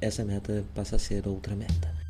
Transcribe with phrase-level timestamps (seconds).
[0.00, 2.03] essa meta passa a ser outra meta.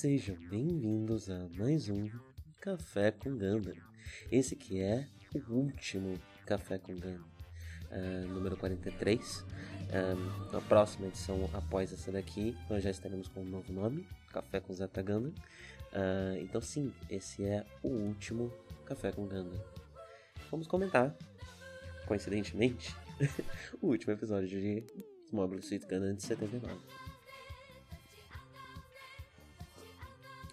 [0.00, 2.08] Sejam bem-vindos a mais um
[2.58, 3.74] Café com Ganda.
[4.32, 7.20] Esse que é o último Café com Ganda,
[7.90, 9.44] uh, número 43.
[9.92, 14.58] Um, a próxima edição após essa daqui, nós já estaremos com um novo nome, Café
[14.58, 15.28] com Zeta Ganda.
[15.92, 18.50] Uh, então sim, esse é o último
[18.86, 19.62] Café com Ganda.
[20.50, 21.14] Vamos comentar,
[22.06, 22.96] coincidentemente,
[23.82, 24.82] o último episódio de
[25.30, 26.99] Mobile Suit Gundam de 79.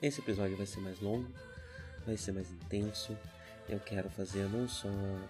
[0.02, 1.28] Esse episódio vai ser mais longo,
[2.06, 3.18] vai ser mais intenso.
[3.68, 5.26] Eu quero fazer não só um,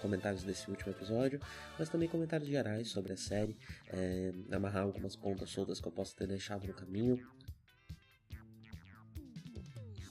[0.00, 1.40] comentários desse último episódio,
[1.78, 3.56] mas também comentários gerais sobre a série,
[3.88, 7.26] é, amarrar algumas pontas soltas que eu posso ter deixado no caminho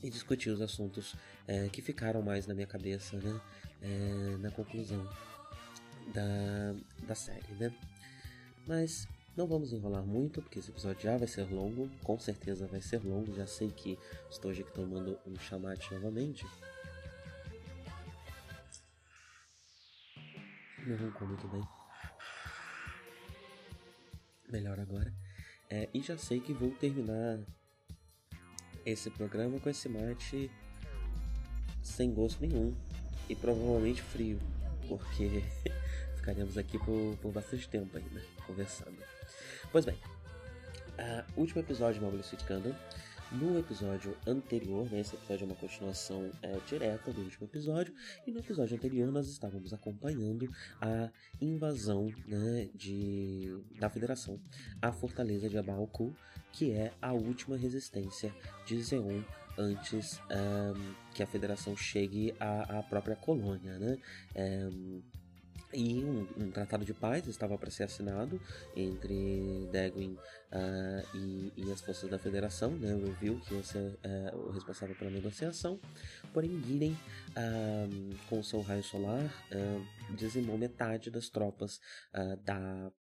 [0.04, 1.16] e discutir os assuntos
[1.48, 3.42] é, que ficaram mais na minha cabeça, né,
[3.82, 5.08] é, na conclusão
[6.14, 6.76] da,
[7.08, 7.74] da série, né.
[8.68, 12.82] Mas não vamos enrolar muito, porque esse episódio já vai ser longo, com certeza vai
[12.82, 13.98] ser longo, já sei que
[14.30, 16.46] estou aqui tomando um chamate novamente.
[20.86, 21.64] Não roncou muito bem.
[24.52, 25.14] Melhor agora.
[25.70, 27.40] É, e já sei que vou terminar
[28.86, 30.52] esse programa com esse mate
[31.82, 32.76] sem gosto nenhum
[33.28, 34.40] e provavelmente frio,
[34.88, 35.44] porque
[36.18, 39.13] ficaremos aqui por, por bastante tempo ainda conversando.
[39.74, 42.76] Pois bem, uh, último episódio de Suit Gundam.
[43.32, 47.92] No episódio anterior, né, esse episódio é uma continuação é, direta do último episódio,
[48.28, 50.48] e no episódio anterior nós estávamos acompanhando
[50.80, 51.10] a
[51.42, 54.40] invasão né, de, da Federação
[54.80, 56.16] à fortaleza de Abaoku,
[56.52, 58.32] que é a última resistência
[58.68, 59.24] de Zeon
[59.58, 63.80] antes um, que a Federação chegue à, à própria colônia.
[63.80, 63.98] Né?
[64.36, 65.02] Um,
[65.74, 68.40] e um, um, tratado de paz estava para ser assinado
[68.76, 73.80] entre Degwin uh, e, e, as forças da Federação, né, o Review, que ia ser
[73.80, 75.80] uh, o responsável pela negociação.
[76.34, 79.32] Porém, Gideon, uh, com seu raio solar,
[80.16, 81.80] dizimou metade das tropas
[82.44, 82.92] da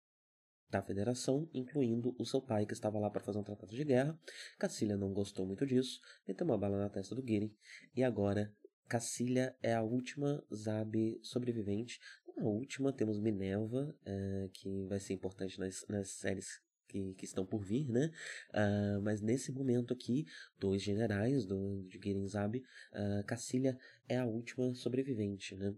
[0.71, 4.19] da Federação, incluindo o seu pai que estava lá para fazer um tratado de guerra.
[4.59, 7.51] Cacilha não gostou muito disso, meteu uma bala na testa do Gideon
[7.95, 8.51] e agora
[8.93, 11.99] Cacilha é a última Zabe sobrevivente
[12.37, 16.61] na última temos Minerva, uh, que vai ser importante nas, nas séries
[16.93, 18.11] que, que, estão por vir, né?
[18.51, 20.27] Uh, mas nesse momento aqui,
[20.59, 23.79] dois generais do, de Girinzab, uh, ah, Cacilha
[24.09, 25.71] é a última sobrevivente, né?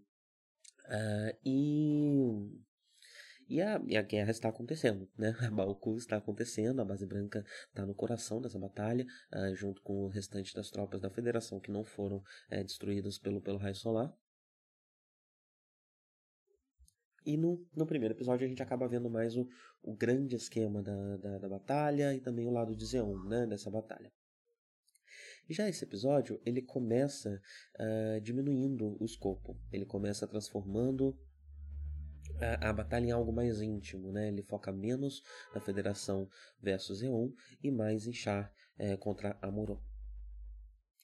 [0.87, 2.64] Uh, e
[3.48, 5.34] e a, e a guerra está acontecendo, né?
[5.47, 10.04] A Baoku está acontecendo, a base branca está no coração dessa batalha, uh, junto com
[10.04, 14.12] o restante das tropas da Federação que não foram uh, destruídas pelo, pelo raio solar.
[17.25, 19.49] E no, no primeiro episódio a gente acaba vendo mais o,
[19.83, 23.71] o grande esquema da, da, da batalha e também o lado de Zeon, né, dessa
[23.71, 24.12] batalha.
[25.49, 27.41] Já esse episódio, ele começa
[27.79, 29.59] uh, diminuindo o escopo.
[29.71, 31.19] Ele começa transformando
[32.41, 34.29] a, a, batalha em algo mais íntimo, né?
[34.29, 35.23] Ele foca menos
[35.55, 36.29] na Federação
[36.61, 37.31] versus Eon
[37.62, 39.79] e mais em Char é, contra Amuron.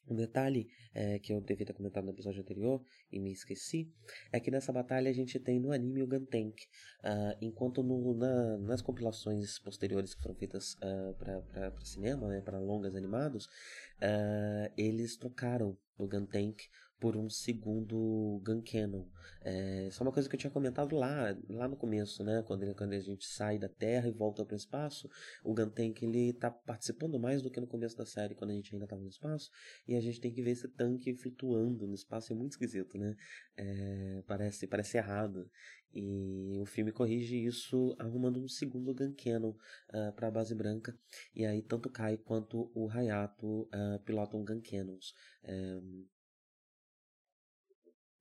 [0.08, 3.88] Um detalhe é, que eu devia ter comentado no episódio anterior e me esqueci
[4.32, 6.62] é que nessa batalha a gente tem no anime o Guntank,
[7.04, 12.58] uh, enquanto no, na, nas compilações posteriores que foram feitas uh, para cinema, né, para
[12.58, 16.68] longas animados, uh, eles trocaram o Guntank
[17.00, 19.08] por um segundo Gun Cannon.
[19.42, 22.42] É, isso é uma coisa que eu tinha comentado lá, lá no começo, né?
[22.46, 25.08] Quando, quando a gente sai da Terra e volta para o espaço,
[25.42, 28.54] o Gun Tank ele tá participando mais do que no começo da série, quando a
[28.54, 29.50] gente ainda estava no espaço,
[29.88, 33.16] e a gente tem que ver esse tanque flutuando no espaço, é muito esquisito, né?
[33.56, 35.50] É, parece, parece errado.
[35.92, 40.96] E o filme corrige isso arrumando um segundo Gun Cannon uh, para a base branca.
[41.34, 45.12] E aí tanto Kai quanto o Hayato uh, pilotam Gun Cannons.
[45.44, 46.06] Um,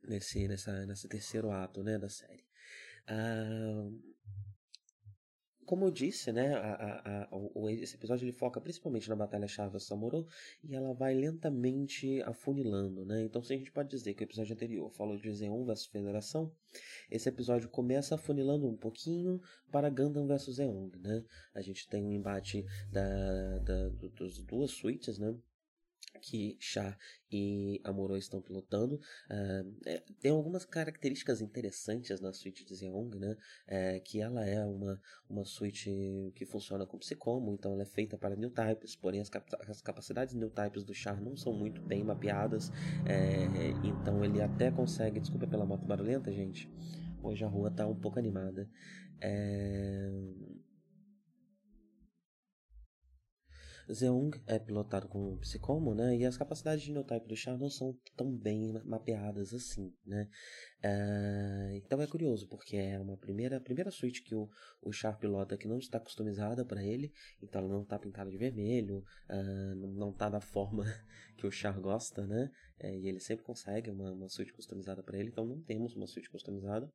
[0.04, 2.44] nesse, nessa, nesse terceiro ato né, da série.
[3.08, 3.90] Ah,
[5.70, 9.48] como eu disse, né, a, a, a, o, esse episódio ele foca principalmente na Batalha
[9.48, 10.26] Chave Samuro
[10.64, 13.22] e ela vai lentamente afunilando, né?
[13.22, 16.52] Então, se a gente pode dizer que o episódio anterior falou de Zeon vs Federação,
[17.12, 19.40] esse episódio começa afunilando um pouquinho
[19.72, 21.24] para Gundam vs Zeong, né?
[21.54, 25.36] A gente tem um embate da, da, das duas suítes, né?
[26.22, 26.98] Que Char
[27.32, 28.96] e Amuro estão pilotando.
[28.96, 33.36] Uh, é, tem algumas características interessantes na suíte de Xeong, né?
[33.68, 35.00] É, que ela é uma,
[35.30, 39.30] uma suíte que funciona com Psicomo, então ela é feita para new types, porém as,
[39.30, 42.72] cap as capacidades new types do Char não são muito bem mapeadas,
[43.06, 43.46] é,
[43.84, 45.20] então ele até consegue.
[45.20, 46.70] Desculpa pela moto barulhenta, gente.
[47.22, 48.70] Hoje a rua está um pouco animada.
[49.22, 50.10] É,
[53.94, 56.16] Zeung é pilotado com Psicomo, né?
[56.16, 60.30] E as capacidades de Neotype do Char não são tão bem mapeadas assim, né?
[60.80, 64.48] Uh, então é curioso, porque é uma primeira, primeira suíte que o,
[64.82, 68.38] o Char pilota que não está customizada para ele, então ela não está pintada de
[68.38, 70.84] vermelho, uh, não está da forma
[71.38, 72.52] que o Char gosta, né?
[72.80, 76.08] É, e ele sempre consegue uma, uma suíte customizada para ele, então não temos uma
[76.08, 76.90] suíte customizada.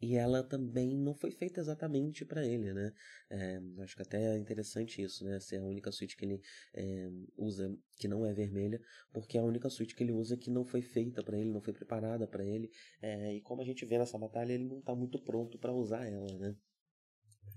[0.00, 2.92] E ela também não foi feita exatamente para ele, né?
[3.28, 5.38] É, acho que até é interessante isso, né?
[5.40, 6.40] Ser a única suíte que ele
[6.74, 8.80] é, usa que não é vermelha,
[9.12, 11.60] porque é a única suíte que ele usa que não foi feita para ele, não
[11.60, 12.70] foi preparada para ele.
[13.02, 16.06] É, e como a gente vê nessa batalha, ele não está muito pronto para usar
[16.06, 16.56] ela, né?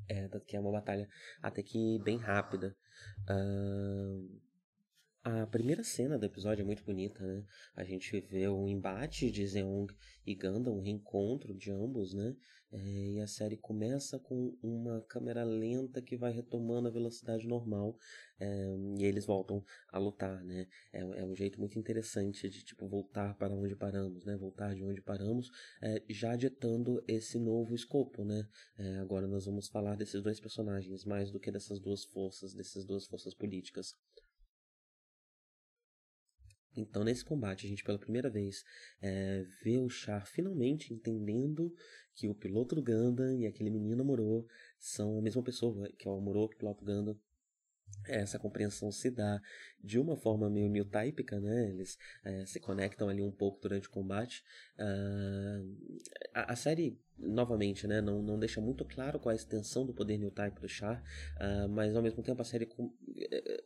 [0.10, 1.08] É, que é uma batalha
[1.42, 2.76] até que bem rápida.
[3.30, 4.42] Uh,
[5.24, 7.46] a primeira cena do episódio é muito bonita, né?
[7.76, 9.88] A gente vê o embate de Zeong
[10.26, 12.36] e Gundam, um reencontro de ambos, né?
[12.74, 17.96] É, e a série começa com uma câmera lenta que vai retomando a velocidade normal
[18.40, 20.68] é, e eles voltam a lutar, né?
[20.92, 24.36] É, é, um jeito muito interessante de tipo voltar para onde paramos, né?
[24.36, 25.50] Voltar de onde paramos,
[25.82, 28.46] é, já ditando esse novo escopo, né?
[28.78, 32.84] É, agora nós vamos falar desses dois personagens mais do que dessas duas forças, dessas
[32.84, 33.96] duas forças políticas.
[36.76, 38.64] Então, nesse combate, a gente pela primeira vez
[39.02, 41.74] é, vê o Char finalmente entendendo
[42.16, 44.46] que o piloto do e aquele menino Amorô
[44.80, 47.20] são a mesma pessoa, que é o Amorô que pilota o Gundam.
[48.08, 49.40] Essa compreensão se dá
[49.82, 51.70] de uma forma meio newtypica, né?
[51.70, 54.44] Eles é, se conectam ali um pouco durante o combate.
[54.80, 55.78] Uh,
[56.34, 59.94] a, a, série, novamente, né, não, não deixa muito claro qual é a extensão do
[59.94, 61.04] poder newtype do Char,
[61.38, 63.64] uh, mas ao mesmo tempo a série com, uh,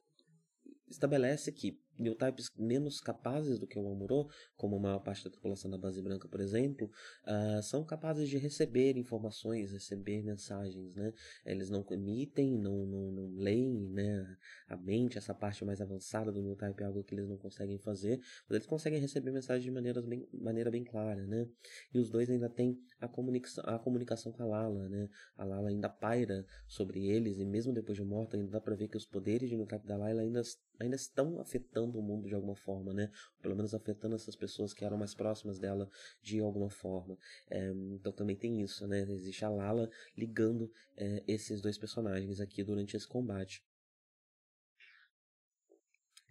[0.89, 5.30] estabelece que new types menos capazes do que o Amuro, como a maior parte da
[5.30, 6.90] tripulação da base branca, por exemplo,
[7.26, 11.14] uh, são capazes de receber informações, receber mensagens, né?
[11.46, 14.38] Eles não emitem, não, não, não leem, né?
[14.68, 17.78] A mente, essa parte mais avançada do new type é algo que eles não conseguem
[17.80, 21.48] fazer, mas eles conseguem receber mensagens de maneiras bem, maneira bem clara, né?
[21.94, 25.10] E os dois ainda têm a comunicação, a comunicação com a Lala, né?
[25.36, 28.88] A Lala ainda paira sobre eles e mesmo depois de morta ainda dá para ver
[28.88, 30.42] que os poderes de new type da Lala ainda,
[30.80, 33.12] ainda estão afetando afetando o mundo de alguma forma, né?
[33.42, 35.89] Pelo menos afetando essas pessoas que eram mais próximas dela
[36.22, 37.18] de alguma forma.
[37.50, 39.01] É, então também tem isso, né?
[39.10, 43.63] Existe a Lala ligando é, esses dois personagens aqui durante esse combate.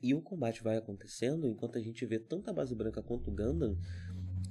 [0.02, 3.34] E o combate vai acontecendo enquanto a gente vê tanto a base branca quanto o
[3.34, 3.76] Gundam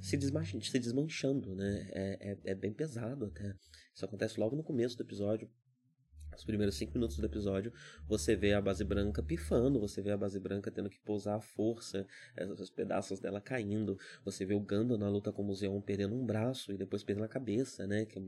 [0.02, 1.88] se, se desmanchando, né?
[1.92, 3.54] É, é, é, bem pesado até.
[3.94, 5.48] Isso acontece logo no começo do episódio
[6.36, 7.72] os primeiros cinco minutos do episódio,
[8.06, 11.40] você vê a base branca pifando, você vê a base branca tendo que pousar a
[11.40, 12.06] força,
[12.58, 16.24] os pedaços dela caindo, você vê o Gandalf na luta com o Zeon perdendo um
[16.24, 18.04] braço e depois perdendo a cabeça, né?
[18.04, 18.18] Que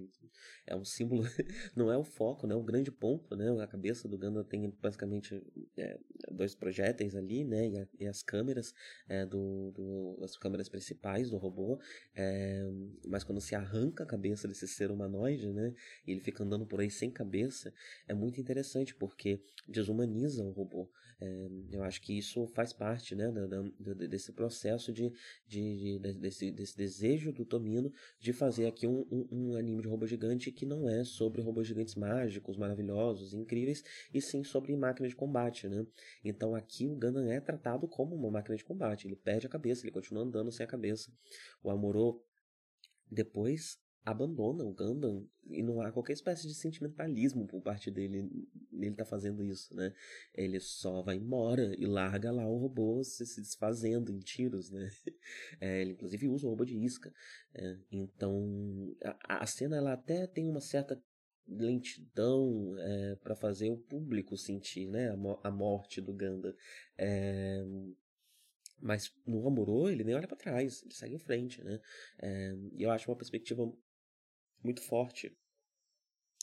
[0.66, 1.22] é um, símbolo,
[1.74, 2.54] não é o foco, né?
[2.54, 3.50] O grande ponto, né?
[3.62, 5.42] A cabeça do Gandalf tem basicamente
[5.76, 5.98] é,
[6.30, 7.68] dois projéteis ali, né?
[7.68, 8.74] E, a, e as câmeras
[9.08, 11.80] é, do, do, as câmeras principais do robô,
[12.14, 12.68] é,
[13.06, 15.74] mas quando se arranca a cabeça desse ser humanoide, né?
[16.06, 17.72] E ele fica andando por aí sem cabeça,
[18.06, 20.90] é muito interessante porque desumaniza o robô.
[21.20, 25.12] É, eu acho que isso faz parte né, da, da, desse processo de,
[25.46, 29.88] de, de, desse, desse desejo do Tomino de fazer aqui um, um, um, anime de
[29.88, 33.82] robô gigante que não é sobre robôs gigantes mágicos, maravilhosos, incríveis,
[34.14, 35.66] e sim sobre máquina de combate.
[35.66, 35.84] Né?
[36.24, 39.08] Então aqui o Gundam é tratado como uma máquina de combate.
[39.08, 41.12] Ele perde a cabeça, ele continua andando sem a cabeça.
[41.64, 42.22] O Amorô
[43.10, 48.28] depois abandona o Gundam e não há qualquer espécie de sentimentalismo por parte dele
[48.72, 49.92] ele tá fazendo isso, né?
[50.34, 54.88] Ele só vai embora e larga lá o robô se, se desfazendo em tiros, né?
[55.60, 57.12] É, ele inclusive usa o robô de isca.
[57.54, 61.00] É, então a, a, cena ela até tem uma certa
[61.46, 65.10] lentidão é, para fazer o público sentir, né?
[65.10, 66.54] A, a morte do Gundam.
[66.96, 67.64] É,
[68.80, 71.80] Mas no Amorô, ele nem olha para trás, ele segue em frente, né?
[72.20, 73.70] É, e eu acho uma perspectiva
[74.62, 75.36] muito forte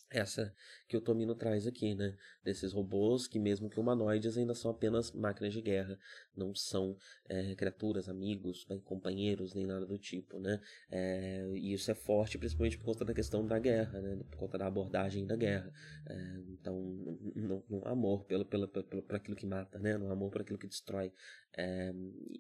[0.10, 0.54] essa
[0.88, 2.16] que o Tomino traz aqui, né?
[2.44, 5.98] Desses robôs que, mesmo que humanoides, ainda são apenas máquinas de guerra,
[6.36, 6.96] não são
[7.28, 10.62] é, criaturas, amigos, bem, companheiros, nem nada do tipo, né?
[10.92, 14.24] É, e isso é forte principalmente por conta da questão da guerra, né?
[14.30, 15.72] Por conta da abordagem da guerra.
[16.08, 16.16] É,
[16.50, 16.80] então,
[17.36, 19.98] não, não amor pelo, pelo, pelo, pelo aquilo que mata, né?
[19.98, 21.12] Não amor por aquilo que destrói.
[21.58, 21.92] É,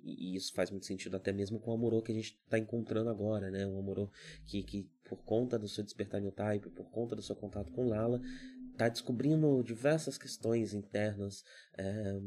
[0.03, 3.09] e, isso faz muito sentido até mesmo com o Amorô que a gente está encontrando
[3.09, 3.65] agora, né?
[3.65, 4.11] Um Amorô
[4.45, 7.87] que, que, por conta do seu despertar new type, por conta do seu contato com
[7.87, 8.19] Lala,
[8.75, 11.43] está descobrindo diversas questões internas
[11.77, 12.19] é,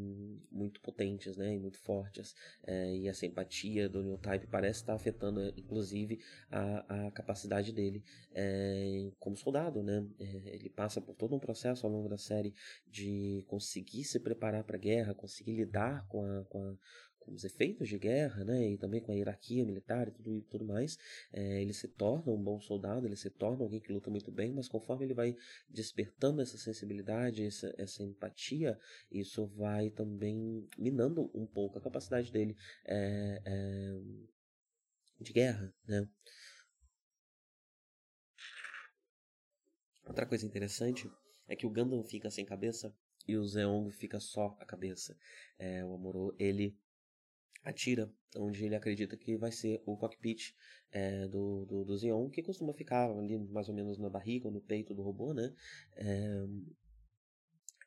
[0.50, 2.34] muito potentes né, e muito fortes.
[2.66, 6.20] É, e essa empatia do New Type parece estar afetando, inclusive,
[6.50, 9.82] a, a capacidade dele é, como soldado.
[9.82, 10.06] Né?
[10.18, 12.54] ele passa por todo um processo ao longo da série
[12.86, 16.74] de conseguir se preparar para a guerra, conseguir lidar com a, com a
[17.28, 20.42] com os efeitos de guerra, né, e também com a hierarquia militar e tudo, e
[20.42, 20.98] tudo mais,
[21.32, 24.52] é, ele se torna um bom soldado, ele se torna alguém que luta muito bem,
[24.52, 25.36] mas conforme ele vai
[25.68, 28.78] despertando essa sensibilidade, essa, essa empatia,
[29.12, 32.56] isso vai também minando um pouco a capacidade dele
[32.86, 34.00] é, é,
[35.20, 36.08] de guerra, né.
[40.06, 41.10] Outra coisa interessante
[41.46, 42.94] é que o Gundam fica sem cabeça
[43.26, 45.14] e o Zeong fica só a cabeça.
[45.58, 46.74] É, o Amorô, ele
[47.62, 50.54] atira onde ele acredita que vai ser o cockpit
[50.90, 54.60] é, do, do, do que costuma ficar ali mais ou menos na barriga ou no
[54.60, 55.52] peito do robô, né?
[55.96, 56.46] É,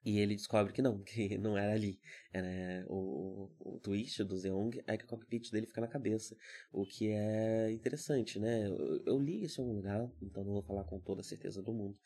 [0.04, 2.00] e ele descobre que não, que não era ali.
[2.34, 6.36] Era o, o, o twist do Zeong é que o cockpit dele fica na cabeça.
[6.72, 8.68] O que é interessante, né?
[8.68, 11.62] Eu, eu li isso em algum lugar, então não vou falar com toda a certeza
[11.62, 11.98] do mundo,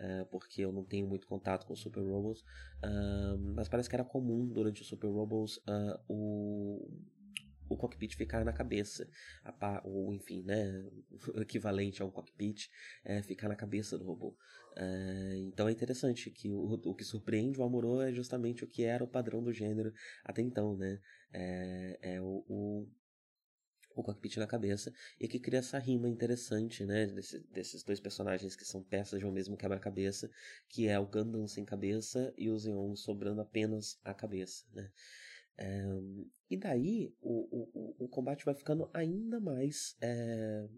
[0.00, 2.42] uh, porque eu não tenho muito contato com Super Robots.
[2.84, 6.88] Uh, mas parece que era comum durante o Super Robots uh, o
[7.72, 9.08] o cockpit ficar na cabeça,
[9.84, 10.88] ou enfim, né,
[11.34, 12.68] o equivalente a um cockpit
[13.04, 14.36] é ficar na cabeça do robô.
[14.76, 18.84] É, então é interessante que o, o que surpreende o Amorô é justamente o que
[18.84, 19.92] era o padrão do gênero
[20.24, 20.98] até então, né?
[21.32, 22.88] É, é o, o,
[23.94, 28.56] o cockpit na cabeça e que cria essa rima interessante, né, desse, desses dois personagens
[28.56, 30.30] que são peças de um mesmo quebra-cabeça,
[30.68, 34.90] que é o Gundam sem cabeça e o Zeon sobrando apenas a cabeça, né.
[36.50, 40.68] E daí o, o, o combate vai ficando ainda mais é,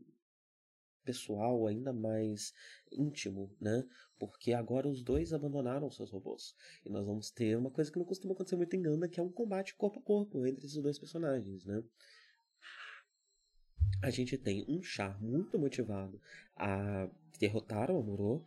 [1.05, 2.53] pessoal, ainda mais
[2.91, 3.85] íntimo, né?
[4.19, 6.55] Porque agora os dois abandonaram seus robôs.
[6.85, 9.23] E nós vamos ter uma coisa que não costuma acontecer muito em Ganda, que é
[9.23, 11.83] um combate corpo a corpo entre esses dois personagens, né?
[14.03, 16.21] A gente tem um char muito motivado
[16.57, 17.09] a
[17.39, 18.45] derrotar o Amuro.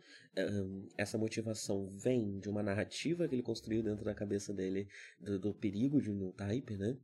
[0.96, 4.88] essa motivação vem de uma narrativa que ele construiu dentro da cabeça dele
[5.20, 6.96] do, do perigo de um new type, né?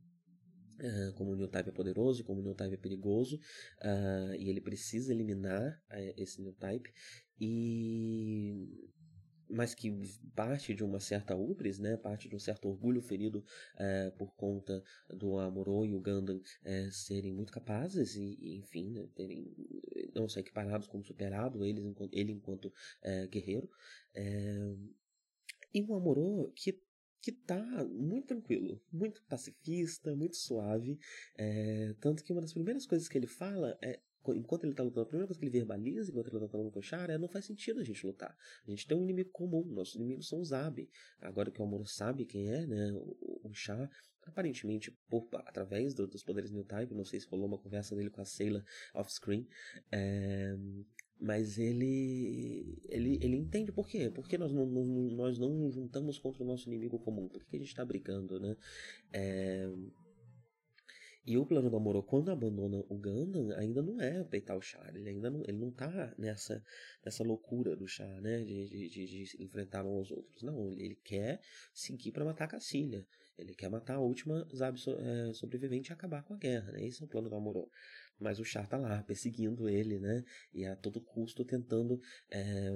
[1.15, 3.37] Como o new type é poderoso, como o new type é perigoso,
[3.81, 6.91] uh, e ele precisa eliminar uh, esse new type.
[7.39, 8.91] E
[9.49, 9.91] mas que
[10.35, 13.43] parte de uma certa ubris, né, parte de um certo orgulho ferido
[13.77, 18.89] é, por conta do Amuro e o Gundam é, serem muito capazes e, e enfim,
[18.89, 19.53] né, terem
[20.13, 22.71] não só equiparados como superado eles, ele enquanto
[23.01, 23.69] é, guerreiro.
[25.73, 26.83] e o Amuro que
[27.21, 30.99] que tá muito tranquilo, muito pacifista, muito suave,
[31.99, 33.99] tanto que uma das primeiras coisas que ele fala é
[34.33, 36.79] enquanto ele tá lutando, a primeira coisa que ele verbaliza enquanto ele tá lutando com
[36.79, 38.35] o Chara é não faz sentido a gente lutar.
[38.65, 40.89] A gente tem um inimigo comum, nossos inimigos são os Abi.
[41.19, 43.51] Agora que o Amuro sabe quem é, né, o, o
[44.25, 48.09] aparentemente por, através do, dos poderes New Type, não sei se rolou uma conversa dele
[48.09, 48.63] com a Sailor
[48.93, 49.47] off-screen,
[49.91, 50.55] é,
[51.19, 54.09] mas ele, ele ele entende por quê?
[54.09, 57.27] Por que nós não, não, nós não juntamos contra o nosso inimigo comum?
[57.27, 58.57] Por que, que a gente está brigando, né?
[59.13, 59.69] É,
[61.25, 64.95] e o plano do Amorô, quando abandona o Gundam, ainda não é peitar o Char.
[64.95, 66.63] Ele ainda não, ele não tá nessa,
[67.03, 68.43] nessa loucura do Char, né?
[68.43, 70.43] De, de, de, de enfrentar uns aos outros.
[70.43, 71.41] Não, ele, ele quer
[71.73, 73.03] seguir para matar a Cacilha.
[73.39, 76.85] Ele quer matar a última Zab so, é, sobrevivente e acabar com a guerra, né?
[76.85, 77.71] Esse é o plano do Amorô.
[78.19, 80.23] Mas o Char tá lá, perseguindo ele, né?
[80.53, 82.69] E a todo custo tentando é,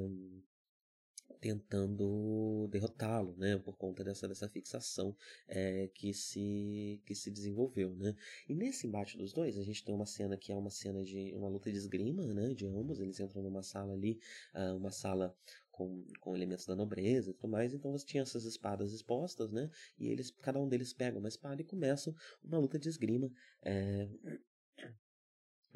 [1.39, 5.15] tentando derrotá-lo, né, por conta dessa, dessa fixação
[5.48, 8.15] é, que, se, que se desenvolveu, né.
[8.48, 11.34] E nesse embate dos dois, a gente tem uma cena que é uma cena de
[11.34, 14.19] uma luta de esgrima, né, de ambos, eles entram numa sala ali,
[14.53, 15.36] uh, uma sala
[15.72, 19.69] com, com elementos da nobreza e tudo mais, então você tinha essas espadas expostas, né,
[19.98, 23.31] e eles, cada um deles pega uma espada e começam uma luta de esgrima,
[23.63, 24.10] é,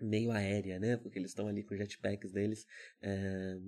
[0.01, 0.97] meio aérea, né?
[0.97, 2.65] Porque eles estão ali com jetpacks deles
[3.01, 3.59] é,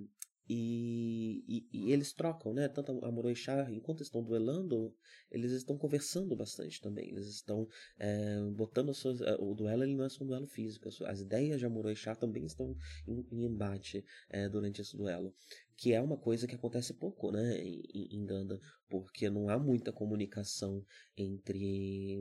[0.47, 2.67] e, e, e, eles trocam, né?
[2.67, 2.91] Tanto
[3.29, 4.95] e Char, enquanto estão duelando,
[5.31, 7.09] eles estão conversando bastante também.
[7.09, 9.21] Eles estão é, botando as suas.
[9.21, 10.87] Eh, o duelo ele não é só um duelo físico.
[11.05, 12.75] As ideias de Char também estão
[13.07, 15.33] em, em embate é, durante esse duelo.
[15.75, 17.57] Que é uma coisa que acontece pouco, né?
[17.61, 20.85] Em, em Ganda, porque não há muita comunicação
[21.17, 22.17] entre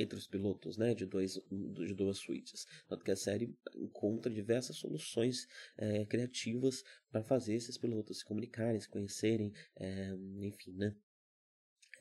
[0.00, 2.66] entre os pilotos, né, de, dois, de duas suítes.
[2.88, 8.80] Tanto que a série encontra diversas soluções é, criativas para fazer esses pilotos se comunicarem,
[8.80, 10.94] se conhecerem, é, enfim, né.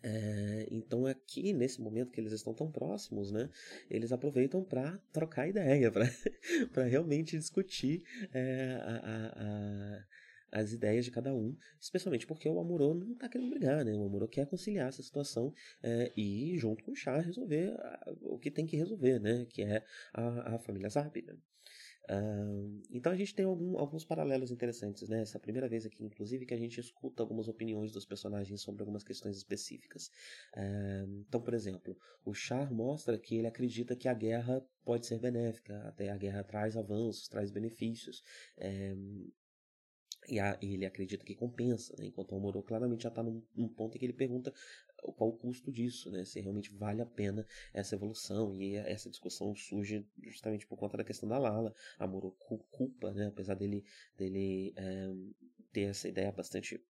[0.02, 3.50] É, então aqui nesse momento que eles estão tão próximos, né,
[3.90, 5.92] eles aproveitam para trocar ideia,
[6.72, 8.02] para realmente discutir
[8.34, 10.06] a, a, a
[10.52, 13.94] as ideias de cada um, especialmente porque o Amorô não está querendo brigar, né?
[13.94, 15.54] O Amorô quer conciliar essa situação
[15.84, 19.46] é, e, junto com o Char, resolver a, o que tem que resolver, né?
[19.50, 21.38] Que é a, a família Zarbi, né?
[22.10, 25.22] Uh, então a gente tem algum, alguns paralelos interessantes, né?
[25.22, 28.82] Essa é primeira vez aqui, inclusive, que a gente escuta algumas opiniões dos personagens sobre
[28.82, 30.08] algumas questões específicas.
[30.56, 35.20] Uh, então, por exemplo, o Char mostra que ele acredita que a guerra pode ser
[35.20, 38.24] benéfica, até a guerra traz avanços, traz benefícios.
[38.58, 39.32] Uh,
[40.30, 42.06] e, a, ele acredita que compensa, né?
[42.08, 44.54] enquanto o Amorô claramente já está num, num, ponto em que ele pergunta
[45.16, 46.26] qual o custo disso, né?
[46.26, 48.56] se realmente vale a pena essa evolução.
[48.62, 51.74] E essa discussão surge justamente por conta da questão da Lala.
[51.98, 52.32] Amorô
[52.70, 53.28] culpa, né?
[53.28, 53.84] apesar dele,
[54.18, 55.10] dele é,
[55.72, 56.82] ter essa ideia bastante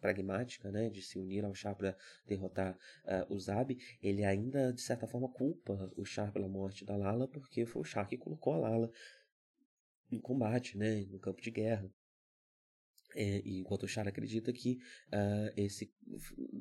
[0.00, 1.96] pragmática, né, de se unir ao Char para
[2.26, 6.96] derrotar uh, o Zab, ele ainda de certa forma culpa o Char pela morte da
[6.96, 8.90] Lala, porque foi o Char que colocou a Lala
[10.10, 11.90] em combate, né, no campo de guerra.
[13.14, 15.92] É, enquanto o Char acredita que uh, esse,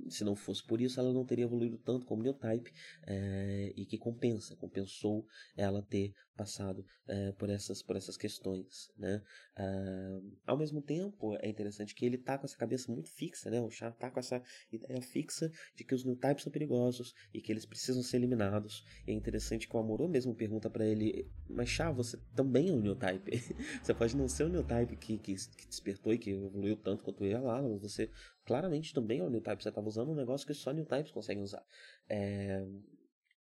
[0.10, 2.72] se não fosse por isso, ela não teria evoluído tanto como Newtype
[3.06, 5.26] é, e que compensa, compensou
[5.56, 8.90] ela ter passado é, por, essas, por essas questões.
[8.98, 9.22] Né?
[9.58, 13.60] Uh, ao mesmo tempo, é interessante que ele tá com essa cabeça muito fixa, né?
[13.60, 14.42] o Char tá com essa
[14.72, 18.86] ideia fixa de que os Newtypes são perigosos e que eles precisam ser eliminados.
[19.06, 22.72] E é interessante que o Amorô mesmo pergunta para ele: Mas Char, você também é
[22.72, 23.32] um Newtype?
[23.84, 27.26] você pode não ser o Newtype que, que, que despertou e que evoluiu tanto quanto
[27.26, 28.10] eu lá, mas você
[28.46, 29.64] claramente também é o Newtype.
[29.64, 31.64] Você estava usando um negócio que só Newtypes conseguem usar.
[32.08, 32.66] É,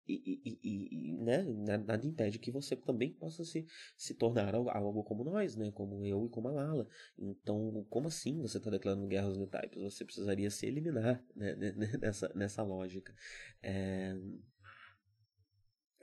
[0.09, 1.43] e, e, e, né,
[1.79, 6.27] nada impede que você também possa se, se tornar algo como nós, né, como eu
[6.27, 6.89] e como a Lala.
[7.17, 9.81] Então, como assim você está declarando guerra aos Newtypes?
[9.81, 11.55] Você precisaria se eliminar né,
[12.01, 13.15] nessa, nessa lógica.
[13.63, 14.15] É...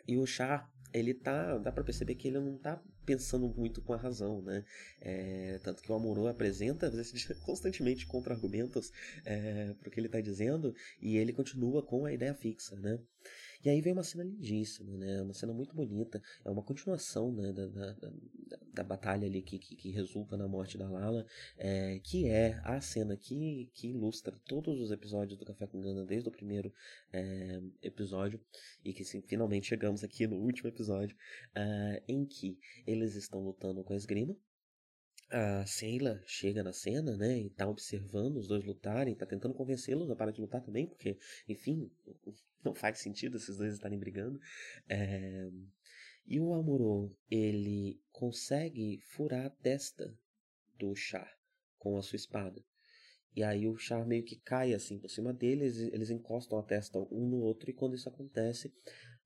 [0.07, 3.91] E o Char, ele tá, dá para perceber que ele não tá pensando muito com
[3.91, 4.63] a razão, né?
[5.01, 6.91] É, tanto que o Amorô apresenta
[7.41, 8.91] constantemente contra-argumentos
[9.25, 12.99] é, para o que ele está dizendo e ele continua com a ideia fixa, né?
[13.63, 15.21] E aí vem uma cena lindíssima, né?
[15.21, 16.21] Uma cena muito bonita.
[16.45, 18.11] É uma continuação né, da, da, da,
[18.73, 21.25] da batalha ali que, que, que, resulta na morte da Lala,
[21.57, 26.05] é, que é a cena que, que ilustra todos os episódios do Café com Gana
[26.05, 26.73] desde o primeiro
[27.11, 28.39] é, episódio
[28.83, 31.15] e que sim, finalmente chegamos aqui no último episódio,
[31.53, 34.35] é, em que eles estão lutando com a esgrima
[35.31, 40.09] a Sheila chega na cena, né, e tá observando os dois lutarem, tá tentando convencê-los
[40.09, 41.91] a parar de lutar também, porque, enfim,
[42.63, 44.39] não faz sentido esses dois estarem brigando.
[44.87, 45.49] É...
[46.25, 50.15] E o Amuro, ele consegue furar a testa
[50.77, 51.31] do Char
[51.77, 52.63] com a sua espada.
[53.35, 56.99] E aí o Char meio que cai assim por cima dele, eles encostam a testa
[56.99, 58.71] um no outro, e quando isso acontece,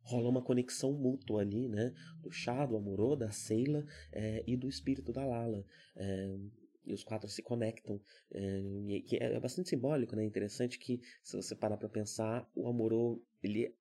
[0.04, 1.94] rola uma conexão mútua ali, né?
[2.22, 5.66] Do chá, do Amorô, da Seila é, e do espírito da Lala.
[5.96, 6.38] É,
[6.86, 8.00] e os quatro se conectam.
[8.32, 10.24] É, que é bastante simbólico, né?
[10.24, 13.74] Interessante que, se você parar para pensar, o Amorô, ele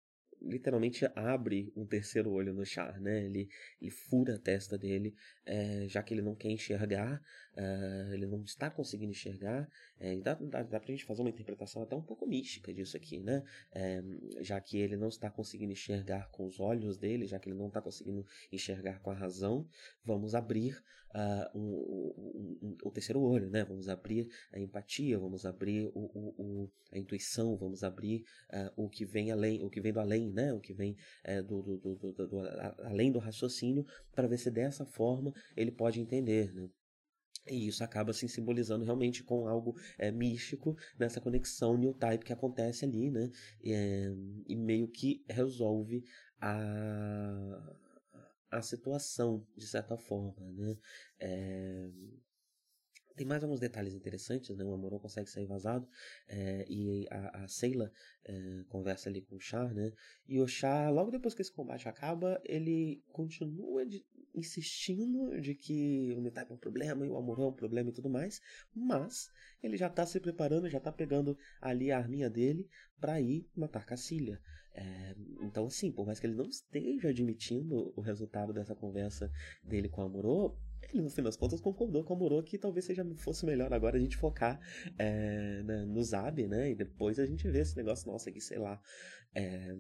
[0.45, 3.25] literalmente abre um terceiro olho no Char, né?
[3.25, 3.49] Ele,
[3.81, 5.15] ele fura a testa dele,
[5.47, 7.21] é, já que ele não quer enxergar,
[7.57, 9.69] é, ele não está conseguindo enxergar.
[9.99, 13.21] É, dá, dá, dá pra gente fazer uma interpretação até um pouco mística disso aqui,
[13.21, 13.43] né?
[14.41, 17.69] Já que ele não está conseguindo enxergar com os olhos dele, já que ele não
[17.69, 19.67] está conseguindo enxergar com a razão,
[20.05, 20.83] vamos abrir
[21.15, 23.65] uh, um, um, um, o terceiro olho, né?
[23.65, 29.05] Vamos abrir a empatia, vamos abrir o, o, a intuição, vamos abrir uh, o que
[29.05, 30.53] vem além, o que vem do além, né?
[30.53, 30.97] O que vem
[31.47, 32.39] do, do, do, do, do
[32.85, 36.69] além do raciocínio, para ver se dessa forma ele pode entender, né?
[37.49, 42.33] E isso acaba se simbolizando realmente com algo é, místico nessa conexão new type que
[42.33, 43.31] acontece ali, né?
[43.65, 44.13] É,
[44.47, 46.05] e meio que resolve
[46.41, 47.77] a,
[48.53, 50.77] a situação, de certa forma, né?
[51.19, 51.91] É...
[53.17, 54.65] Tem mais alguns detalhes interessantes, né?
[54.65, 55.89] O Amorô consegue sair vazado
[56.29, 57.93] é, e a, a Seila
[58.25, 59.93] é, conversa ali com o Char, né?
[60.29, 66.13] E o Char, logo depois que esse combate acaba, ele continua de, insistindo de que
[66.17, 68.41] o Nitai é um problema e o Amorô é um problema e tudo mais,
[68.75, 69.31] mas
[69.63, 72.69] ele já está se preparando, já está pegando ali a arminha dele
[73.01, 74.41] para ir matar Cacilha.
[74.75, 79.31] É, então, assim, por mais que ele não esteja admitindo o resultado dessa conversa
[79.63, 80.57] dele com o Amorô,
[80.91, 83.97] ele no fim das contas concordou com o Amorô que talvez seja fosse melhor agora
[83.97, 84.61] a gente focar
[84.99, 86.71] é, no Zab, né?
[86.71, 88.81] E depois a gente vê esse negócio nosso aqui, sei lá.
[89.35, 89.77] É,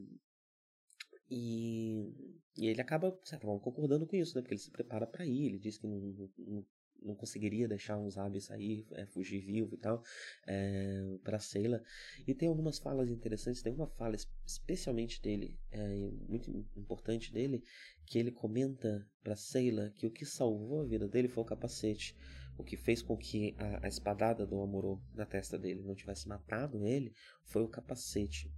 [1.30, 2.12] e,
[2.56, 4.42] e, ele acaba, forma, concordando com isso, né?
[4.42, 5.98] Porque ele se prepara para ir, ele diz que não,
[6.38, 6.66] não,
[7.04, 10.02] não conseguiria deixar um Zabi sair, é, fugir vivo e tal,
[10.46, 11.82] é, para Seila.
[12.26, 17.62] E tem algumas falas interessantes, tem uma fala especialmente dele, é, muito importante dele,
[18.06, 22.16] que ele comenta para Seila que o que salvou a vida dele foi o capacete.
[22.58, 26.28] O que fez com que a, a espadada do Amorô na testa dele não tivesse
[26.28, 28.52] matado ele foi o capacete.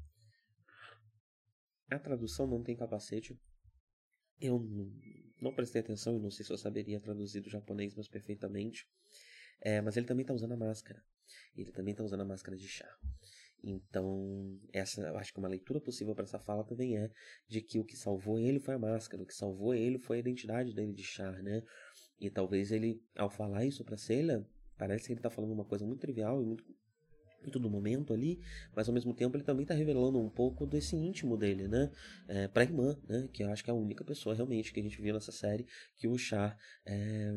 [1.89, 3.39] A tradução não tem capacete.
[4.41, 4.59] Eu
[5.41, 8.87] não, prestei atenção e não sei se eu saberia traduzir do japonês mais perfeitamente.
[9.61, 11.03] É, mas ele também está usando a máscara.
[11.57, 12.89] Ele também está usando a máscara de chá.
[13.63, 17.11] Então, essa, eu acho que uma leitura possível para essa fala também é
[17.49, 20.21] de que o que salvou ele foi a máscara, o que salvou ele foi a
[20.21, 21.63] identidade dele de char, né?
[22.21, 25.87] E talvez ele, ao falar isso para Celia, parece que ele está falando uma coisa
[25.87, 26.65] muito trivial e muito
[27.45, 28.41] muito do momento ali,
[28.75, 31.91] mas ao mesmo tempo ele também está revelando um pouco desse íntimo dele, né?
[32.27, 33.29] É, pra irmã, né?
[33.33, 35.67] Que eu acho que é a única pessoa realmente que a gente viu nessa série
[35.97, 37.33] que o Char é,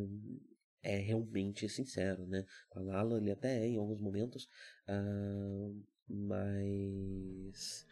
[0.82, 2.46] é realmente sincero, né?
[2.70, 4.50] Com a Lala ele até é em alguns momentos,
[4.88, 7.86] uh, mas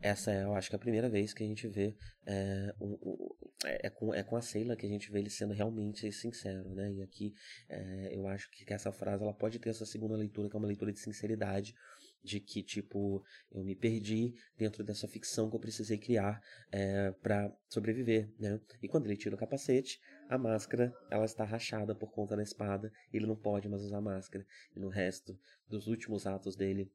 [0.00, 2.98] essa é, eu acho que é a primeira vez que a gente vê é, um,
[3.02, 3.28] um,
[3.64, 6.74] é, é, com, é com a Seila que a gente vê ele sendo realmente sincero,
[6.74, 6.92] né?
[6.92, 7.34] E aqui
[7.68, 10.68] é, eu acho que essa frase ela pode ter essa segunda leitura, que é uma
[10.68, 11.74] leitura de sinceridade,
[12.22, 17.52] de que, tipo, eu me perdi dentro dessa ficção que eu precisei criar é, para
[17.68, 18.60] sobreviver, né?
[18.82, 22.92] E quando ele tira o capacete, a máscara, ela está rachada por conta da espada,
[23.12, 24.44] ele não pode mais usar máscara.
[24.76, 26.90] E no resto dos últimos atos dele,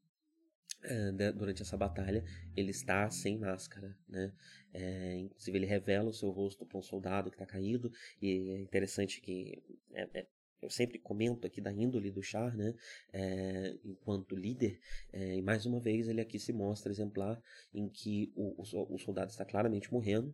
[1.36, 2.24] durante essa batalha,
[2.56, 4.34] ele está sem máscara, né?
[4.74, 7.92] É, inclusive ele revela o seu rosto para um soldado que está caído
[8.22, 9.62] e é interessante que
[9.94, 10.28] é, é,
[10.62, 12.74] eu sempre comento aqui da índole do Char, né?
[13.12, 14.80] É, enquanto líder,
[15.12, 17.42] é, e mais uma vez ele aqui se mostra exemplar
[17.74, 20.34] em que o, o, o soldado está claramente morrendo,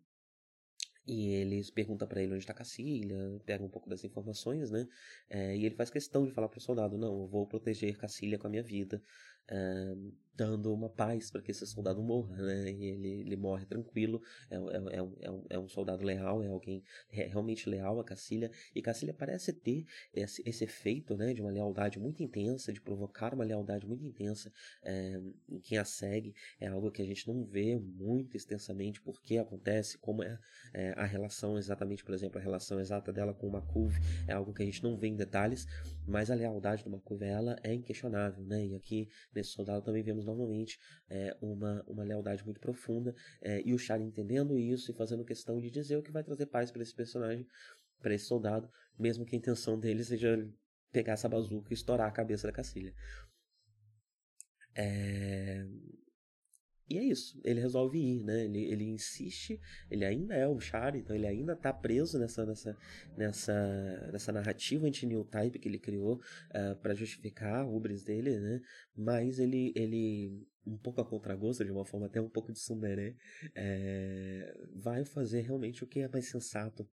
[1.08, 4.88] e eles perguntam para ele onde está Cacilha, pegam um pouco das informações, né?
[5.28, 8.38] É, e ele faz questão de falar para o soldado: não, eu vou proteger Cacilha
[8.38, 9.02] com a minha vida
[10.40, 12.72] dando uma paz para que esse soldado morra, né?
[12.72, 16.42] E ele, ele morre tranquilo, é, é, é, um, é, um, é um soldado leal,
[16.42, 21.42] é alguém realmente leal a Cacilha, e Cacilha parece ter esse, esse efeito, né, de
[21.42, 26.34] uma lealdade muito intensa, de provocar uma lealdade muito intensa é, em quem a segue,
[26.58, 30.40] é algo que a gente não vê muito extensamente porque acontece, como é,
[30.74, 33.94] é a relação exatamente, por exemplo, a relação exata dela com o Makuv,
[34.26, 35.68] é algo que a gente não vê em detalhes,
[36.08, 38.66] mas a lealdade do Makuv, ela é inquestionável, né?
[38.66, 43.74] E aqui nesse soldado também vemos novamente é, uma, uma lealdade muito profunda é, e
[43.74, 46.82] o Char entendendo isso e fazendo questão de dizer o que vai trazer paz para
[46.82, 47.46] esse personagem,
[48.00, 50.38] para esse soldado, mesmo que a intenção dele seja
[50.92, 52.94] pegar essa bazuca e estourar a cabeça da Cacilha.
[54.76, 55.66] É...
[56.90, 58.46] E é isso, ele resolve ir, né?
[58.46, 62.78] Ele, ele insiste, ele ainda é o Char, então ele ainda está preso nessa, nessa,
[63.16, 66.22] nessa, nessa narrativa anti-new type que ele criou uh,
[66.52, 68.60] eh, para justificar a ubris dele, né?
[68.96, 73.16] Mas ele, ele um pouco a contragosto, de uma forma até um pouco de sumberé,
[73.56, 76.90] é, vai fazer realmente o que é mais sensato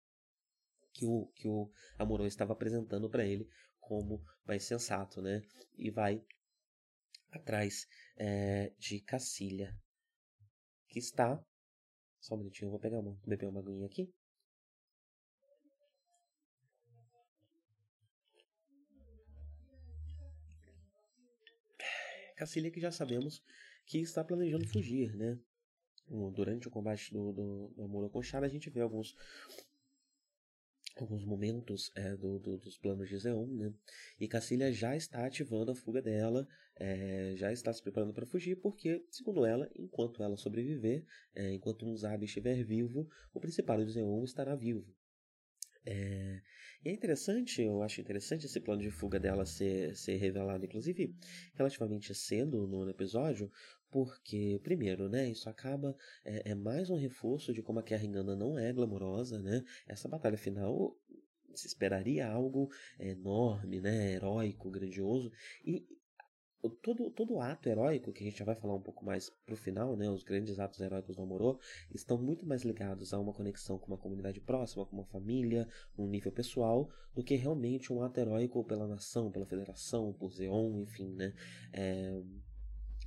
[0.93, 3.47] que o, que o Amorô estava apresentando para ele
[3.79, 5.41] como mais sensato, né?
[5.77, 6.21] E vai
[7.31, 9.73] atrás é, de Cacilha
[10.95, 11.43] que está.
[12.21, 14.10] Só um minutinho, eu vou pegar uma, beber uma aguinha aqui.
[22.38, 23.43] Cacilha que já sabemos
[23.86, 25.38] que está planejando fugir, né?
[26.34, 28.10] Durante o combate do, do, do Amor
[28.41, 29.13] a gente vê alguns
[31.03, 33.73] alguns momentos é, do, do, dos planos de Zeon, né?
[34.19, 38.55] E Cacilha já está ativando a fuga dela, é, já está se preparando para fugir,
[38.55, 43.91] porque, segundo ela, enquanto ela sobreviver, é, enquanto um Zabi estiver vivo, o Principado de
[43.91, 44.86] Zeon estará vivo.
[45.86, 46.41] É,
[46.84, 51.15] e é interessante, eu acho interessante esse plano de fuga dela ser, ser revelado, inclusive,
[51.54, 53.52] relativamente cedo no episódio,
[53.91, 58.36] porque, primeiro, né, isso acaba, é, é mais um reforço de como a Guerra Engana
[58.36, 60.98] não é glamourosa, né, essa batalha final
[61.54, 62.69] se esperaria algo
[63.00, 65.32] enorme, né, heróico, grandioso,
[65.63, 65.86] e
[66.69, 69.95] todo, todo ato heróico, que a gente já vai falar um pouco mais pro final,
[69.95, 71.60] né, os grandes atos heróicos do Amorô,
[71.93, 76.08] estão muito mais ligados a uma conexão com uma comunidade próxima, com uma família, um
[76.08, 81.13] nível pessoal, do que realmente um ato heróico pela nação, pela federação, por Zeon, enfim,
[81.13, 81.34] né.
[81.73, 82.21] É,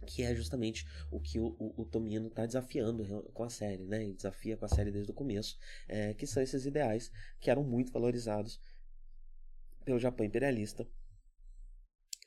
[0.07, 4.05] que é justamente o que o, o, o Tomino está desafiando com a série, né?
[4.13, 7.93] Desafia com a série desde o começo, é, que são esses ideais que eram muito
[7.93, 8.61] valorizados
[9.85, 10.87] pelo Japão imperialista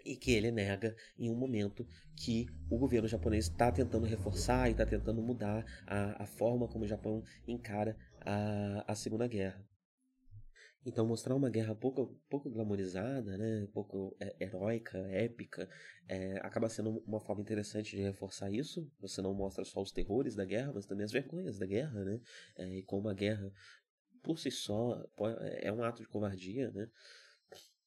[0.05, 4.71] e que ele nega em um momento que o governo japonês está tentando reforçar e
[4.71, 9.65] está tentando mudar a, a, forma como o Japão encara a, a Segunda Guerra.
[10.83, 15.69] Então mostrar uma guerra pouco, pouco glamorizada, né, pouco é, heróica, épica,
[16.07, 18.89] é, acaba sendo uma forma interessante de reforçar isso.
[18.99, 22.19] Você não mostra só os terrores da guerra, mas também as vergonhas da guerra, né,
[22.57, 23.51] é, e como a guerra
[24.23, 25.03] por si só
[25.61, 26.87] é um ato de covardia, né.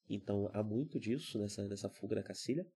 [0.09, 2.67] Então há muito disso nessa, nessa fuga da Cacilha.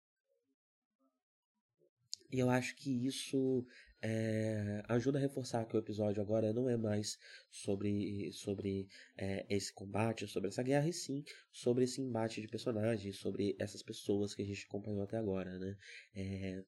[2.31, 3.67] E eu acho que isso
[4.03, 7.19] é, ajuda a reforçar que o episódio agora não é mais
[7.51, 8.87] sobre, sobre
[9.17, 13.83] é, esse combate, sobre essa guerra, e sim sobre esse embate de personagens, sobre essas
[13.83, 15.77] pessoas que a gente acompanhou até agora, né?
[16.15, 16.63] É,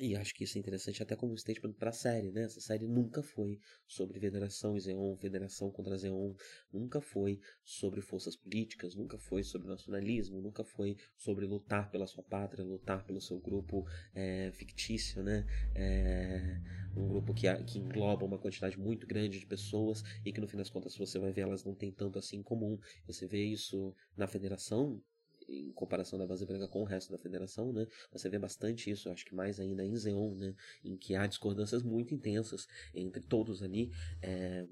[0.00, 2.42] e acho que isso é interessante até como statement para a série, né?
[2.42, 6.34] Essa série nunca foi sobre Federação e Zeon, Federação contra Zeon,
[6.72, 12.24] nunca foi sobre forças políticas, nunca foi sobre nacionalismo, nunca foi sobre lutar pela sua
[12.24, 15.46] pátria, lutar pelo seu grupo é, fictício, né?
[15.74, 16.60] É,
[16.96, 20.56] um grupo que, que engloba uma quantidade muito grande de pessoas e que no fim
[20.56, 22.78] das contas você vai ver elas não têm tanto assim em comum.
[23.06, 25.00] Você vê isso na Federação,
[25.48, 27.86] em comparação da base branca com o resto da federação, né?
[28.12, 30.54] Você vê bastante isso, acho que mais ainda em Zeon, né?
[30.84, 33.90] Em que há discordâncias muito intensas entre todos ali.
[34.22, 34.66] É,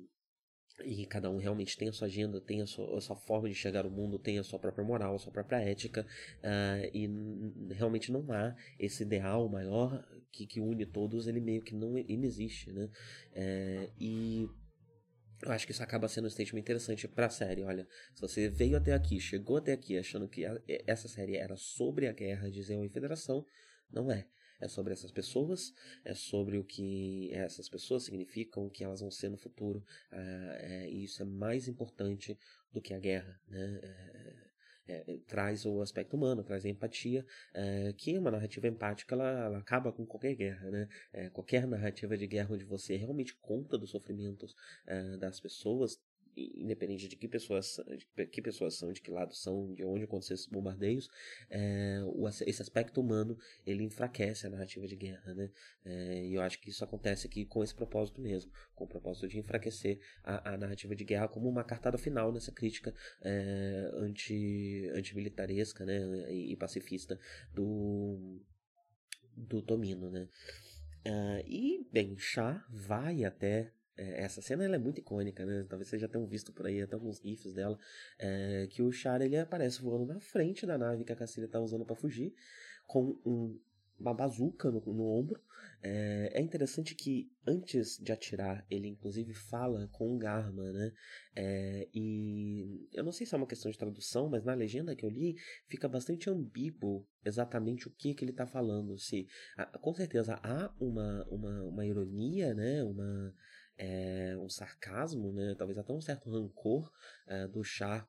[0.84, 3.54] e cada um realmente tem a sua agenda, tem a sua, a sua, forma de
[3.54, 6.06] chegar ao mundo, tem a sua própria moral, a sua própria ética,
[6.38, 7.08] uh, e
[7.74, 12.72] realmente não há esse ideal maior que, que une todos, ele meio que não inexiste,
[12.72, 12.88] né?
[13.34, 14.48] É, e
[15.42, 17.64] eu acho que isso acaba sendo um statement interessante pra série.
[17.64, 20.44] Olha, se você veio até aqui, chegou até aqui achando que
[20.86, 23.44] essa série era sobre a guerra de Zeon e Federação,
[23.90, 24.26] não é.
[24.60, 25.74] É sobre essas pessoas,
[26.04, 29.80] é sobre o que essas pessoas significam, o que elas vão ser no futuro.
[30.12, 32.38] Uh, é, e isso é mais importante
[32.72, 33.40] do que a guerra.
[33.48, 33.80] Né?
[33.82, 34.51] É,
[34.86, 39.58] é, traz o aspecto humano, traz a empatia, é, que uma narrativa empática ela, ela,
[39.58, 40.88] acaba com qualquer guerra, né?
[41.12, 44.54] É, qualquer narrativa de guerra onde você realmente conta dos sofrimentos
[44.86, 46.00] é, das pessoas
[46.36, 47.80] independente de que pessoas,
[48.30, 51.08] que pessoas são, de que lado são, de onde acontecem esses bombardeios,
[51.50, 55.50] é, o, esse aspecto humano ele enfraquece a narrativa de guerra, né?
[55.84, 59.28] É, e eu acho que isso acontece aqui com esse propósito mesmo, com o propósito
[59.28, 64.90] de enfraquecer a, a narrativa de guerra como uma cartada final nessa crítica é, anti,
[64.94, 66.00] antimilitaresca, né?
[66.30, 67.18] E, e pacifista
[67.52, 68.40] do
[69.34, 70.28] do Tomino, né?
[71.06, 75.66] Uh, e, bem, Chá vai até é, essa cena ela é muito icônica, né?
[75.68, 77.78] Talvez vocês já tenham visto por aí até alguns gifs dela.
[78.18, 81.60] É, que o Char ele aparece voando na frente da nave que a Cassila tá
[81.60, 82.34] usando para fugir,
[82.86, 83.58] com um,
[83.98, 85.40] uma bazuca no, no ombro.
[85.84, 90.92] É, é, interessante que antes de atirar, ele inclusive fala com o Garma, né?
[91.34, 95.04] É, e eu não sei se é uma questão de tradução, mas na legenda que
[95.04, 95.36] eu li
[95.68, 98.96] fica bastante ambíguo exatamente o que, que ele está falando.
[98.98, 99.26] Se,
[99.80, 102.84] com certeza há uma, uma, uma ironia, né?
[102.84, 103.34] Uma
[103.82, 105.56] é, um sarcasmo, né?
[105.58, 106.90] Talvez até um certo rancor
[107.26, 108.08] é, do Char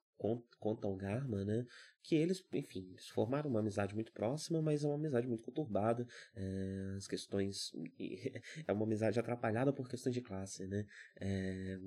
[0.60, 1.66] contra o Garma, né?
[2.04, 6.08] Que eles, enfim, eles formaram uma amizade muito próxima, mas é uma amizade muito conturbada.
[6.36, 7.72] É, as questões.
[8.68, 10.86] É uma amizade atrapalhada por questões de classe, né?
[11.20, 11.80] É,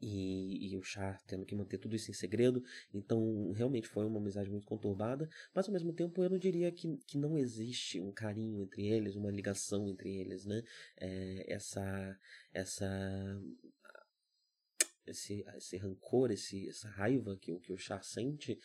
[0.00, 2.62] e, e, o Char tendo que manter tudo isso em segredo.
[2.92, 6.96] Então, realmente foi uma amizade muito conturbada, mas ao mesmo tempo eu não diria que,
[7.06, 10.62] que não existe um carinho entre eles, uma ligação entre eles, né?
[10.96, 12.18] É, essa,
[12.52, 13.40] essa,
[15.06, 18.58] esse, esse rancor, esse, essa raiva que, que o Char sente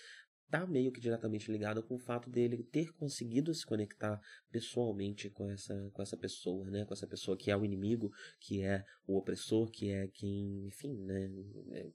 [0.45, 5.49] está meio que diretamente ligado com o fato dele ter conseguido se conectar pessoalmente com
[5.49, 6.85] essa, com essa pessoa, né?
[6.85, 10.95] Com essa pessoa que é o inimigo, que é o opressor, que é quem, enfim,
[11.03, 11.29] né?
[11.71, 11.91] É,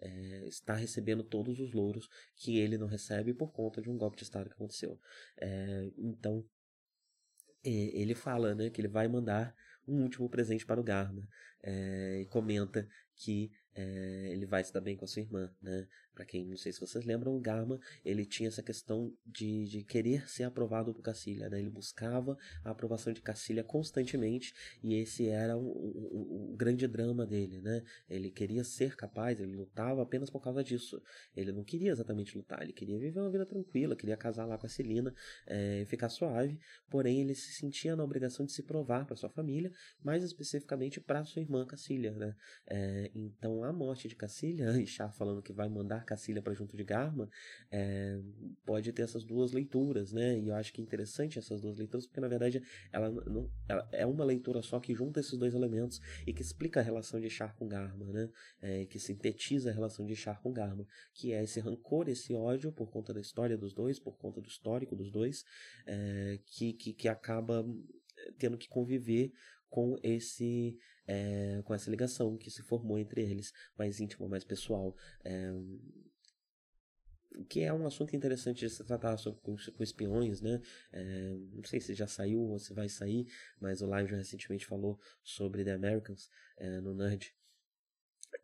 [0.00, 4.16] é, está recebendo todos os louros que ele não recebe por conta de um golpe
[4.16, 5.00] de Estado que aconteceu.
[5.36, 6.44] É, então,
[7.62, 9.54] ele fala né, que ele vai mandar
[9.86, 11.26] um último presente para o Garma.
[11.62, 15.86] é, e comenta que é, ele vai se dar bem com a sua irmã, né?
[16.14, 19.82] Para quem não sei se vocês lembram, o Garma ele tinha essa questão de, de
[19.82, 21.58] querer ser aprovado por Cacilha, né?
[21.58, 27.26] Ele buscava a aprovação de Cacilha constantemente e esse era o, o, o, grande drama
[27.26, 27.82] dele, né?
[28.08, 31.02] Ele queria ser capaz, ele lutava apenas por causa disso.
[31.36, 34.66] Ele não queria exatamente lutar, ele queria viver uma vida tranquila, queria casar lá com
[34.66, 35.12] a Celina,
[35.46, 36.58] é, ficar suave.
[36.88, 39.72] Porém, ele se sentia na obrigação de se provar para sua família,
[40.02, 42.36] mais especificamente para sua irmã Cacilha, né?
[42.66, 46.76] É, então a morte de Cacilha, e Char falando que vai mandar Cacilha para junto
[46.76, 47.28] de Garma,
[47.70, 48.20] é,
[48.64, 50.38] pode ter essas duas leituras, né?
[50.38, 52.62] E eu acho que é interessante essas duas leituras, porque na verdade
[52.92, 56.80] ela, não, ela é uma leitura só que junta esses dois elementos e que explica
[56.80, 58.28] a relação de Char com Garma, né?
[58.60, 62.72] É, que sintetiza a relação de Char com Garma, que é esse rancor, esse ódio
[62.72, 65.44] por conta da história dos dois, por conta do histórico dos dois,
[65.86, 67.64] é, que, que, que acaba
[68.38, 69.32] tendo que conviver
[69.74, 74.94] com esse é, com essa ligação que se formou entre eles, mais íntima, mais pessoal.
[75.24, 75.52] É,
[77.48, 80.62] que é um assunto interessante de se tratar sobre, com, com espiões, né?
[80.92, 83.26] É, não sei se já saiu ou se vai sair,
[83.60, 87.34] mas o Live recentemente falou sobre The Americans é, no Nerd.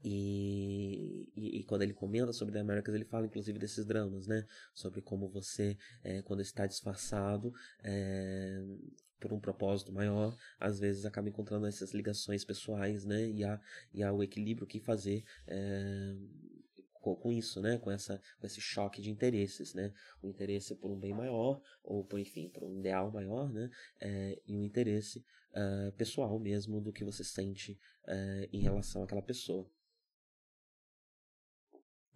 [0.03, 4.45] E, e, e, quando ele comenta sobre The Americans, ele fala inclusive desses dramas, né?
[4.75, 7.53] Sobre como você, é, quando está disfarçado,
[9.21, 13.29] por um propósito maior, às vezes acaba encontrando essas ligações pessoais, né?
[13.29, 13.61] E há,
[13.93, 16.17] e há o equilíbrio que fazer é,
[16.95, 17.79] com, com, isso, né?
[17.79, 19.93] Com, essa, com esse choque de interesses, né?
[20.23, 23.71] O interesse por um bem maior, ou por, enfim, por um ideal maior, né?
[24.01, 27.79] É, e o interesse uh, pessoal mesmo do que você sente
[28.53, 29.71] em relação àquela pessoa.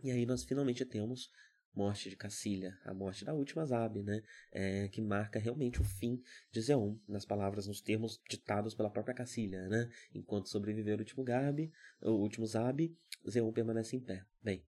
[0.03, 1.31] E aí nós finalmente temos
[1.75, 4.23] morte de Cacilha, a morte da última Zab, né?
[4.53, 9.15] É, que marca realmente o fim de Zeon, nas palavras, nos termos ditados pela própria
[9.15, 9.91] Cacilha, né?
[10.15, 12.97] Enquanto sobreviver o último Gabi, o último Zab,
[13.29, 14.25] Zeon permanece em pé.
[14.43, 14.65] Bem,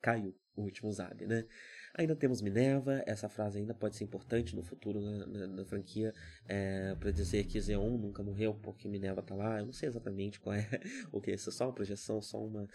[0.00, 1.46] caiu o último Zab, né?
[1.94, 6.14] Ainda temos Minerva, essa frase ainda pode ser importante no futuro na, na, na franquia,
[6.46, 9.58] é, para dizer que Zeon nunca morreu porque Minerva tá lá.
[9.58, 10.66] Eu não sei exatamente qual é
[11.12, 12.68] o que, isso é só uma projeção, só uma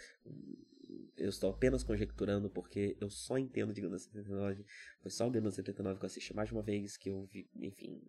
[1.16, 4.64] eu estou apenas conjecturando porque eu só entendo de Gundam 79.
[5.00, 7.48] Foi só o Gundam 79 que eu assisti mais de uma vez, que eu vi,
[7.56, 8.00] enfim,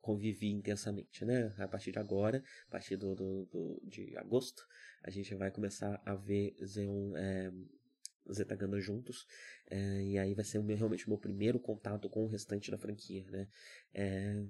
[0.00, 1.54] convivi intensamente, né?
[1.58, 4.66] A partir de agora, a partir do, do, do de agosto,
[5.02, 7.50] a gente vai começar a ver Zeon é,
[8.32, 9.26] Zeta Gundam juntos,
[9.70, 12.70] é, e aí vai ser o meu, realmente o meu primeiro contato com o restante
[12.70, 13.48] da franquia, né?
[13.92, 14.44] É,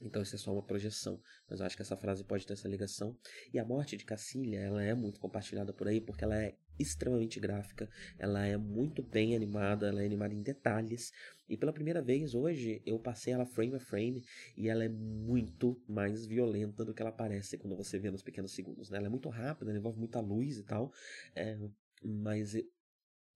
[0.00, 2.68] então isso é só uma projeção, mas eu acho que essa frase pode ter essa
[2.68, 3.16] ligação.
[3.52, 7.40] E a morte de Cacilha, ela é muito compartilhada por aí porque ela é extremamente
[7.40, 11.12] gráfica, ela é muito bem animada, ela é animada em detalhes.
[11.48, 14.24] E pela primeira vez hoje eu passei ela frame a frame
[14.56, 18.52] e ela é muito mais violenta do que ela parece quando você vê nos pequenos
[18.52, 18.90] segundos.
[18.90, 18.98] Né?
[18.98, 20.92] Ela é muito rápida, ela envolve muita luz e tal,
[21.34, 21.58] é,
[22.04, 22.54] mas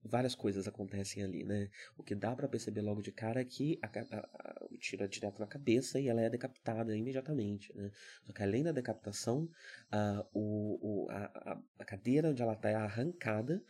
[0.03, 1.69] várias coisas acontecem ali, né?
[1.97, 5.03] O que dá para perceber logo de cara é que a, a, a, o tiro
[5.03, 7.91] é direto na cabeça e ela é decapitada imediatamente, né?
[8.23, 9.49] Só que além da decapitação,
[9.91, 13.63] a, o, o, a, a cadeira onde ela está é arrancada,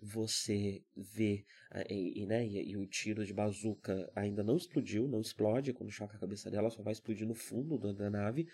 [0.00, 1.46] você vê
[1.88, 5.90] e, e, né, e, e, o tiro de bazuca ainda não explodiu, não explode quando
[5.90, 8.46] choca a cabeça dela, só vai explodir no fundo da nave,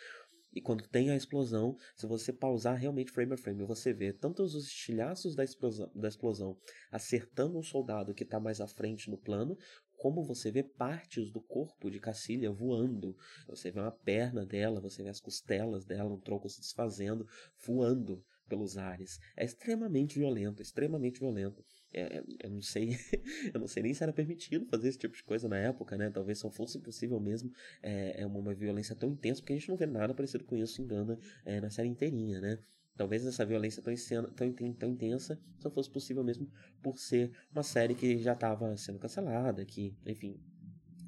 [0.53, 4.43] e quando tem a explosão, se você pausar realmente frame a frame, você vê tanto
[4.43, 6.59] os estilhaços da explosão, da explosão
[6.91, 9.57] acertando um soldado que está mais à frente no plano,
[9.97, 13.15] como você vê partes do corpo de Cacilha voando.
[13.47, 17.29] Você vê uma perna dela, você vê as costelas dela, um tronco se desfazendo,
[17.65, 19.19] voando pelos ares.
[19.37, 21.65] É extremamente violento, extremamente violento.
[21.93, 22.91] É, é, eu não sei,
[23.53, 26.11] eu não sei nem se era permitido fazer esse tipo de coisa na época, né?
[26.11, 27.53] Talvez só fosse possível mesmo.
[27.83, 30.57] É, é uma, uma, violência tão intensa, porque a gente não vê nada parecido com
[30.57, 32.59] isso em Ganda é, na série inteirinha, né?
[32.97, 36.51] Talvez essa violência tão, tão, tão intensa só fosse possível mesmo
[36.83, 40.39] por ser uma série que já estava sendo cancelada, que, enfim,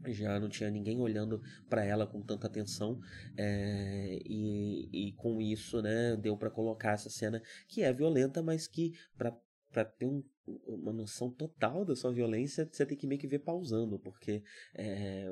[0.07, 2.99] já não tinha ninguém olhando para ela com tanta atenção
[3.37, 8.67] é, e, e com isso né deu para colocar essa cena que é violenta mas
[8.67, 9.37] que para
[9.73, 10.23] para ter um,
[10.67, 14.43] uma noção total da sua violência, você tem que meio que ver pausando, porque
[14.75, 15.27] é,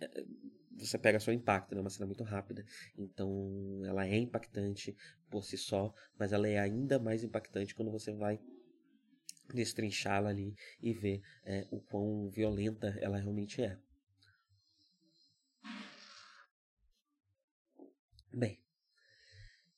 [0.00, 0.24] é,
[0.76, 1.80] você pega o impacto, é né?
[1.80, 2.64] uma cena muito rápida.
[2.98, 4.96] Então ela é impactante
[5.30, 8.40] por si só, mas ela é ainda mais impactante quando você vai
[9.54, 13.78] destrinchá-la ali e ver é, o quão violenta ela realmente é.
[18.32, 18.61] Bem,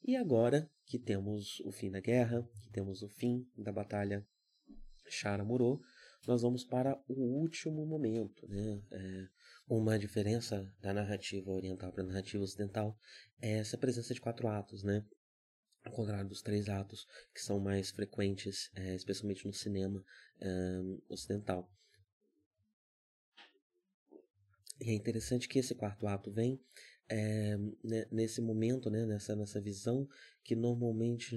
[0.05, 4.27] e agora que temos o fim da guerra, que temos o fim da batalha
[5.09, 5.81] Shara Muro,
[6.27, 8.83] nós vamos para o último momento, né?
[8.91, 9.29] É,
[9.69, 12.99] uma diferença da narrativa oriental para a narrativa ocidental
[13.41, 15.05] é essa presença de quatro atos, né?
[15.83, 20.05] Ao contrário dos três atos, que são mais frequentes, é, especialmente no cinema
[20.41, 21.71] é, ocidental.
[24.81, 26.61] E é interessante que esse quarto ato vem
[27.09, 27.57] é,
[28.11, 30.09] nesse momento, né, nessa, nessa visão
[30.43, 31.37] que normalmente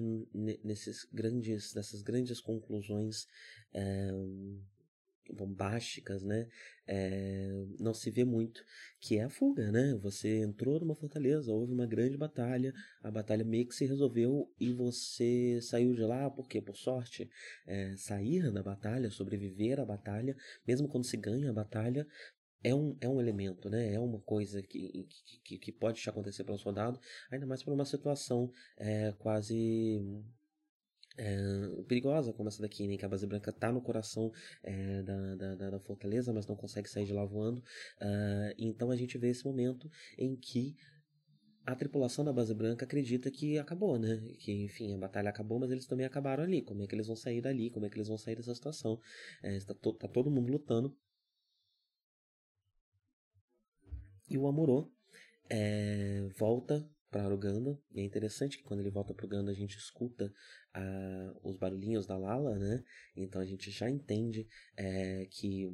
[0.64, 3.28] nesses grandes, dessas grandes conclusões
[3.74, 4.12] é,
[5.34, 6.48] bombásticas, né,
[6.88, 7.50] é,
[7.80, 8.64] não se vê muito,
[9.00, 9.94] que é a fuga, né?
[10.02, 14.72] Você entrou numa fortaleza, houve uma grande batalha, a batalha meio que se resolveu e
[14.72, 17.30] você saiu de lá, porque por sorte,
[17.66, 22.08] é, sair da batalha, sobreviver à batalha, mesmo quando se ganha a batalha,
[22.64, 23.94] é um, é um elemento, né?
[23.94, 25.08] É uma coisa que,
[25.44, 27.00] que, que pode te acontecer para um soldado,
[27.32, 30.02] ainda mais por uma situação é, quase
[31.18, 32.98] é, perigosa como essa daqui, né?
[32.98, 34.32] Que a base branca tá no coração
[34.64, 37.60] é, da, da, da, fortaleza, mas não consegue sair de lá voando.
[38.02, 40.76] Uh, então a gente vê esse momento em que
[41.66, 44.22] a tripulação da base branca acredita que acabou, né?
[44.40, 46.62] Que, enfim, a batalha acabou, mas eles também acabaram ali.
[46.62, 47.70] Como é que eles vão sair dali?
[47.70, 49.00] Como é que eles vão sair dessa situação?
[49.44, 50.96] É, tá, to tá todo mundo lutando
[54.30, 54.92] E o Amorô
[55.50, 57.80] é, volta para Uganda.
[57.92, 60.32] E é interessante que quando ele volta para Uganda a gente escuta
[60.74, 62.84] ah, os barulhinhos da Lala, né?
[63.16, 65.68] Então a gente já entende é, que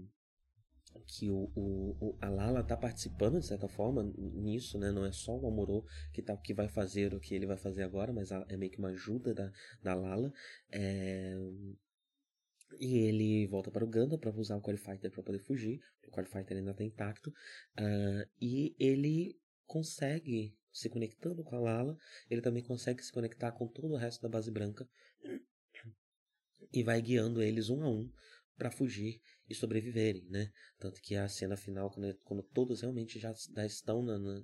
[1.07, 4.91] que o, o, a Lala está participando de certa forma nisso, né?
[4.91, 7.81] Não é só o Amorô que, tá, que vai fazer o que ele vai fazer
[7.83, 9.51] agora, mas é meio que uma ajuda da,
[9.81, 10.31] da Lala.
[10.71, 11.35] É,
[12.79, 15.79] e ele volta para Uganda para usar o Qualifighter para poder fugir.
[16.07, 17.29] O Qualifighter ainda está intacto.
[17.79, 21.97] Uh, e ele consegue, se conectando com a Lala,
[22.29, 24.87] ele também consegue se conectar com todo o resto da base branca.
[26.71, 28.11] E vai guiando eles um a um
[28.57, 29.19] para fugir
[29.49, 30.51] e sobreviverem, né?
[30.79, 34.41] Tanto que a cena final, quando, quando todos realmente já, já estão na, na,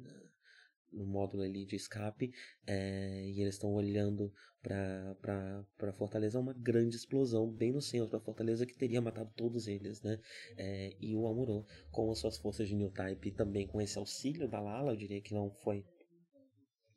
[0.92, 2.32] no módulo ali de escape
[2.66, 4.32] é, e eles estão olhando
[4.62, 9.68] para a fortaleza uma grande explosão bem no centro da fortaleza que teria matado todos
[9.68, 10.20] eles né?
[10.58, 14.50] É, e o Amuro com as suas forças de New Type também com esse auxílio
[14.50, 15.86] da Lala eu diria que não foi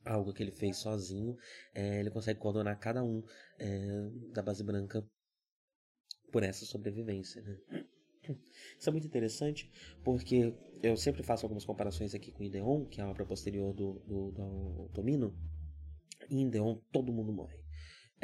[0.04, 1.36] algo que ele fez sozinho
[1.72, 3.22] é, ele consegue coordenar cada um
[4.32, 5.06] da base branca
[6.32, 7.84] por essa sobrevivência né
[8.78, 9.70] isso é muito interessante
[10.04, 14.00] porque eu sempre faço algumas comparações aqui com Ideon, que é a obra posterior do,
[14.06, 15.36] do, do Tomino.
[16.30, 17.62] Em Ideon todo mundo morre.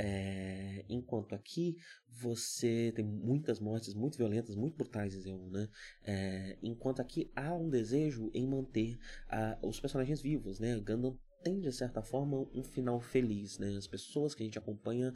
[0.01, 1.77] É, enquanto aqui
[2.09, 5.69] você tem muitas mortes muito violentas, muito brutais né?
[6.05, 8.97] É, enquanto aqui há um desejo em manter
[9.27, 10.79] uh, os personagens vivos, né?
[10.79, 13.77] Gundam tem de certa forma um final feliz, né?
[13.77, 15.15] As pessoas que a gente acompanha,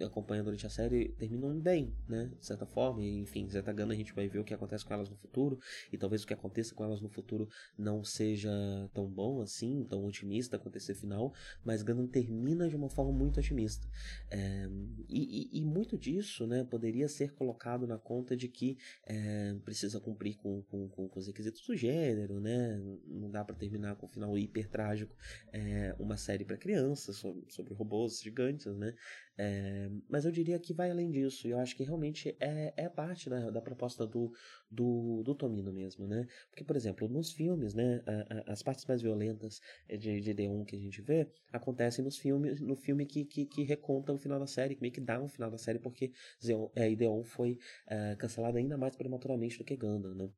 [0.00, 2.30] acompanha durante a série terminam bem, né?
[2.38, 5.08] De certa forma, enfim, Zeta Gana a gente vai ver o que acontece com elas
[5.08, 5.58] no futuro
[5.92, 8.50] e talvez o que aconteça com elas no futuro não seja
[8.94, 13.86] tão bom assim, tão otimista esse final, mas Gundam termina de uma forma muito otimista
[14.30, 14.68] é,
[15.08, 16.64] e, e, e, muito disso, né?
[16.64, 21.66] Poderia ser colocado na conta de que é, precisa cumprir com, com, com, os requisitos
[21.66, 22.80] do gênero, né?
[23.06, 25.14] Não dá para terminar com um final hiper trágico.
[25.52, 28.94] É, é, uma série para crianças sobre, sobre, robôs gigantes, né?
[29.36, 31.46] É, mas eu diria que vai além disso.
[31.46, 34.32] E eu acho que realmente é, é parte da, da proposta do,
[34.70, 36.26] do, do Tomino mesmo, né?
[36.48, 38.02] Porque, por exemplo, nos filmes, né?
[38.06, 42.16] A, a, as partes mais violentas de, de D1 que a gente vê acontecem nos
[42.16, 45.20] filmes, no filme que, que, que reconta o final da série, que meio que dá
[45.20, 46.12] um final da série, porque
[46.44, 50.30] Zeon, é, Ideon foi é, cancelado ainda mais prematuramente do que Gundam, né?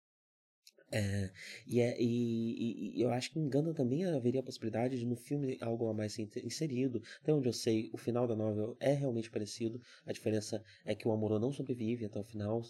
[0.92, 1.30] É,
[1.66, 5.14] e, é, e, e, eu acho que em Gundam também haveria a possibilidade de no
[5.14, 7.02] filme algo a mais ser inserido.
[7.22, 9.80] Até onde eu sei, o final da novel é realmente parecido.
[10.04, 12.62] A diferença é que o Amorô não sobrevive até o final.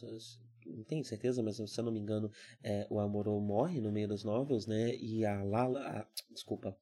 [0.67, 2.31] Não tenho certeza, mas se eu não me engano,
[2.63, 4.95] é, o Amorô morre no meio das novels, né?
[4.97, 5.81] E a Lala.
[5.81, 6.77] A, desculpa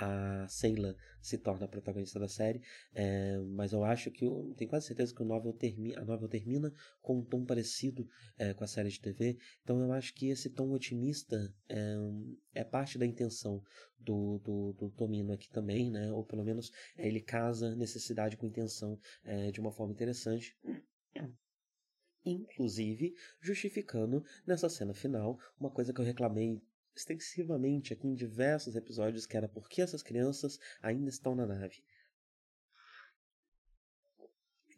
[0.00, 2.62] a Sayla se torna a protagonista da série,
[2.94, 6.28] é, mas eu acho que eu tenho quase certeza que o novel termi, a novel
[6.28, 6.72] termina
[7.02, 10.48] com um tom parecido é, com a série de TV, então eu acho que esse
[10.48, 11.96] tom otimista é,
[12.54, 13.62] é parte da intenção
[13.98, 16.10] do, do, do, Tomino aqui também, né?
[16.10, 20.56] ou pelo menos ele casa necessidade com intenção é, de uma forma interessante
[22.24, 26.60] inclusive justificando nessa cena final uma coisa que eu reclamei
[26.94, 31.82] extensivamente aqui em diversos episódios, que era por que essas crianças ainda estão na nave.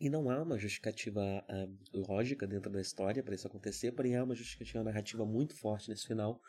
[0.02, 4.24] E não há uma justificativa uh, lógica dentro da história para isso acontecer, porém há
[4.24, 6.40] uma justificativa narrativa muito forte nesse final,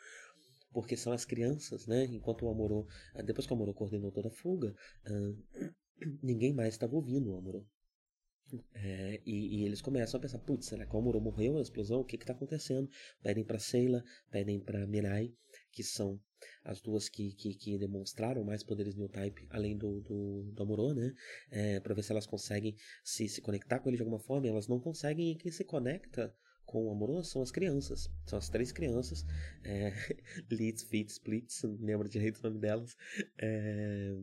[0.72, 2.04] porque são as crianças, né?
[2.06, 2.80] Enquanto o Amorô,
[3.14, 4.74] uh, depois que o Amorô coordenou toda a fuga,
[5.06, 5.72] uh,
[6.20, 7.64] ninguém mais estava ouvindo o Amorô.
[8.74, 12.00] É, e, e, eles começam a pensar, putz, será que o Amuro morreu na explosão?
[12.00, 12.88] O que que tá acontecendo?
[13.22, 15.32] Pedem para Seila, pedem para Mirai,
[15.74, 16.20] que são
[16.62, 20.94] as duas que, que, que, demonstraram mais poderes new type, além do, do, do Amuro,
[20.94, 21.12] né?
[21.50, 24.46] É, para ver se elas conseguem se, se conectar com ele de alguma forma.
[24.46, 28.10] Elas não conseguem e quem se conecta com o Amuro são as crianças.
[28.26, 29.24] São as três crianças.
[29.62, 29.92] É,
[30.50, 32.96] Leeds, Fitz, Splits, não lembro direito o nome delas.
[33.38, 34.14] É,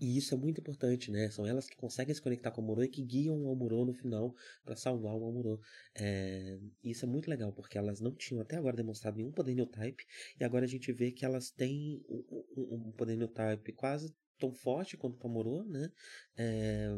[0.00, 1.28] e isso é muito importante, né?
[1.30, 3.92] São elas que conseguem se conectar com o Amuro e que guiam o Amuro no
[3.92, 4.34] final
[4.64, 5.60] para salvar o Amuro.
[5.94, 6.58] É...
[6.82, 9.66] E isso é muito legal, porque elas não tinham até agora demonstrado nenhum poder new
[9.66, 10.04] type,
[10.38, 14.52] e agora a gente vê que elas têm um, um poder new type quase tão
[14.52, 15.90] forte quanto o Tamorô, né?
[16.36, 16.88] É,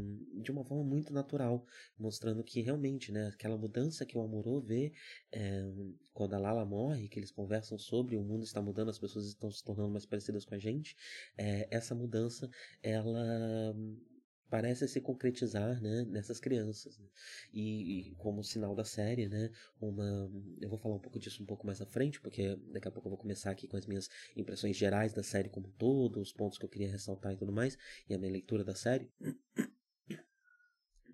[0.41, 1.67] de uma forma muito natural,
[1.99, 4.93] mostrando que realmente, né, aquela mudança que o Amorô vê
[5.33, 5.65] é,
[6.15, 9.51] quando a Lala morre, que eles conversam sobre o mundo está mudando, as pessoas estão
[9.51, 10.97] se tornando mais parecidas com a gente,
[11.37, 12.49] é, essa mudança,
[12.83, 13.75] ela
[14.53, 16.99] parece se concretizar né, nessas crianças.
[16.99, 17.07] Né?
[17.55, 19.51] E, e, como sinal da série, né,
[19.81, 20.31] uma,
[20.61, 23.09] eu vou falar um pouco disso um pouco mais à frente, porque daqui a pouco
[23.09, 26.35] eu vou começar aqui com as minhas impressões gerais da série como um todo, os
[26.35, 29.11] pontos que eu queria ressaltar e tudo mais, e a minha leitura da série.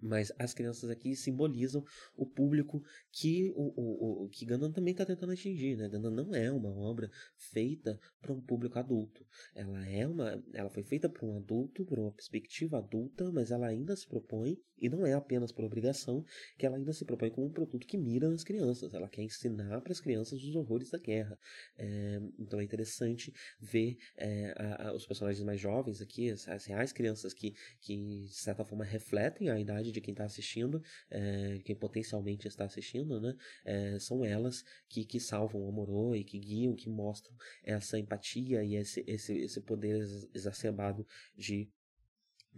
[0.01, 1.85] Mas as crianças aqui simbolizam
[2.17, 5.89] o público que o, o, o que Gundam também está tentando atingir, né?
[5.89, 9.27] Gundam não é uma obra feita para um público adulto.
[9.55, 13.67] Ela é uma, ela foi feita para um adulto, para uma perspectiva adulta, mas ela
[13.67, 16.25] ainda se propõe e não é apenas por obrigação
[16.57, 18.95] que ela ainda se propõe como um produto que mira nas crianças.
[18.95, 21.39] Ela quer ensinar para as crianças os horrores da guerra.
[21.77, 26.65] É, então é interessante ver é, a, a, os personagens mais jovens aqui, as, as
[26.67, 31.59] reais crianças que, que de certa forma refletem a idade de quem está assistindo, é,
[31.65, 33.35] quem potencialmente está assistindo, né?
[33.65, 38.63] É, são elas que, que salvam o Amorô e que guiam, que mostram essa empatia
[38.65, 40.01] e esse, esse, esse poder
[40.35, 41.07] exacerbado
[41.37, 41.71] de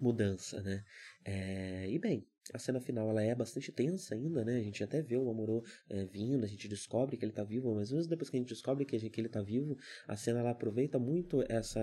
[0.01, 0.85] mudança, né?
[1.25, 4.57] É, e bem, a cena final ela é bastante tensa ainda, né?
[4.57, 7.75] A gente até vê o Amorô é, vindo, a gente descobre que ele tá vivo,
[7.75, 9.77] mas mesmo depois que a gente descobre que, que ele tá vivo,
[10.09, 11.81] a cena ela aproveita muito essa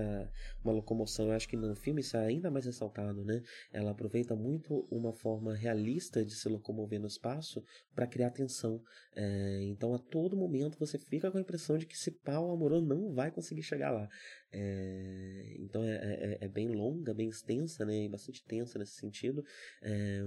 [0.62, 1.26] uma locomoção.
[1.26, 3.42] Eu acho que no filme isso é ainda mais ressaltado, né?
[3.72, 7.64] Ela aproveita muito uma forma realista de se locomover no espaço
[7.94, 8.82] para criar tensão.
[9.14, 12.80] É, então a todo momento você fica com a impressão de que esse pau Amorô
[12.80, 14.08] não vai conseguir chegar lá.
[14.50, 18.04] É, então é, é, é, bem longa, bem extensa, né?
[18.04, 19.44] E bastante tensa nesse sentido.
[19.82, 20.26] É,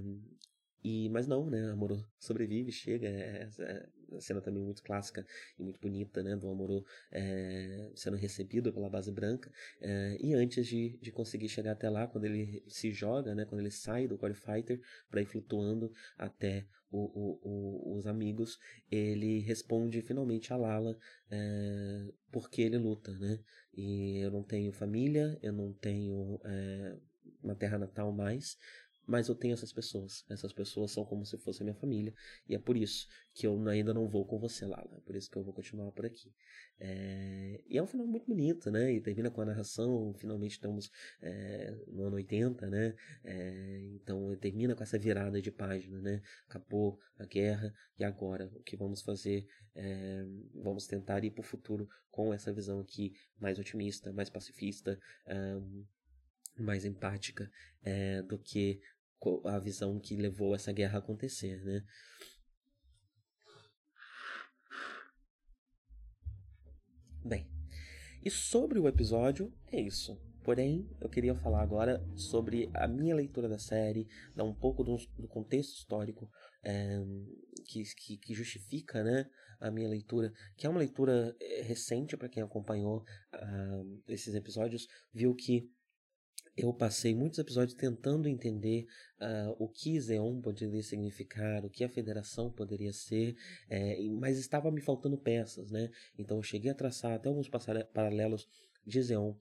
[0.84, 1.72] e, mas não, né?
[1.72, 3.08] Amorô sobrevive, chega.
[3.08, 5.26] É, é, cena também muito clássica
[5.58, 6.36] e muito bonita, né?
[6.36, 9.52] Do Amorô é, sendo recebido pela base branca.
[9.80, 13.46] É, e antes de, de conseguir chegar até lá, quando ele se joga, né?
[13.46, 17.40] Quando ele sai do Core Fighter para ir flutuando até o, o,
[17.94, 18.58] o, os amigos,
[18.90, 20.98] ele responde finalmente a Lala
[21.30, 23.40] é, porque ele luta, né?
[23.74, 26.98] E eu não tenho família, eu não tenho é,
[27.44, 28.58] uma terra natal mais,
[29.06, 30.24] mas eu tenho essas pessoas.
[30.30, 32.14] Essas pessoas são como se fosse a minha família.
[32.48, 34.84] E é por isso que eu ainda não vou com você lá.
[34.92, 36.32] É por isso que eu vou continuar por aqui.
[36.80, 37.62] É...
[37.68, 38.92] E é um final muito bonito, né?
[38.94, 40.14] E termina com a narração.
[40.18, 40.92] Finalmente estamos
[41.22, 42.96] é, no ano 80, né?
[43.24, 43.82] É...
[43.96, 46.22] Então termina com essa virada de página, né?
[46.48, 49.48] Acabou a guerra e agora o que vamos fazer?
[49.74, 50.26] É,
[50.56, 55.00] vamos tentar ir para o futuro com essa visão aqui mais otimista, mais pacifista
[56.62, 57.50] mais empática
[57.84, 58.80] é, do que
[59.46, 61.84] a visão que levou essa guerra a acontecer, né?
[67.24, 67.48] Bem,
[68.24, 70.20] e sobre o episódio é isso.
[70.44, 74.98] Porém, eu queria falar agora sobre a minha leitura da série, dar um pouco do,
[75.20, 76.28] do contexto histórico
[76.64, 77.00] é,
[77.66, 82.28] que, que, que, justifica né, a minha leitura, que é uma leitura eh, recente para
[82.28, 83.04] quem acompanhou
[83.36, 85.70] uh, esses episódios, viu que
[86.56, 88.86] eu passei muitos episódios tentando entender
[89.20, 93.36] uh, o que Zeon poderia significar, o que a federação poderia ser,
[93.70, 95.90] é, mas estava me faltando peças, né?
[96.18, 97.50] Então eu cheguei a traçar até alguns
[97.94, 98.48] paralelos
[98.86, 99.34] de Zeon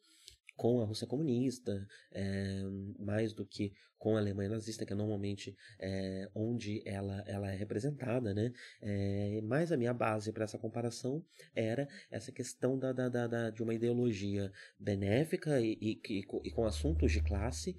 [0.61, 2.63] com a Rússia comunista, é,
[2.99, 7.57] mais do que com a Alemanha nazista, que é normalmente é, onde ela, ela é
[7.57, 8.53] representada, né?
[8.83, 13.49] É, mas a minha base para essa comparação era essa questão da, da, da, da
[13.49, 17.75] de uma ideologia benéfica e, e, e, e com assuntos de classe,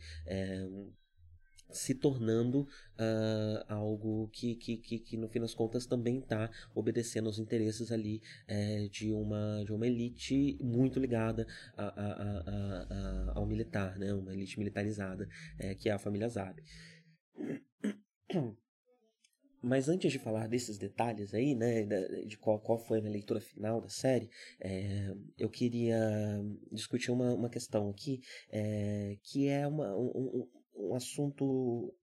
[1.72, 7.28] se tornando uh, algo que, que, que, que, no fim das contas também está obedecendo
[7.28, 11.47] aos interesses ali é, de, uma, de uma elite muito ligada
[11.78, 14.13] a, a, a, ao militar, né?
[14.13, 15.28] uma elite militarizada,
[15.59, 16.61] é, que é a família Zab.
[19.61, 21.84] Mas antes de falar desses detalhes aí, né,
[22.26, 24.28] de qual, qual foi a minha leitura final da série,
[24.59, 25.99] é, eu queria
[26.72, 31.93] discutir uma, uma questão aqui, é, que é uma, um, um assunto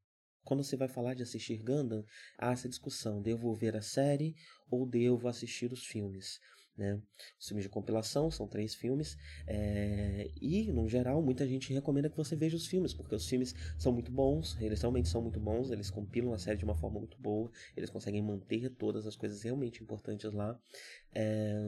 [0.44, 2.02] quando você vai falar de assistir Gundam,
[2.38, 4.34] há essa discussão: devo ver a série
[4.70, 6.40] ou devo assistir os filmes?
[6.74, 7.02] Né?
[7.38, 10.30] Os filmes de compilação são três filmes, é...
[10.40, 13.92] e, no geral, muita gente recomenda que você veja os filmes, porque os filmes são
[13.92, 17.18] muito bons, eles realmente são muito bons, eles compilam a série de uma forma muito
[17.18, 20.56] boa, eles conseguem manter todas as coisas realmente importantes lá.
[21.12, 21.58] É...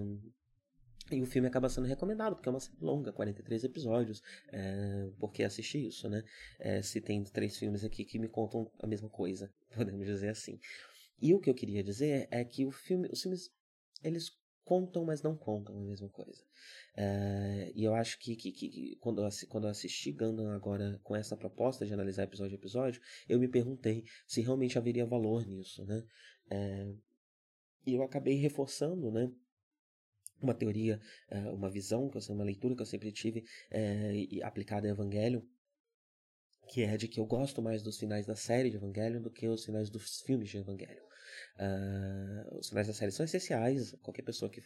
[1.10, 4.22] E o filme acaba sendo recomendado, porque é uma série longa, 43 episódios.
[4.52, 6.22] É, por que assistir isso, né?
[6.58, 10.60] É, se tem três filmes aqui que me contam a mesma coisa, podemos dizer assim.
[11.20, 13.50] E o que eu queria dizer é que o filme, os filmes,
[14.02, 14.30] eles
[14.64, 16.44] contam, mas não contam a mesma coisa.
[16.96, 21.16] É, e eu acho que, que, que, quando, eu, quando eu assisti Gundam agora com
[21.16, 25.84] essa proposta de analisar episódio a episódio, eu me perguntei se realmente haveria valor nisso,
[25.84, 26.04] né?
[26.50, 26.92] É,
[27.84, 29.30] e eu acabei reforçando, né?
[30.40, 34.12] Uma teoria, eh, uma visão, uma leitura que eu sempre tive é,
[34.42, 35.46] aplicada em Evangelho,
[36.68, 39.48] que é de que eu gosto mais dos finais da série de Evangelho do que
[39.48, 41.09] os finais dos filmes de Evangelho.
[41.60, 44.62] Uh, os sinais da série são essenciais, qualquer pessoa que,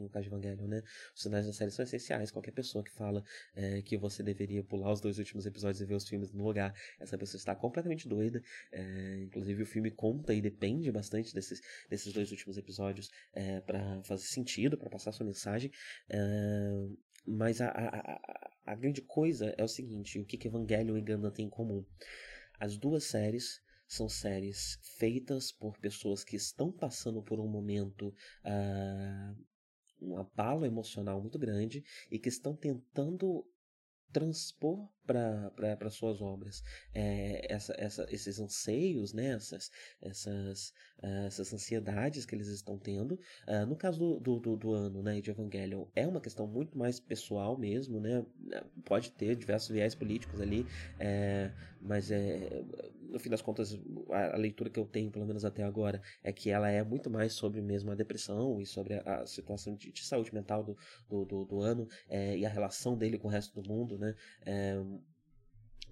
[0.00, 0.82] no caso de Evangelho, né?
[1.14, 3.22] Os sinais da série são essenciais, qualquer pessoa que fala
[3.54, 6.74] é, que você deveria pular os dois últimos episódios e ver os filmes no lugar,
[6.98, 8.42] essa pessoa está completamente doida.
[8.72, 14.02] É, inclusive, o filme conta e depende bastante desses, desses dois últimos episódios é, para
[14.04, 15.70] fazer sentido, para passar sua mensagem.
[17.26, 21.30] mas a, a, a, grande coisa é o seguinte: o que, que Evangelho e Ganda
[21.30, 21.84] têm em comum?
[22.58, 28.14] As duas séries são séries feitas por pessoas que estão passando por um momento,
[28.44, 29.46] uh,
[30.00, 33.44] um abalo emocional muito grande e que estão tentando
[34.12, 36.62] transpor para suas obras
[36.94, 39.28] é, essa, essa, esses anseios, né?
[39.28, 43.18] essas, essas, uh, essas ansiedades que eles estão tendo.
[43.46, 46.76] Uh, no caso do, do, do, do, ano né, de Evangelion, é uma questão muito
[46.76, 48.24] mais pessoal mesmo, né?
[48.84, 50.66] pode ter diversos viés políticos ali,
[50.98, 51.50] é,
[51.80, 52.62] mas é,
[53.08, 53.78] no fim das contas,
[54.10, 57.10] a, a, leitura que eu tenho, pelo menos até agora, é que ela é muito
[57.10, 60.76] mais sobre mesmo a depressão e sobre a, a situação de, de, saúde mental do,
[61.08, 64.14] do, do, do ano é, e a relação dele com o resto do mundo, né?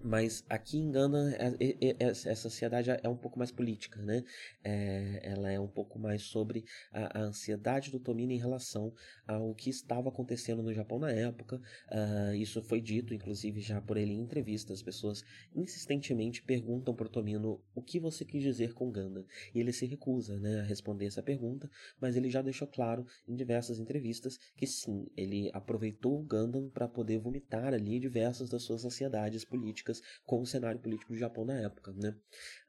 [0.03, 4.23] Mas aqui em Gana é, é, é, essa ansiedade é um pouco mais política, né?
[4.63, 8.93] É, ela é um pouco mais sobre a, a, ansiedade do Tomino em relação
[9.27, 11.59] ao que estava acontecendo no Japão na época.
[11.91, 14.77] Uh, isso foi dito, inclusive, já por ele em entrevistas.
[14.77, 15.23] As pessoas
[15.55, 19.25] insistentemente perguntam para o Tomino o que você quis dizer com Ganda.
[19.53, 21.69] E ele se recusa né, a responder essa pergunta,
[21.99, 26.87] mas ele já deixou claro em diversas entrevistas que sim, ele aproveitou o Gundam para
[26.87, 29.86] poder vomitar ali diversas das suas ansiedades políticas
[30.25, 32.15] com o cenário político do Japão na época, né?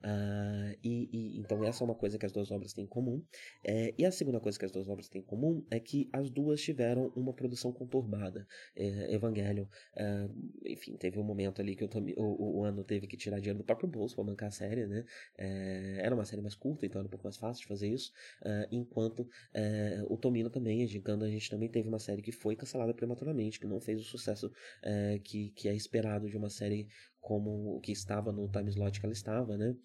[0.05, 3.23] Uh, e, e, então essa é uma coisa que as duas obras têm em comum.
[3.65, 6.31] É, e a segunda coisa que as duas obras têm em comum é que as
[6.31, 8.47] duas tiveram uma produção conturbada.
[8.77, 13.17] É, Evangelion, uh, enfim, teve um momento ali que o, o, o, ano teve que
[13.17, 15.05] tirar dinheiro do próprio bolso para bancar a série, né?
[15.37, 18.13] É, era uma série mais curta, então era um pouco mais fácil de fazer isso.
[18.43, 22.33] Uh, enquanto é, o Tomino também, a Gigando, a gente também teve uma série que
[22.33, 24.51] foi cancelada prematuramente, que não fez o sucesso
[24.83, 26.89] é, que, que é esperado de uma série
[27.21, 29.77] como o que estava no time slot que ela estava, né?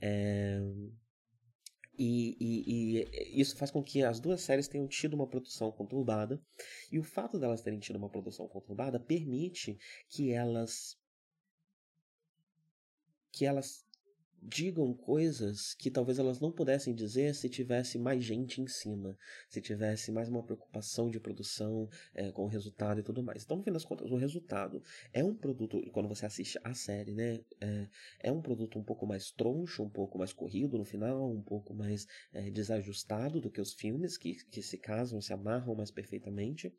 [0.00, 0.60] É...
[1.98, 6.40] E, e, e, isso faz com que as duas séries tenham tido uma produção conturbada,
[6.90, 9.78] e o fato delas terem tido uma produção conturbada permite
[10.08, 10.98] que elas
[13.30, 13.86] que elas
[14.42, 19.16] digam coisas que talvez elas não pudessem dizer se tivesse mais gente em cima,
[19.48, 23.44] se tivesse mais uma preocupação de produção é, com o resultado e tudo mais.
[23.44, 24.82] Então, no fim das contas, o resultado
[25.12, 27.88] é um produto, quando você assiste a série, né, é,
[28.20, 31.72] é um produto um pouco mais troncho, um pouco mais corrido no final, um pouco
[31.72, 36.72] mais é, desajustado do que os filmes, que, que se casam, se amarram mais perfeitamente.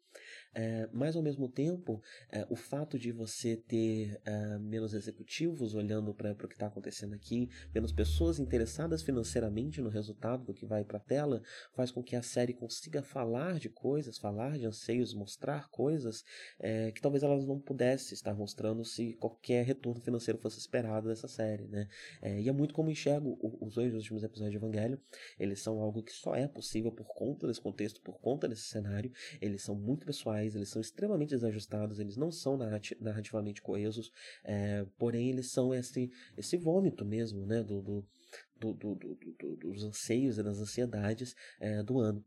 [0.91, 2.01] Mas, ao mesmo tempo,
[2.49, 4.21] o fato de você ter
[4.61, 10.43] menos executivos olhando para o que está acontecendo aqui, menos pessoas interessadas financeiramente no resultado
[10.43, 11.41] do que vai para a tela,
[11.73, 16.23] faz com que a série consiga falar de coisas, falar de anseios, mostrar coisas
[16.59, 21.27] é, que talvez elas não pudessem estar mostrando se qualquer retorno financeiro fosse esperado dessa
[21.27, 21.87] série, né?
[22.21, 24.99] É, e é muito como enxergo os dois últimos episódios de Evangelho,
[25.39, 29.11] eles são algo que só é possível por conta desse contexto, por conta desse cenário,
[29.41, 34.11] eles são muito pessoais, eles são extremamente desajustados, eles não são narrativamente coesos,
[34.43, 38.05] é, porém eles são esse, esse vômito mesmo, né, do, do,
[38.55, 42.23] do, do dos anseios e das ansiedades é, do ano.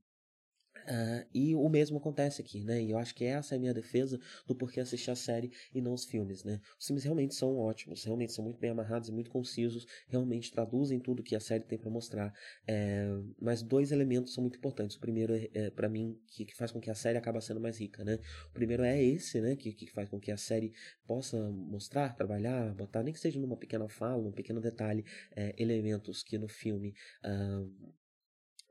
[0.87, 2.81] Uh, e o mesmo acontece aqui, né?
[2.81, 5.81] E eu acho que essa é a minha defesa do porquê assistir a série e
[5.81, 6.61] não os filmes, né?
[6.79, 11.01] Os filmes realmente são ótimos, realmente são muito bem amarrados e muito concisos, realmente traduzem
[11.01, 12.33] tudo que a série tem para mostrar.
[12.67, 13.07] É,
[13.41, 14.97] mas dois elementos são muito importantes.
[14.97, 17.61] O primeiro, é, é para mim, que, que, faz com que a série acaba sendo
[17.61, 18.19] mais rica, né?
[18.51, 19.57] O primeiro é esse, né?
[19.57, 20.73] Que, que faz com que a série
[21.07, 26.23] possa mostrar, trabalhar, botar, nem que seja numa pequena fala, num pequeno detalhe, é, elementos
[26.23, 26.95] que no filme.
[27.25, 27.97] Uh,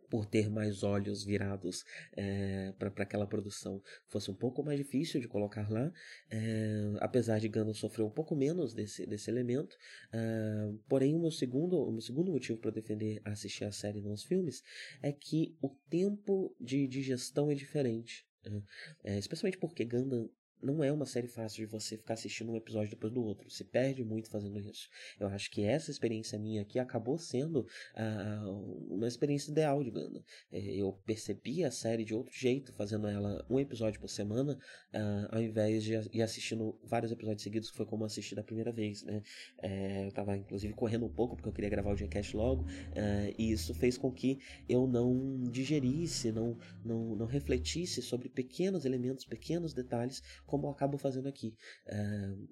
[0.09, 1.83] por ter mais olhos virados
[2.13, 5.91] é, para aquela produção fosse um pouco mais difícil de colocar lá,
[6.29, 9.75] é, apesar de Gundam sofrer um pouco menos desse, desse elemento.
[10.11, 14.01] É, porém, o meu segundo, o meu segundo motivo para defender assistir a série e
[14.01, 14.61] não os filmes
[15.01, 18.25] é que o tempo de digestão é diferente.
[18.43, 18.61] Né?
[19.03, 20.29] É, especialmente porque Gundam
[20.65, 23.49] não é uma série fácil de você ficar assistindo um episódio depois do outro.
[23.49, 24.89] Se perde muito fazendo isso.
[25.19, 27.59] Eu acho que essa experiência minha aqui acabou sendo
[27.95, 30.23] uh, uma experiência ideal de Ganda.
[30.51, 34.57] É, eu percebi a série de outro jeito, fazendo ela um episódio por semana,
[34.93, 38.71] uh, ao invés de ir assistindo vários episódios seguidos, que foi como assistir da primeira
[38.71, 39.21] vez, né?
[39.61, 43.35] É, eu tava, inclusive, correndo um pouco, porque eu queria gravar o Gcast logo, uh,
[43.37, 49.25] e isso fez com que eu não digerisse, não, não, não refletisse sobre pequenos elementos,
[49.25, 50.23] pequenos detalhes,
[50.55, 51.53] como eu acabo fazendo aqui.
[51.85, 52.47] Uh,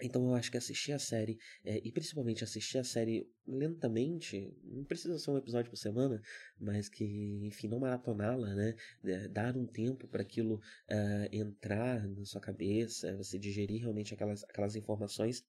[0.00, 4.84] então eu acho que assistir a série, é, e principalmente assistir a série lentamente, não
[4.84, 6.20] precisa ser um episódio por semana,
[6.60, 7.04] mas que,
[7.46, 8.74] enfim, não maratoná-la, né?
[9.04, 14.44] É, dar um tempo para aquilo uh, entrar na sua cabeça, você digerir realmente aquelas,
[14.44, 15.42] aquelas informações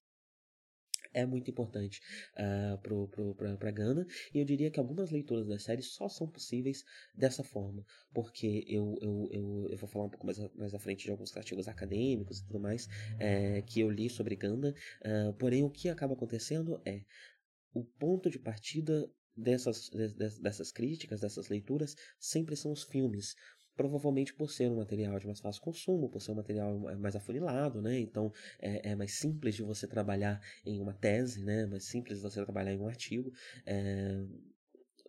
[1.14, 2.02] é muito importante
[2.36, 4.06] uh, para Gana.
[4.34, 6.84] E eu diria que algumas leituras da série só são possíveis
[7.14, 7.86] dessa forma.
[8.14, 11.36] Porque eu, eu, eu, eu vou falar um pouco mais, mais à frente de alguns
[11.36, 12.88] artigos acadêmicos e tudo mais
[13.20, 14.74] é, que eu li sobre Ganda.
[15.02, 17.04] Uh, porém, o que acaba acontecendo é
[17.74, 19.90] o ponto de partida dessas,
[20.42, 23.36] dessas críticas, dessas leituras, sempre são os filmes
[23.78, 27.82] provavelmente por ser um material de mais fácil consumo, por ser um material mais afunilado,
[27.82, 28.00] né?
[28.00, 31.66] Então é, é mais simples de você trabalhar em uma tese, né?
[31.68, 33.32] Mais simples de você trabalhar em um artigo.
[33.66, 34.26] É,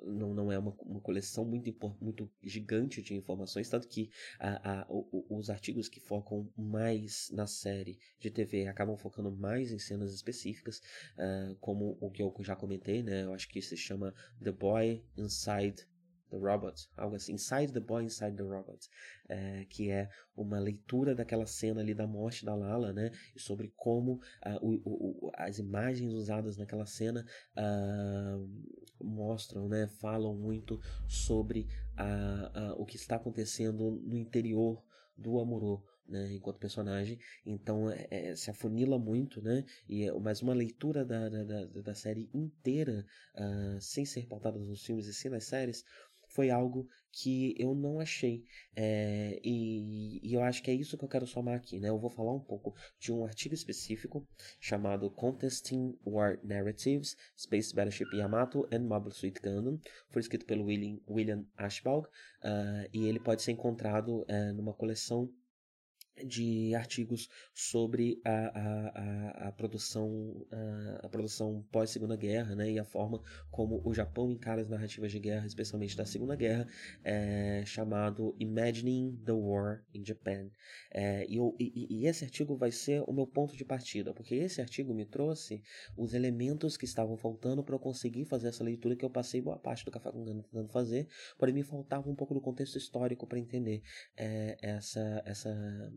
[0.05, 4.87] não, não é uma, uma coleção muito, muito gigante de informações, tanto que a, a,
[5.29, 10.79] os artigos que focam mais na série de TV acabam focando mais em cenas específicas,
[11.17, 13.25] uh, como o que eu já comentei, né?
[13.25, 15.87] Eu acho que se chama The Boy Inside
[16.31, 18.89] The Robot, algo assim, Inside the Boy, Inside the Robot,
[19.29, 23.73] é, que é uma leitura daquela cena ali da morte da Lala, né, e sobre
[23.77, 27.25] como uh, o, o, as imagens usadas naquela cena
[27.57, 31.69] uh, mostram, né, falam muito sobre
[31.99, 34.83] uh, o que está acontecendo no interior
[35.17, 40.41] do Amorô, né, enquanto personagem, então é, é, se afunila muito, né, e é, mas
[40.41, 43.05] uma leitura da, da, da, da série inteira,
[43.35, 45.85] uh, sem ser pautada nos filmes e sim nas séries,
[46.39, 48.45] foi algo que eu não achei.
[48.77, 51.81] É, e, e, eu acho que é isso que eu quero somar aqui.
[51.81, 51.89] Né?
[51.89, 54.25] Eu vou falar um pouco de um artigo específico
[54.61, 59.81] chamado Contesting War Narratives, Space Battleship Yamato and Mobile Suit Gundam.
[60.11, 65.29] Foi escrito pelo William, William Ashbaugh uh, e ele pode ser encontrado uh, numa coleção
[66.25, 68.89] de artigos sobre a, a,
[69.45, 73.95] a, a produção a, a produção pós Segunda Guerra né e a forma como o
[73.95, 76.67] Japão encara as narrativas de guerra especialmente da Segunda Guerra
[77.05, 80.51] é, chamado Imagining the War in Japan.
[80.91, 84.61] É, e, e, e, esse artigo vai ser o meu ponto de partida porque esse
[84.61, 85.63] artigo me trouxe
[85.97, 89.59] os elementos que estavam faltando para eu conseguir fazer essa leitura que eu passei boa
[89.59, 91.09] parte do café com Gana tentando fazer
[91.39, 93.83] porém me faltava um pouco do contexto histórico para entender
[94.17, 95.93] é, essa essa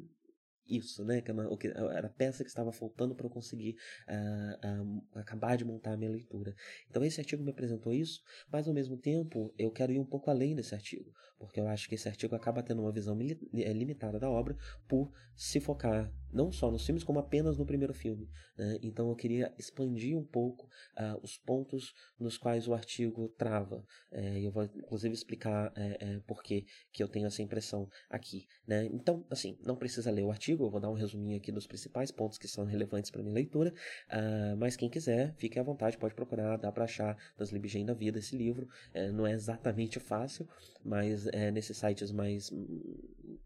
[0.71, 1.21] isso, né?
[1.21, 3.75] Que era a peça que estava faltando para eu conseguir
[4.07, 6.55] uh, uh, acabar de montar a minha leitura.
[6.89, 10.29] Então esse artigo me apresentou isso, mas ao mesmo tempo eu quero ir um pouco
[10.29, 11.11] além desse artigo,
[11.41, 14.55] porque eu acho que esse artigo acaba tendo uma visão eh, limitada da obra
[14.87, 18.29] por se focar não só nos filmes, como apenas no primeiro filme.
[18.57, 18.79] Né?
[18.81, 20.65] Então eu queria expandir um pouco
[20.97, 23.85] uh, os pontos nos quais o artigo trava.
[24.11, 26.65] É, eu vou inclusive explicar é, é, por que
[26.99, 28.47] eu tenho essa impressão aqui.
[28.65, 28.85] Né?
[28.85, 32.11] Então, assim, não precisa ler o artigo, eu vou dar um resuminho aqui dos principais
[32.11, 33.73] pontos que são relevantes para minha leitura,
[34.09, 37.93] uh, mas quem quiser, fique à vontade, pode procurar, dá para achar nas Libgen da
[37.93, 38.67] Vida esse livro.
[38.93, 40.47] É, não é exatamente fácil,
[40.83, 42.51] mas é, nesses sites mais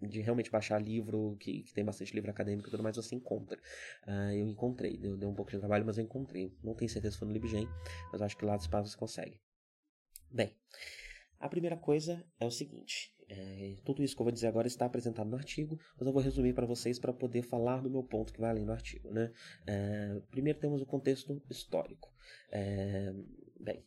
[0.01, 3.57] de realmente baixar livro, que, que, tem bastante livro acadêmico e tudo mais, você encontra.
[4.07, 6.55] Uh, eu encontrei, deu, deu um pouco de trabalho, mas eu encontrei.
[6.63, 7.67] Não tenho certeza se foi no LibGen,
[8.11, 9.39] mas acho que lá do espaço você consegue.
[10.29, 10.55] Bem,
[11.39, 14.85] a primeira coisa é o seguinte: é, tudo isso que eu vou dizer agora está
[14.85, 18.33] apresentado no artigo, mas eu vou resumir para vocês para poder falar do meu ponto
[18.33, 19.11] que vai além do artigo.
[19.11, 19.31] Né?
[19.67, 22.13] É, primeiro temos o contexto histórico.
[22.51, 23.13] É,
[23.59, 23.83] bem,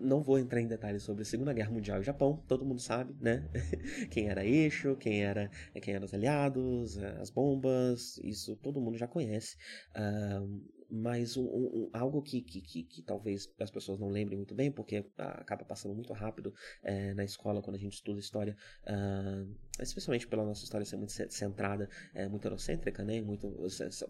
[0.00, 3.14] não vou entrar em detalhes sobre a Segunda Guerra Mundial e Japão, todo mundo sabe,
[3.20, 3.48] né?
[4.10, 9.06] quem era eixo, quem era quem eram os aliados, as bombas, isso todo mundo já
[9.06, 9.56] conhece.
[9.96, 14.54] Uh, mas um, um, algo que, que, que, que, talvez as pessoas não lembrem muito
[14.54, 19.56] bem, porque acaba passando muito rápido é, na escola quando a gente estuda história, uh,
[19.80, 23.50] especialmente pela nossa história ser muito centrada, é, muito eurocêntrica, né, muito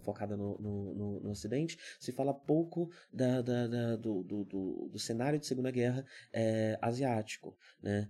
[0.03, 4.89] focada no, no, no, no Ocidente, se fala pouco da, da, da do, do, do,
[4.93, 8.09] do, cenário de Segunda Guerra é, asiático, né,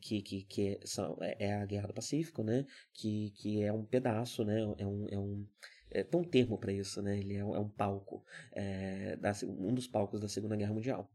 [0.00, 4.44] que, que, que são, é a Guerra do Pacífico, né, que, que é um pedaço,
[4.44, 5.44] né, é um, é um
[5.90, 7.18] é, tem um termo para isso, né?
[7.18, 11.10] Ele é, um, é um palco, é, da, um dos palcos da Segunda Guerra Mundial.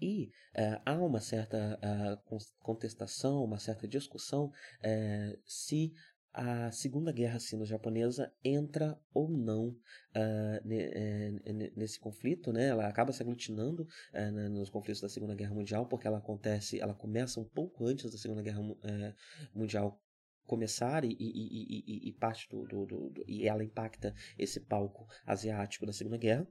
[0.00, 4.52] E é, há uma certa uh, contestação, uma certa discussão
[4.82, 5.94] é, se
[6.34, 10.66] a Segunda Guerra Sino-Japonesa entra ou não uh,
[11.76, 12.66] nesse conflito, né?
[12.66, 16.92] Ela acaba se aglutinando uh, nos conflitos da Segunda Guerra Mundial, porque ela acontece, ela
[16.92, 18.76] começa um pouco antes da Segunda Guerra uh,
[19.54, 20.03] Mundial
[20.46, 25.86] começar e, e, e, e parte do, do, do, e ela impacta esse palco asiático
[25.86, 26.46] da Segunda Guerra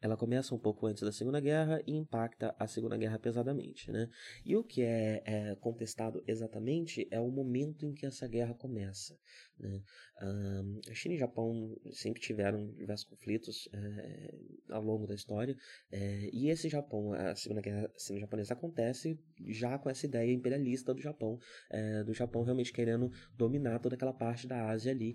[0.00, 4.08] ela começa um pouco antes da Segunda Guerra e impacta a Segunda Guerra pesadamente, né?
[4.44, 9.18] E o que é, é contestado exatamente é o momento em que essa guerra começa,
[9.58, 9.82] né?
[10.22, 14.34] Um, a China e o Japão sempre tiveram diversos conflitos é,
[14.70, 15.56] ao longo da história,
[15.90, 21.00] é, e esse Japão, a Segunda Guerra Sino-Japonesa acontece já com essa ideia imperialista do
[21.00, 21.38] Japão,
[21.70, 25.14] é, do Japão realmente querendo dominar toda aquela parte da Ásia ali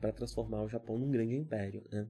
[0.00, 2.08] para transformar o Japão num grande império, né?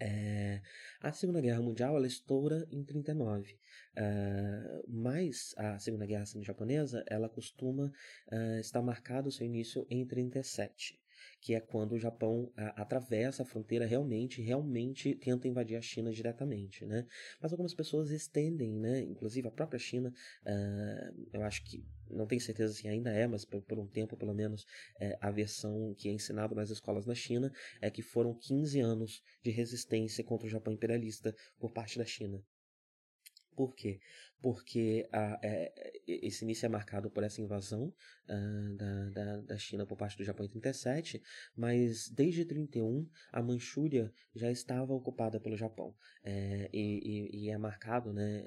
[0.00, 0.60] É,
[1.00, 7.28] a Segunda Guerra Mundial ela estoura em 39, uh, mas a Segunda Guerra Sino-Japonesa ela
[7.28, 7.92] costuma
[8.32, 11.03] uh, estar marcado o seu início em 37
[11.44, 16.10] que é quando o Japão a, atravessa a fronteira realmente, realmente tenta invadir a China
[16.10, 17.06] diretamente, né?
[17.38, 19.00] Mas algumas pessoas estendem, né?
[19.02, 23.44] Inclusive a própria China, uh, eu acho que não tenho certeza se ainda é, mas
[23.44, 24.64] por, por um tempo pelo menos
[24.98, 29.22] é, a versão que é ensinada nas escolas na China é que foram 15 anos
[29.42, 32.42] de resistência contra o Japão imperialista por parte da China.
[33.54, 34.00] Por quê?
[34.40, 37.92] Porque a, é, esse início é marcado por essa invasão
[38.28, 41.22] uh, da, da, da, China por parte do Japão em 37,
[41.56, 45.94] mas desde 31 a Manchúria já estava ocupada pelo Japão.
[46.22, 48.42] É, e, e, e, é marcado né,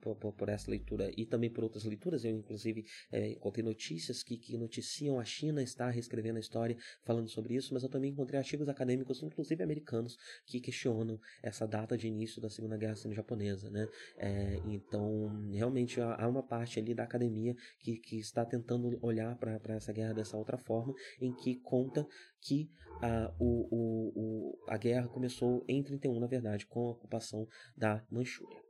[0.00, 2.24] por, por, por, essa leitura e também por outras leituras.
[2.24, 7.28] Eu, inclusive, é, encontrei notícias que, que noticiam a China estar reescrevendo a história falando
[7.28, 10.16] sobre isso, mas eu também encontrei artigos acadêmicos, inclusive americanos,
[10.46, 13.70] que questionam essa data de início da Segunda Guerra Sino-Japonesa.
[13.70, 13.88] Né?
[14.18, 15.15] É, então,
[15.52, 20.14] realmente há uma parte ali da academia que, que está tentando olhar para essa guerra
[20.14, 22.06] dessa outra forma, em que conta
[22.40, 27.46] que a, o, o, o, a guerra começou em 31, na verdade, com a ocupação
[27.76, 28.66] da Manchúria.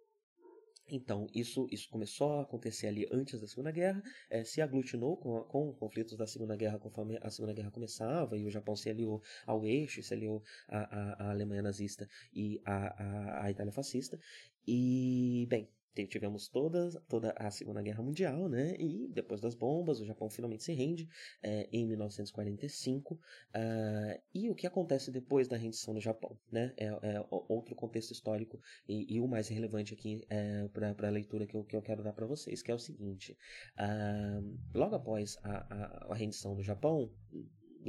[0.88, 5.40] Então, isso, isso começou a acontecer ali antes da Segunda Guerra, é, se aglutinou com,
[5.42, 9.20] com conflitos da Segunda Guerra conforme a Segunda Guerra começava, e o Japão se aliou
[9.44, 14.18] ao eixo, se aliou à, Alemanha nazista e à Itália fascista.
[14.66, 15.68] E, bem,
[16.04, 18.74] tivemos toda, toda a Segunda Guerra Mundial, né?
[18.78, 21.08] E depois das bombas, o Japão finalmente se rende
[21.42, 23.14] é, em 1945.
[23.14, 23.18] Uh,
[23.54, 26.74] ah, e o que acontece depois da rendição do Japão, né?
[26.76, 31.46] É, é outro contexto histórico e, e, o mais relevante aqui é, para a leitura
[31.46, 33.36] que eu, que eu quero dar para vocês, que é o seguinte:
[33.78, 37.10] uh, logo após a, a, a rendição do Japão,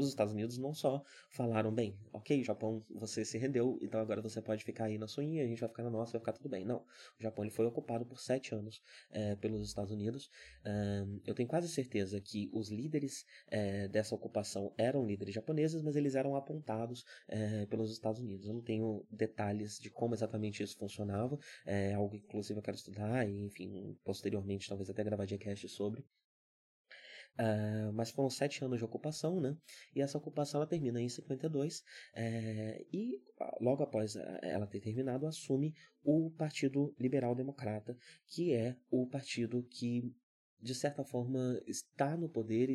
[0.01, 4.41] os Estados Unidos não só falaram, bem, ok, Japão, você se rendeu, então agora você
[4.41, 6.65] pode ficar aí na sua, a gente vai ficar na nossa, vai ficar tudo bem.
[6.65, 6.77] Não,
[7.19, 8.81] o Japão ele foi ocupado por sete anos
[9.11, 10.29] é, pelos Estados Unidos.
[10.65, 15.95] Um, eu tenho quase certeza que os líderes é, dessa ocupação eram líderes japoneses, mas
[15.95, 18.47] eles eram apontados é, pelos Estados Unidos.
[18.47, 22.77] Eu não tenho detalhes de como exatamente isso funcionava, é algo que inclusive eu quero
[22.77, 26.05] estudar e, enfim, posteriormente talvez até gravar cast sobre.
[27.39, 29.55] Uh, mas foram sete anos de ocupação, né?
[29.95, 31.83] E essa ocupação ela termina em 52
[32.15, 33.21] é, e
[33.61, 40.11] logo após ela ter terminado assume o Partido Liberal Democrata, que é o partido que
[40.59, 42.69] de certa forma está no poder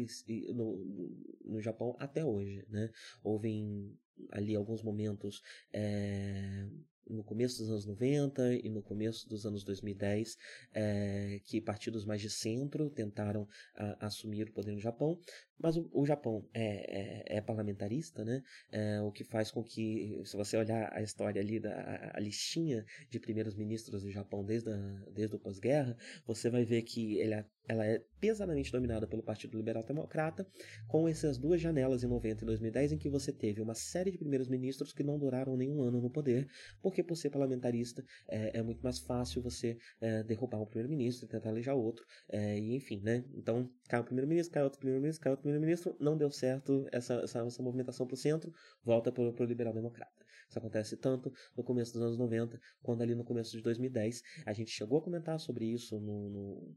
[0.55, 1.11] no,
[1.45, 2.89] no Japão até hoje, né?
[3.23, 3.99] Houve
[4.31, 5.43] ali alguns momentos
[5.73, 6.69] é,
[7.09, 10.37] no começo dos anos 90 e no começo dos anos 2010,
[10.73, 15.19] é, que partidos mais de centro tentaram a, assumir o poder no Japão,
[15.63, 18.43] Mas o, o Japão é, é, é, parlamentarista, né?
[18.71, 22.21] É, o que faz com que, se você olhar a história ali, da, a, a
[22.21, 24.77] listinha de primeiros ministros do Japão desde, a,
[25.13, 25.97] desde o pós-guerra,
[26.27, 30.47] você vai ver que ele é ela é pesadamente dominada pelo Partido Liberal Democrata,
[30.89, 34.19] com essas duas janelas em 90 e 2010 em que você teve uma série de
[34.19, 36.49] primeiros ministros que não duraram nenhum ano no poder,
[36.81, 41.29] porque por ser parlamentarista é, é muito mais fácil você é, derrubar um primeiro-ministro e
[41.29, 43.25] tentar eleger outro, é, e enfim, né?
[43.35, 47.41] Então, cai o primeiro-ministro, cai outro primeiro-ministro, cai outro primeiro-ministro, não deu certo essa, essa,
[47.41, 48.53] essa movimentação para o centro,
[48.85, 50.23] volta para o Liberal Democrata.
[50.49, 54.23] Isso acontece tanto no começo dos anos 90, quanto ali no começo de 2010.
[54.45, 56.77] A gente chegou a comentar sobre isso no, no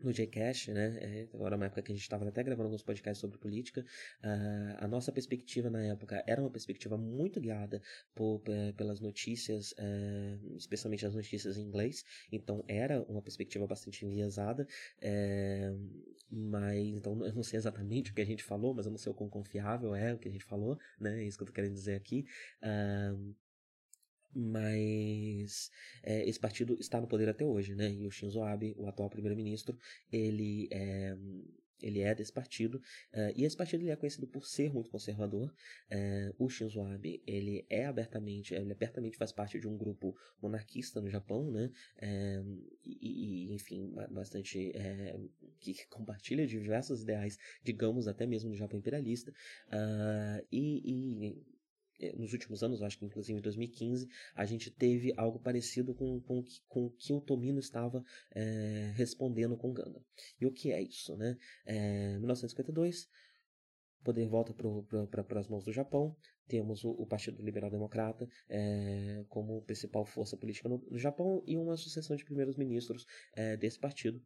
[0.00, 0.98] no Jcast, né?
[1.00, 3.84] É, agora uma época que a gente estava até gravando alguns podcasts sobre política.
[4.22, 7.80] Uh, a nossa perspectiva na época era uma perspectiva muito guiada
[8.14, 8.42] por,
[8.76, 12.04] pelas notícias, uh, especialmente as notícias em inglês.
[12.30, 14.66] Então era uma perspectiva bastante enviesada.
[14.98, 18.98] Uh, mas então eu não sei exatamente o que a gente falou, mas eu não
[18.98, 21.22] sei o quão confiável é o que a gente falou, né?
[21.22, 22.26] É isso que eu tô querendo dizer aqui.
[24.34, 25.70] Mas
[26.02, 27.90] é, esse partido está no poder até hoje, né?
[27.90, 29.78] E o Shinzo Abe, o atual primeiro-ministro,
[30.10, 31.16] ele é,
[31.84, 32.76] ele é desse partido
[33.12, 35.52] uh, e esse partido ele é conhecido por ser muito conservador.
[35.90, 41.00] Uh, o Shinzo Abe ele é abertamente, ele abertamente faz parte de um grupo monarquista
[41.00, 41.70] no Japão, né?
[41.98, 44.72] Uh, e, e, enfim, bastante
[45.60, 49.32] que compartilha diversos ideais, digamos até mesmo do Japão imperialista.
[50.50, 51.53] e, e é,
[52.16, 56.44] nos últimos anos, acho que inclusive em 2015, a gente teve algo parecido com, com,
[56.68, 60.02] com o que o Tomino estava é, respondendo com Ganda.
[60.40, 61.16] E o que é isso?
[61.16, 61.36] Né?
[61.64, 63.04] É, 1952,
[64.00, 66.16] o poder volta para as mãos do Japão,
[66.46, 71.56] temos o, o Partido Liberal Democrata é, como principal força política no, no, Japão e
[71.56, 73.06] uma sucessão de primeiros ministros
[73.58, 74.22] desse partido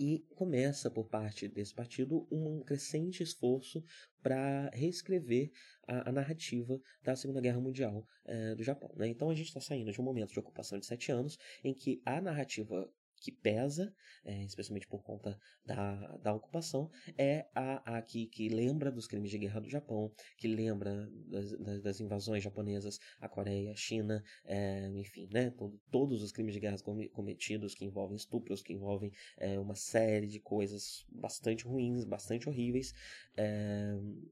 [0.00, 3.84] e começa por parte desse partido um crescente esforço
[4.22, 5.52] para reescrever
[5.86, 8.90] a, a, narrativa da Segunda Guerra Mundial é, do Japão.
[8.96, 9.08] Né?
[9.08, 12.00] Então a gente está saindo de um momento de ocupação de sete anos em que
[12.06, 12.90] a narrativa
[13.20, 13.94] que pesa,
[14.24, 19.30] é, especialmente por conta da, da ocupação, é a, a que, que lembra dos crimes
[19.30, 25.28] de guerra do Japão, que lembra das, das, invasões japonesas à Coreia, China, é, enfim,
[25.30, 26.78] né, todo, todos os crimes de guerra
[27.12, 32.94] cometidos que envolvem estupros, que envolvem é, uma série de coisas bastante ruins, bastante horríveis,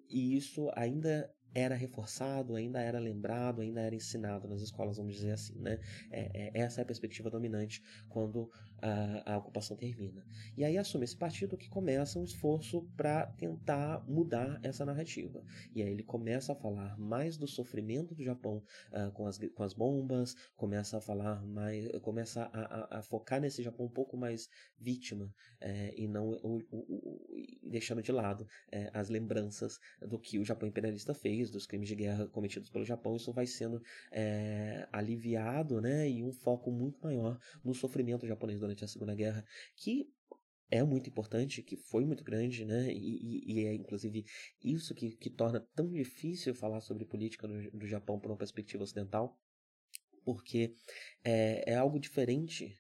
[0.08, 5.32] e isso ainda era reforçado, ainda era lembrado, ainda era ensinado nas escolas, vamos dizer
[5.32, 5.78] assim, né?
[6.10, 10.24] É, é, essa é a perspectiva dominante quando a, a, ocupação termina.
[10.56, 15.42] E aí assume esse partido que começa um esforço para tentar mudar essa narrativa.
[15.74, 19.62] E aí ele começa a falar mais do sofrimento do Japão uh, com, as, com
[19.62, 24.16] as bombas, começa a falar mais, começa a, a, a focar nesse Japão um pouco
[24.16, 30.18] mais vítima é, e não o, o, o, deixando de lado é, as lembranças do
[30.18, 33.16] que o Japão imperialista fez, dos crimes de guerra cometidos pelo Japão.
[33.16, 38.84] Isso vai sendo é, aliviado, né, e um foco muito maior no sofrimento japonês durante
[38.84, 39.44] a Segunda Guerra,
[39.76, 40.10] que
[40.70, 42.92] é muito importante, que foi muito grande, né?
[42.92, 44.24] E, e, e é inclusive
[44.62, 48.84] isso que, que torna tão difícil falar sobre política do, do Japão por uma perspectiva
[48.84, 49.40] ocidental,
[50.24, 50.74] porque
[51.24, 52.78] é, é algo diferente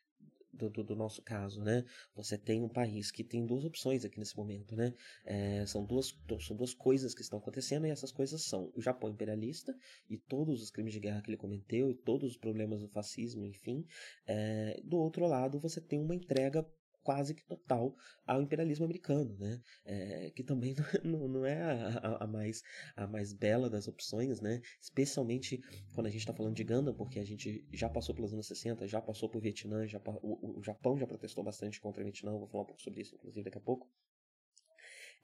[0.58, 1.84] do, do, nosso caso, né?
[2.14, 4.94] Você tem um país que tem duas opções aqui nesse momento, né?
[5.24, 9.10] É, são, duas, são duas coisas que estão acontecendo e essas coisas são o Japão
[9.10, 9.76] imperialista
[10.08, 13.46] e todos os crimes de guerra que ele cometeu e todos os problemas do fascismo,
[13.46, 13.86] enfim.
[14.26, 16.66] É, do outro lado, você tem uma entrega
[17.08, 17.96] quase que total
[18.26, 19.62] ao imperialismo americano, né?
[19.82, 22.62] É, que também não, não é a, a, mais,
[22.94, 24.60] a mais bela das opções, né?
[24.78, 25.58] Especialmente
[25.94, 28.86] quando a gente está falando de Gundam, porque a gente já passou pelos anos 60,
[28.86, 32.46] já passou por Vietnã, já, o, o Japão já protestou bastante contra o Vietnã, vou
[32.46, 33.90] falar um pouco sobre isso, inclusive, daqui a pouco.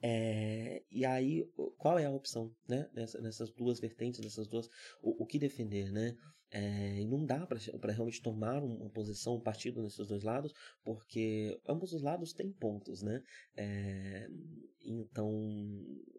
[0.03, 2.89] É, e aí, qual é a opção, né?
[2.95, 4.71] Nessa, nessas duas vertentes, nessas duas,
[5.03, 6.17] o, o que defender, né?
[6.57, 11.61] É, e não dá para realmente tomar uma posição, um partido nesses dois lados, porque
[11.67, 13.25] ambos os lados têm pontos, né?
[13.57, 14.29] É,
[14.85, 15.33] então,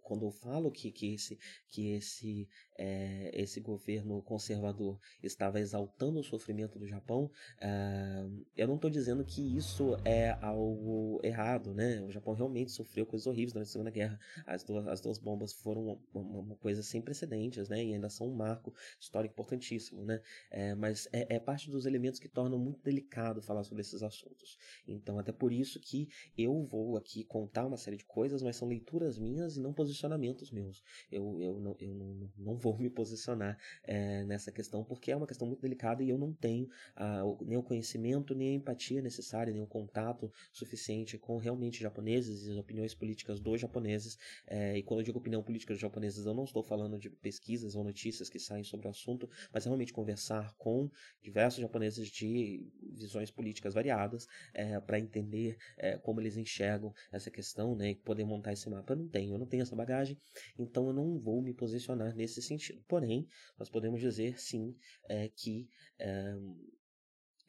[0.01, 6.23] quando eu falo que, que esse, que esse, é, esse governo conservador estava exaltando o
[6.23, 8.25] sofrimento do Japão, é,
[8.57, 12.01] eu não estou dizendo que isso é algo errado, né?
[12.01, 14.19] O Japão realmente sofreu coisas horríveis durante a Segunda Guerra.
[14.45, 17.83] As duas, as duas bombas foram uma, uma coisa sem precedentes, né?
[17.83, 20.21] E ainda são um marco histórico importantíssimo, né?
[20.49, 24.57] É, mas é, é parte dos elementos que tornam muito delicado falar sobre esses assuntos.
[24.87, 28.67] Então, até por isso que eu vou aqui contar uma série de coisas, mas são
[28.67, 30.83] leituras minhas e não posicionamentos meus.
[31.11, 35.27] Eu, eu, não, eu não, não vou me posicionar é, nessa questão, porque é uma
[35.27, 39.53] questão muito delicada e eu não tenho ah, nem o conhecimento, nem a empatia necessária,
[39.53, 44.17] nem o contato suficiente com realmente japoneses e as opiniões políticas dos japoneses.
[44.47, 47.75] É, e quando eu digo opinião política dos japoneses, eu não estou falando de pesquisas
[47.75, 50.89] ou notícias que saem sobre o assunto, mas realmente conversar com
[51.21, 57.75] diversos japoneses de visões políticas variadas é, para entender é, como eles enxergam essa questão
[57.75, 58.93] né, e poder montar esse mapa.
[58.93, 60.17] Eu não tenho, eu não tenho essa bagagem,
[60.57, 62.81] então eu não vou me posicionar nesse sentido.
[62.87, 63.27] Porém,
[63.59, 64.75] nós podemos dizer sim
[65.09, 65.67] é, que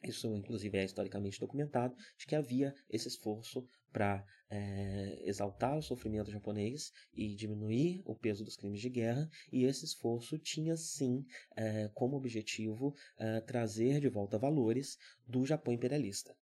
[0.03, 3.67] isso, inclusive, é historicamente documentado, de que havia esse esforço
[3.97, 9.63] para é, exaltar o sofrimento japonês e diminuir o peso dos crimes de guerra, e
[9.65, 11.25] esse esforço tinha sim
[11.55, 16.35] é, como objetivo é, trazer de volta valores do Japão imperialista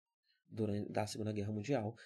[0.48, 1.96] durante da Segunda Guerra Mundial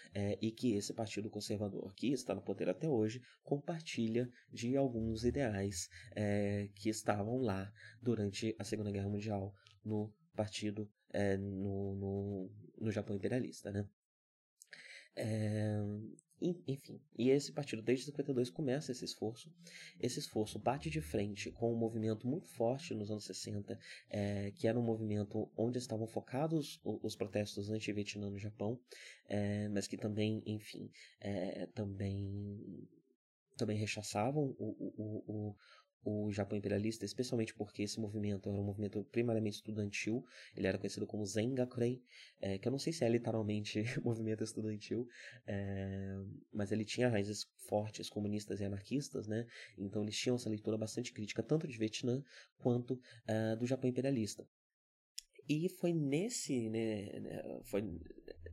[0.41, 5.91] e que esse partido conservador que está no poder até hoje compartilha de alguns ideais
[6.75, 7.71] que estavam lá
[8.01, 9.53] durante a Segunda Guerra Mundial
[9.85, 10.91] no partido
[11.39, 13.87] no, no, no Japão imperialista, né?
[15.21, 15.77] É,
[16.41, 19.53] enfim, e esse partido desde 52 começa esse esforço.
[19.99, 24.69] Esse esforço bate de frente com um movimento muito forte nos anos 60, é, que
[24.69, 28.79] era um movimento onde estavam focados os, os protestos anti-Vietnã no Japão,
[29.29, 30.91] é, mas que também, enfim,
[31.75, 32.87] também
[33.57, 35.57] também rechaçavam o, o, o,
[36.09, 40.25] o Japão imperialista, especialmente porque esse movimento era um movimento primariamente estudantil,
[40.57, 42.03] ele era conhecido como Zengakurei,
[42.41, 45.07] é, que eu não sei se é literalmente movimento estudantil,
[45.47, 46.17] é,
[46.53, 49.47] mas ele tinha raízes fortes comunistas e anarquistas, né?
[49.77, 52.23] Então eles tinham essa leitura bastante crítica tanto de Vietnã
[52.57, 54.47] quanto é, do Japão imperialista.
[55.49, 57.83] E foi nesse, né, né foi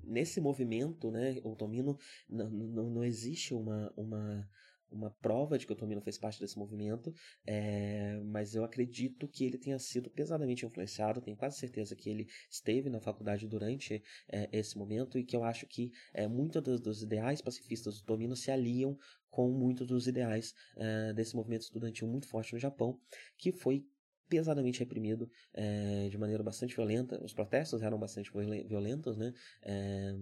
[0.03, 1.97] nesse movimento, né, o Tomino,
[2.29, 4.49] não, não, não existe uma, uma
[4.91, 7.13] uma prova de que o Tomino fez parte desse movimento,
[7.45, 12.27] é, mas eu acredito que ele tenha sido pesadamente influenciado, tenho quase certeza que ele
[12.49, 16.79] esteve na faculdade durante é, esse momento e que eu acho que é, muitos dos,
[16.79, 18.97] dos, ideais pacifistas do Tomino se aliam
[19.29, 22.99] com muitos dos ideais é, desse movimento estudantil muito forte no Japão,
[23.37, 23.85] que foi
[24.27, 27.21] pesadamente reprimido é, de maneira bastante violenta.
[27.23, 28.31] Os protestos eram bastante
[28.67, 30.13] violentos né, é,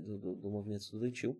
[0.00, 1.38] do, do, movimento estudantil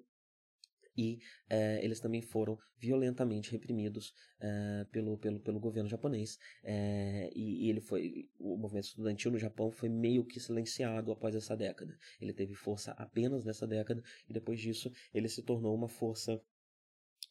[0.97, 1.19] e
[1.49, 7.71] é, eles também foram violentamente reprimidos é, pelo, pelo, pelo governo japonês é, e, e,
[7.71, 12.33] ele foi o movimento estudantil no Japão foi meio que silenciado após essa década ele
[12.33, 16.41] teve força apenas nessa década e depois disso ele se tornou uma força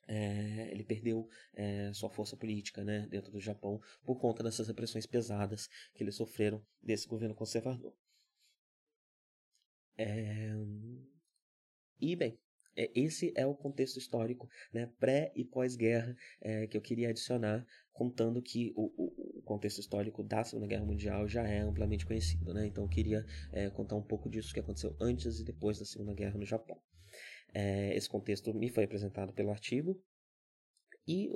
[0.08, 5.06] é, ele perdeu é, sua força política né, dentro do Japão por conta dessas repressões
[5.06, 7.94] pesadas que eles sofreram desse governo conservador.
[9.98, 10.54] É...
[12.00, 12.38] E bem,
[12.76, 18.42] esse é o contexto histórico, né, pré e pós-guerra, é, que eu queria adicionar, contando
[18.42, 22.54] que o, o, o, contexto histórico da Segunda Guerra Mundial já é amplamente conhecido.
[22.54, 22.68] Né?
[22.68, 26.14] Então eu queria é, contar um pouco disso que aconteceu antes e depois da Segunda
[26.14, 26.80] Guerra no Japão.
[27.54, 30.02] É, esse contexto me foi apresentado pelo artigo,
[31.08, 31.32] e é,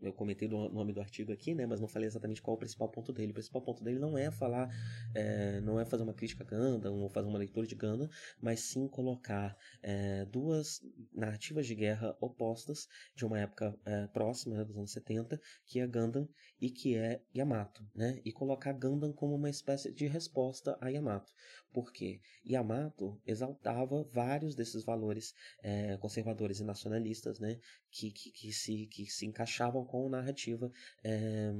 [0.00, 2.58] eu comentei o nome do artigo aqui, né, mas não falei exatamente qual é o
[2.58, 3.30] principal ponto dele.
[3.30, 4.68] O principal ponto dele não é falar,
[5.14, 8.08] é, não é fazer uma crítica a Gundam ou fazer uma leitura de Gundam,
[8.40, 10.80] mas sim colocar é, duas
[11.12, 15.86] narrativas de guerra opostas de uma época é, próxima, né, dos anos 70, que é
[15.86, 16.28] Gundam
[16.60, 21.32] e que é Yamato, né, e colocar Gundam como uma espécie de resposta a Yamato.
[21.72, 27.58] Porque Yamato exaltava vários desses valores é, conservadores e nacionalistas, né,
[27.90, 30.70] que, que, que, se, que se encaixavam com a narrativa
[31.04, 31.52] é,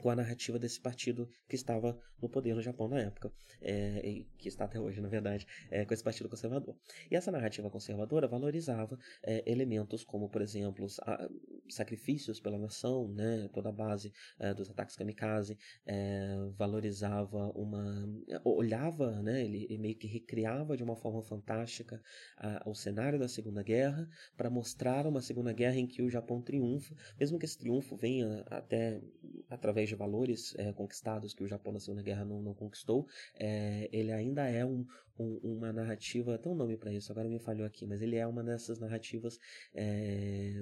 [0.00, 4.48] com a narrativa desse partido que estava no poder no Japão na época, é, que
[4.48, 6.76] está até hoje, na verdade, é, com esse partido conservador.
[7.10, 11.28] E essa narrativa conservadora valorizava é, elementos como, por exemplo, a,
[11.68, 18.08] sacrifícios pela nação, né, toda a base é, dos ataques kamikaze, é, valorizava uma.
[18.44, 22.00] olhava, né, ele, ele, meio que recriava de uma forma fantástica
[22.36, 26.40] a, o cenário da Segunda Guerra para mostrar uma Segunda Guerra em que o Japão
[26.40, 29.00] triunfa, mesmo que esse triunfo venha até
[29.48, 33.88] através de valores é, conquistados que o Japão na Segunda Guerra não, não conquistou, é,
[33.92, 34.86] ele ainda é um,
[35.18, 38.26] um, uma narrativa, tem um nome para isso, agora me falhou aqui, mas ele é
[38.26, 39.38] uma dessas narrativas
[39.74, 40.52] é,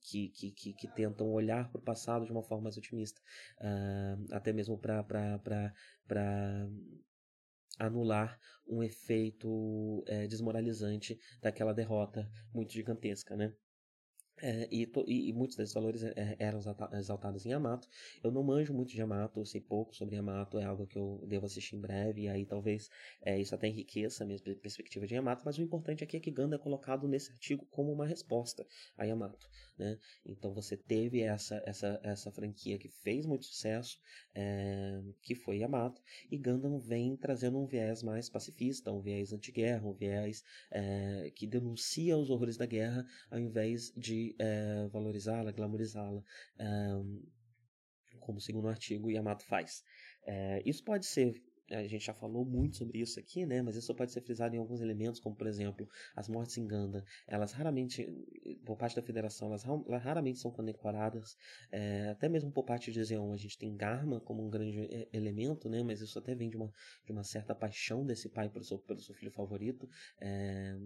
[0.00, 3.20] que, que, que, que, tentam olhar para o passado de uma forma mais otimista,
[3.60, 5.04] uh, até mesmo para
[7.78, 13.52] anular um efeito é, desmoralizante daquela derrota muito gigantesca, né?
[14.40, 16.60] É, e, to, e, e, muitos desses valores é, eram
[16.92, 17.88] exaltados em Yamato.
[18.22, 21.46] Eu não manjo muito de Yamato, sei pouco sobre Yamato, é algo que eu devo
[21.46, 22.88] assistir em breve, e aí talvez
[23.22, 26.30] é, isso até enriqueça a minha perspectiva de Yamato, mas o importante aqui é que
[26.30, 28.66] Ganda é colocado nesse artigo como uma resposta
[28.96, 29.48] a Yamato.
[29.78, 29.98] Né?
[30.26, 33.98] Então você teve essa, essa, essa franquia que fez muito sucesso,
[34.34, 39.86] é, que foi Yamato, e Gundam vem trazendo um viés mais pacifista, um viés anti-guerra,
[39.86, 46.22] um viés é, que denuncia os horrores da guerra, ao invés de é, valorizá-la, glamorizá-la,
[46.58, 46.66] é,
[48.20, 49.82] como segundo o artigo Yamato faz.
[50.26, 51.32] É, isso pode ser
[51.70, 53.60] a gente já falou muito sobre isso aqui, né?
[53.62, 57.04] Mas isso pode ser frisado em alguns elementos, como por exemplo, as mortes em Ganda.
[57.26, 58.06] Elas raramente,
[58.64, 59.64] por parte da federação, elas,
[60.02, 61.36] raramente são condecoradas.
[61.70, 65.68] É, até mesmo por parte de Zeon, a gente tem Garma como um grande elemento,
[65.68, 65.82] né?
[65.82, 66.72] Mas isso até vem de uma,
[67.04, 69.88] de uma certa paixão desse pai pelo seu, pelo seu filho favorito.
[70.20, 70.76] É,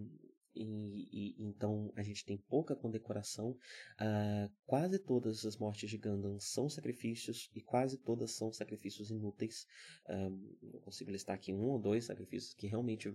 [0.55, 3.51] e, e, então a gente tem pouca condecoração.
[3.99, 9.65] Uh, quase todas as mortes de Gundam são sacrifícios e quase todas são sacrifícios inúteis.
[10.07, 13.13] Uh, eu consigo listar aqui um ou dois sacrifícios que realmente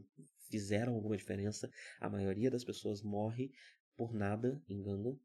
[0.50, 1.70] fizeram alguma diferença.
[2.00, 3.52] A maioria das pessoas morre
[3.96, 5.18] por nada em Gundam.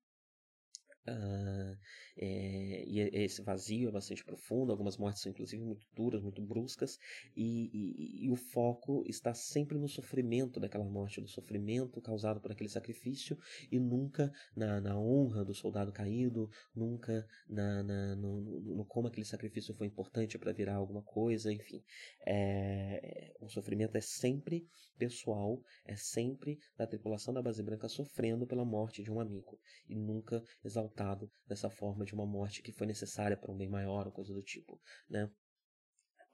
[1.05, 1.77] Uh,
[2.15, 6.97] é, e esse vazio é bastante profundo, algumas mortes são inclusive muito duras, muito bruscas,
[7.35, 12.53] e, e, e, o foco está sempre no sofrimento daquela morte, no sofrimento causado por
[12.53, 13.37] aquele sacrifício,
[13.69, 19.25] e nunca na, na honra do soldado caído, nunca na, na no, no, como aquele
[19.25, 21.83] sacrifício foi importante para virar alguma coisa, enfim.
[22.25, 24.65] É, o sofrimento é sempre
[24.97, 29.59] pessoal, é sempre da tripulação da base branca sofrendo pela morte de um amigo,
[29.89, 33.69] e nunca exaltando exaltado dessa forma de uma morte que foi necessária para um bem
[33.69, 34.79] maior ou coisa do tipo,
[35.09, 35.29] né?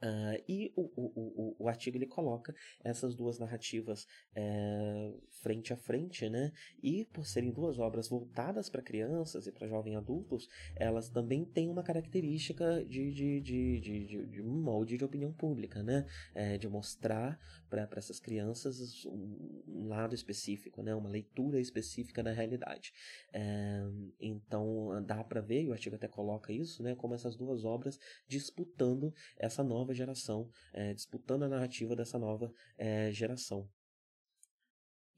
[0.01, 5.75] Uh, e o, o, o, o, artigo ele coloca essas duas narrativas é, frente a
[5.75, 6.53] frente, né?
[6.81, 11.69] E por serem duas obras voltadas para crianças e para jovens adultos, elas também têm
[11.69, 16.05] uma característica de, de, de, de, de um molde de opinião pública, né?
[16.33, 17.37] É, de mostrar
[17.69, 20.95] para essas crianças um lado específico, né?
[20.95, 22.93] Uma leitura específica da realidade.
[23.33, 23.83] É,
[24.17, 26.95] então dá para ver, e o artigo até coloca isso, né?
[26.95, 27.99] Como essas duas obras
[28.29, 33.67] disputando essa nova nova geração, é, disputando a narrativa dessa nova é, geração.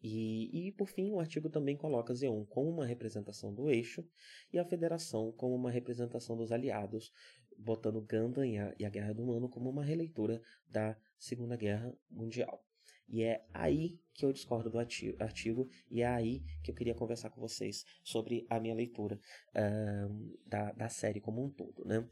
[0.01, 4.03] E, e, por fim, o artigo também coloca Zeon como uma representação do eixo
[4.51, 7.11] e a Federação como uma representação dos aliados,
[7.55, 12.65] botando Gundam e a, Guerra do Humano como uma releitura da Segunda Guerra Mundial.
[13.07, 17.29] E é aí que eu discordo do artigo, e é aí que eu queria conversar
[17.29, 19.19] com vocês sobre a minha leitura
[19.49, 22.07] uh, da, da série como um todo, né?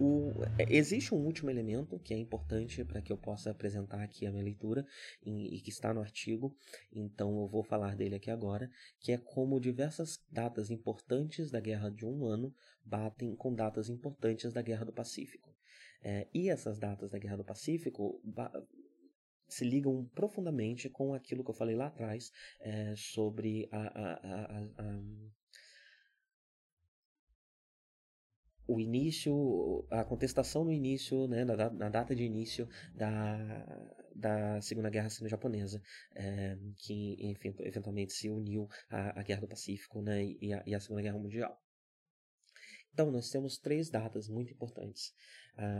[0.00, 4.26] O, é, existe um último elemento que é importante para que eu possa apresentar aqui
[4.26, 4.86] a minha leitura
[5.22, 6.56] e, e, que está no artigo,
[6.90, 11.90] então eu vou falar dele aqui agora, que é como diversas datas importantes da Guerra
[11.90, 15.54] de um Ano batem com datas importantes da Guerra do Pacífico.
[16.02, 18.22] É, e essas datas da Guerra do Pacífico
[19.46, 25.00] se ligam profundamente com aquilo que eu falei lá atrás é, sobre a, a, a,
[28.70, 34.88] o início, a contestação no início, né, na, na data de início da, da Segunda
[34.88, 35.82] Guerra Sino-Japonesa,
[36.14, 40.72] é, que enfim, eventualmente se uniu à, à Guerra do Pacífico né, e, a, e
[40.72, 41.60] à Segunda Guerra Mundial.
[42.92, 45.12] Então, nós temos três datas muito importantes.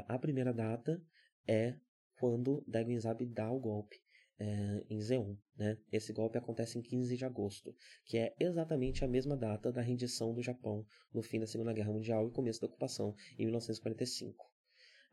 [0.09, 1.01] a primeira data
[1.47, 1.77] é
[2.19, 4.01] quando Daiguinzab dá o golpe
[4.41, 5.37] é, em Zeon.
[5.57, 5.77] Né?
[5.93, 7.77] Esse golpe acontece em 15 de agosto,
[8.07, 11.93] que é exatamente a mesma data da rendição do Japão no fim da Segunda Guerra
[11.93, 14.51] Mundial e começo da ocupação, em 1945.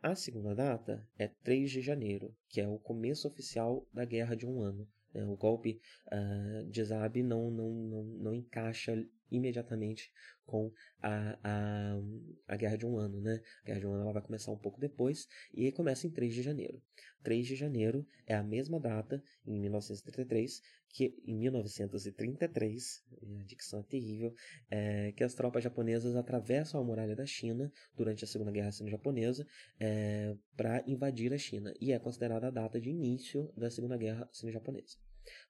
[0.02, 4.46] A segunda data é 3 de janeiro, que é o começo oficial da guerra de
[4.46, 4.88] um ano.
[5.14, 5.26] Né?
[5.26, 8.96] O golpe uh, de Zabi não, não, não, não encaixa
[9.32, 10.12] imediatamente
[10.46, 10.72] com
[11.02, 12.00] a, a,
[12.48, 13.42] a Guerra de um Ano, né?
[13.64, 16.34] A Guerra de um Ano ela vai começar um pouco depois e começa em 3
[16.34, 16.82] de janeiro.
[17.24, 23.84] 3 de janeiro é a mesma data, em 1933, que em 1933, a dicção é
[23.84, 24.34] terrível,
[24.70, 29.46] é, que as tropas japonesas atravessam a muralha da China durante a Segunda Guerra Sino-Japonesa
[29.80, 34.30] é, para invadir a China e é considerada a data de início da Segunda Guerra
[34.32, 34.98] Sino-Japonesa.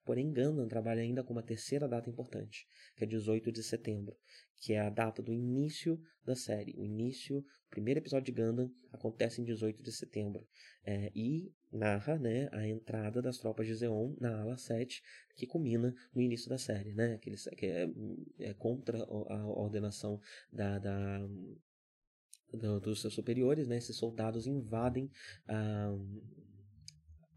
[0.05, 4.15] Porém, Gundam trabalha ainda com uma terceira data importante, que é 18 de setembro,
[4.57, 6.73] que é a data do início da série.
[6.77, 10.47] O início, o primeiro episódio de Gundam acontece em 18 de setembro
[10.83, 15.01] é, e narra né, a entrada das tropas de Zeon na ala 7,
[15.35, 17.87] que culmina no início da série, né, que, eles, que é,
[18.39, 20.19] é, contra a ordenação
[20.51, 21.19] da, da
[22.53, 25.11] do, dos seus superiores, né, esses soldados invadem
[25.47, 25.89] a,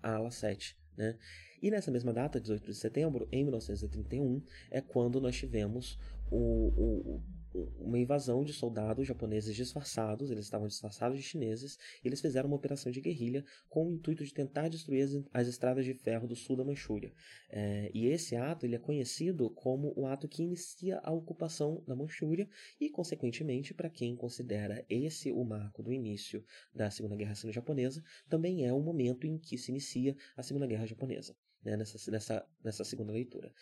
[0.03, 0.79] a ala 7.
[1.01, 1.17] Né?
[1.63, 5.99] E nessa mesma data, 18 de setembro, em 1931, é quando nós tivemos
[6.31, 7.23] o, o
[7.55, 12.57] uma invasão de soldados japoneses disfarçados, eles estavam disfarçados de chineses, e eles fizeram uma
[12.57, 16.37] operação de guerrilha com o intuito de tentar destruir as, as estradas de ferro do
[16.37, 17.13] sul da Manchúria.
[17.49, 21.97] É, e esse ato ele é conhecido como o ato que inicia a ocupação da
[21.97, 22.49] Manchúria
[22.81, 26.45] e, consequentemente, para quem considera esse o marco do início
[26.75, 30.87] da Segunda Guerra Sino-Japonesa, também é o momento em que se inicia a Segunda Guerra
[30.87, 33.53] Japonesa, né, nessa, nessa, nessa segunda leitura.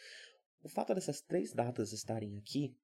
[0.63, 2.75] O fato dessas três datas estarem aqui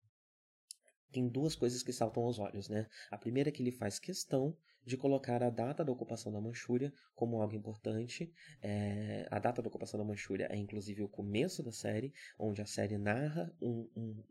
[1.15, 2.89] tem duas coisas que saltam aos olhos, né?
[3.11, 6.93] A primeira é que ele faz questão de colocar a data da ocupação da Manchúria
[7.15, 8.33] como algo importante.
[8.61, 12.67] É, a data da ocupação da Manchúria é inclusive o começo da série, onde a
[12.67, 14.23] série narra um, um,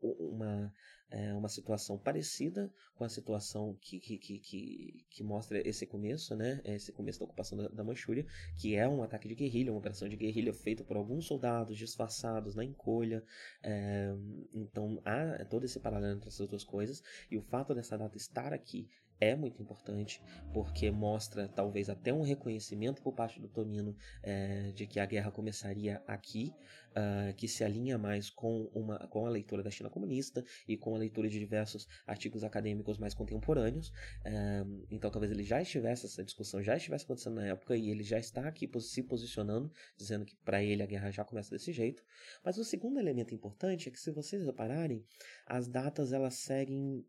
[0.00, 0.72] uma,
[1.10, 6.60] é, uma situação parecida com a situação que, que, que, que, mostra esse começo, né?
[6.64, 8.26] Esse começo da ocupação da, da Manchúria,
[8.56, 12.54] que é um ataque de guerrilha, uma operação de guerrilha feita por alguns soldados disfarçados
[12.54, 13.24] na encolha.
[13.62, 14.14] É,
[14.52, 17.02] então há todo esse paralelo entre essas duas coisas.
[17.30, 18.88] E o fato dessa data estar aqui
[19.20, 20.22] é muito importante,
[20.52, 25.30] porque mostra talvez até um reconhecimento por parte do Tomino é, de que a guerra
[25.30, 26.54] começaria aqui,
[26.90, 30.94] uh, que se alinha mais com, uma, com a leitura da China comunista e com
[30.94, 33.88] a leitura de diversos artigos acadêmicos mais contemporâneos.
[34.24, 38.02] Uh, então talvez ele já estivesse, essa discussão já estivesse acontecendo na época e ele
[38.02, 42.02] já está aqui se posicionando, dizendo que para ele a guerra já começa desse jeito.
[42.42, 45.04] Mas o segundo elemento importante é que se vocês repararem,
[45.46, 47.04] as datas elas seguem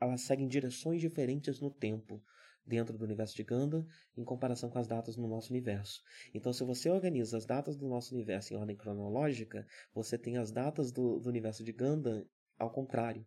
[0.00, 2.22] elas seguem direções diferentes no tempo
[2.66, 3.86] dentro do universo de Ganda
[4.16, 6.02] em comparação com as datas no nosso universo.
[6.32, 10.52] Então, se você organiza as datas do nosso universo em ordem cronológica, você tem as
[10.52, 12.26] datas do, do universo de Ganda
[12.58, 13.26] ao contrário.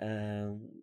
[0.00, 0.82] Um,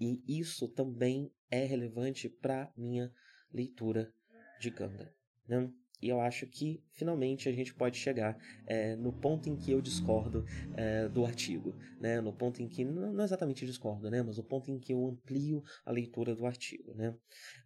[0.00, 3.12] e isso também é relevante para minha
[3.52, 4.12] leitura
[4.60, 5.14] de Ganda.
[5.46, 5.70] Né?
[6.00, 8.36] E eu acho que finalmente a gente pode chegar
[8.66, 10.44] é, no ponto em que eu discordo
[10.74, 12.20] é, do artigo, né?
[12.20, 14.22] no ponto em que, não exatamente discordo, né?
[14.22, 17.14] mas o ponto em que eu amplio a leitura do artigo, né?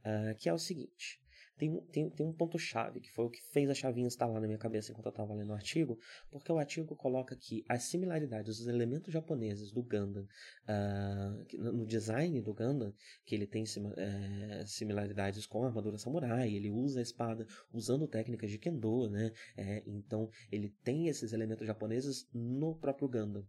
[0.01, 1.20] Uh, que é o seguinte:
[1.61, 4.59] tem, tem, tem um ponto-chave, que foi o que fez a chavinha instalar na minha
[4.59, 5.99] cabeça enquanto eu estava lendo o artigo,
[6.31, 10.27] porque o artigo coloca que as similaridades, os elementos japoneses do Gundam,
[10.67, 12.95] uh, no design do Gundam,
[13.27, 13.65] que ele tem
[13.99, 19.31] é, similaridades com a armadura samurai, ele usa a espada usando técnicas de Kendo, né?
[19.55, 23.47] É, então ele tem esses elementos japoneses no próprio Gundam.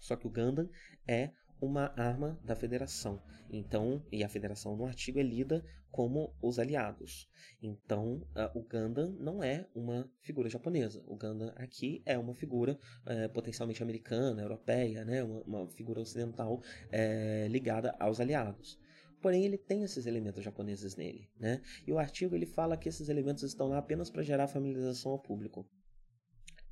[0.00, 0.68] Só que o Gundam
[1.06, 1.30] é
[1.60, 3.22] uma arma da federação.
[3.52, 7.28] Então, e a federação no artigo é lida como os aliados.
[7.60, 11.02] Então, uh, o Gundam não é uma figura japonesa.
[11.06, 15.22] O Gundam aqui é uma figura uh, potencialmente americana, europeia, né?
[15.22, 18.78] uma, uma figura ocidental uh, ligada aos aliados.
[19.20, 21.60] Porém, ele tem esses elementos japoneses nele, né?
[21.86, 25.18] E o artigo ele fala que esses elementos estão lá apenas para gerar familiarização ao
[25.18, 25.68] público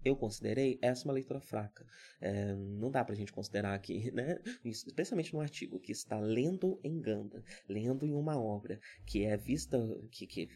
[0.04, 1.86] eu considerei essa uma leitura fraca.
[2.20, 7.00] É, não dá pra gente considerar que, né, especialmente no artigo, que está lendo em
[7.00, 9.78] Ganda, lendo em uma obra que é vista,
[10.10, 10.48] que, que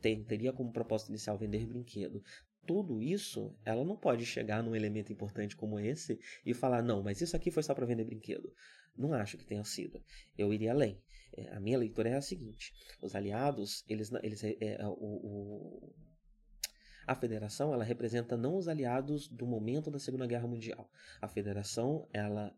[0.00, 2.22] tem, teria como propósito inicial vender brinquedo,
[2.66, 7.20] tudo isso, ela não pode chegar num elemento importante como esse e falar, não, mas
[7.20, 8.52] isso aqui foi só para vender brinquedo.
[8.96, 10.02] Não acho que tenha sido.
[10.36, 11.00] Eu iria além.
[11.32, 15.94] É, a minha leitura é a seguinte: os aliados, eles, eles é, é, o, o
[17.10, 20.88] a federação, ela representa não os aliados do momento da Segunda Guerra Mundial.
[21.20, 22.56] A federação, ela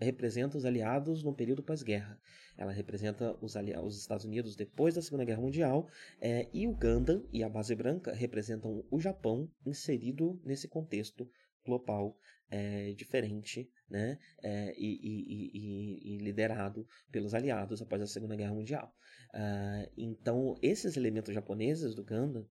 [0.00, 2.20] representa os aliados no período pós-guerra.
[2.58, 5.88] Ela representa os, os, Estados Unidos depois da Segunda Guerra Mundial
[6.20, 11.30] é, e o Gundam e a Base Branca representam o Japão inserido nesse contexto
[11.64, 12.18] global
[12.50, 18.54] é, diferente né, é, e, e, e, e, liderado pelos aliados após a Segunda Guerra
[18.54, 18.92] Mundial.
[19.32, 22.48] Uh, então, esses elementos japoneses do Gundam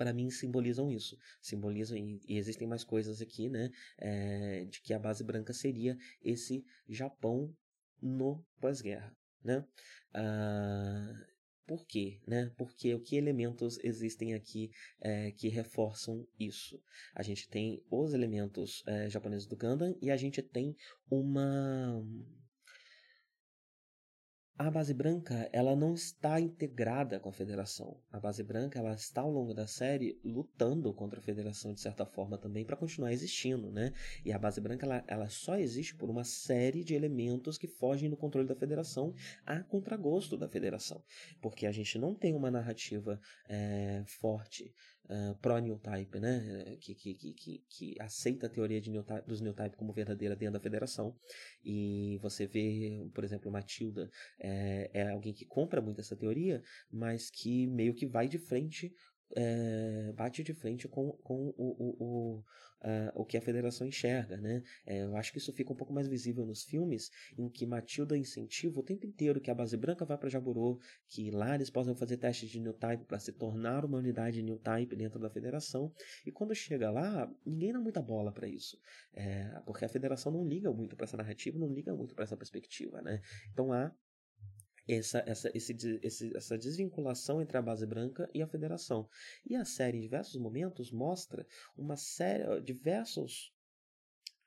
[0.00, 1.14] para mim simbolizam isso.
[1.42, 3.70] Simbolizam, e, existem mais coisas aqui, né?
[3.98, 7.54] É, de que a base branca seria esse Japão
[8.00, 9.14] no pós-guerra,
[9.44, 9.62] né?
[10.14, 11.26] Ah,
[11.66, 12.18] por quê?
[12.26, 12.50] Né?
[12.56, 14.70] Porque o que elementos existem aqui
[15.02, 16.82] é, que reforçam isso?
[17.14, 20.74] A gente tem os elementos é, japoneses do Gundam e a gente tem
[21.10, 22.02] uma
[24.66, 27.96] a base branca ela não está integrada com a federação.
[28.12, 32.04] A base branca ela está ao longo da série lutando contra a federação de certa
[32.04, 33.90] forma também para continuar existindo, né?
[34.22, 38.10] E a base branca ela, ela só existe por uma série de elementos que fogem
[38.10, 39.14] do controle da federação
[39.46, 41.02] a contragosto da federação,
[41.40, 43.18] porque a gente não tem uma narrativa
[43.48, 44.74] é, forte
[45.04, 46.76] uh, pró-Newtype, né?
[46.80, 50.60] Que, que, que, que, aceita a teoria de Newtype, dos Newtype como verdadeira dentro da
[50.60, 51.14] federação.
[51.64, 57.30] E você vê, por exemplo, Matilda é, é alguém que compra muito essa teoria, mas
[57.30, 58.92] que meio que vai de frente
[59.36, 62.44] é, bate de frente com, com o, o, o,
[62.82, 64.62] uh, o que a federação enxerga, né?
[64.86, 68.16] É, eu acho que isso fica um pouco mais visível nos filmes, em que Matilda
[68.16, 71.94] incentiva o tempo inteiro que a base branca vá para Jaburu, que lá eles possam
[71.94, 75.92] fazer testes de new type para se tornar uma unidade new type dentro da federação,
[76.26, 78.78] e quando chega lá, ninguém dá muita bola para isso,
[79.14, 82.36] é, porque a federação não liga muito para essa narrativa, não liga muito para essa
[82.36, 83.20] perspectiva, né?
[83.52, 83.92] Então há
[84.94, 89.08] essa, essa, esse, esse, essa desvinculação entre a base branca e a federação.
[89.48, 91.46] E a série, em diversos momentos, mostra
[91.76, 93.52] uma série, diversos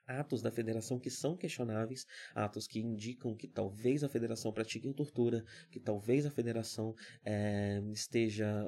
[0.08, 2.06] atos da federação que são questionáveis,
[2.36, 8.66] atos que indicam que talvez a federação pratique tortura, que talvez a federação é, esteja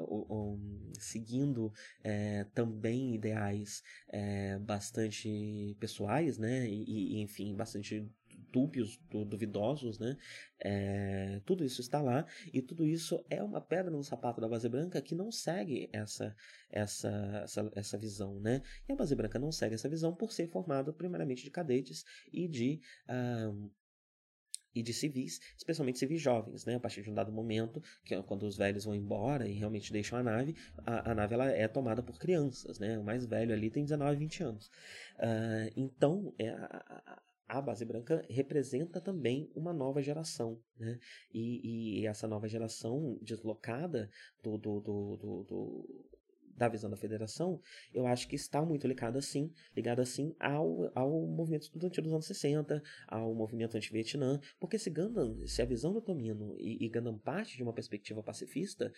[0.99, 1.71] seguindo
[2.03, 8.07] é, também ideais é, bastante pessoais, né, e, e enfim, bastante
[8.55, 10.15] dúbios, duvidosos, né?
[10.57, 14.69] É, tudo isso está lá e tudo isso é uma pedra no sapato da base
[14.69, 16.33] branca que não segue essa,
[16.69, 17.09] essa,
[17.43, 18.61] essa, essa visão, né?
[18.87, 22.47] E a base branca não segue essa visão por ser formada primeiramente de cadetes e
[22.47, 22.79] de
[24.73, 26.75] e de civis, especialmente civis jovens, né?
[26.75, 29.91] A partir de um dado momento, que é quando os velhos vão embora e realmente
[29.91, 30.55] deixam a nave,
[30.85, 32.99] a, a nave ela é tomada por crianças, né?
[32.99, 34.67] O mais velho ali tem 19, 20 anos.
[35.17, 40.99] Uh, então, é, a, a base branca representa também uma nova geração, né?
[41.33, 44.09] E, e essa nova geração deslocada
[44.41, 46.05] do, do, do, do,
[46.55, 47.61] da visão da federação,
[47.93, 52.25] eu acho que está muito ligada sim, ligada sim ao, ao movimento estudantil dos anos
[52.25, 57.17] 60, ao movimento anti-Vietnã, porque se Gundam, se a visão do Tomino e, e Gundam
[57.17, 58.91] parte de uma perspectiva pacifista,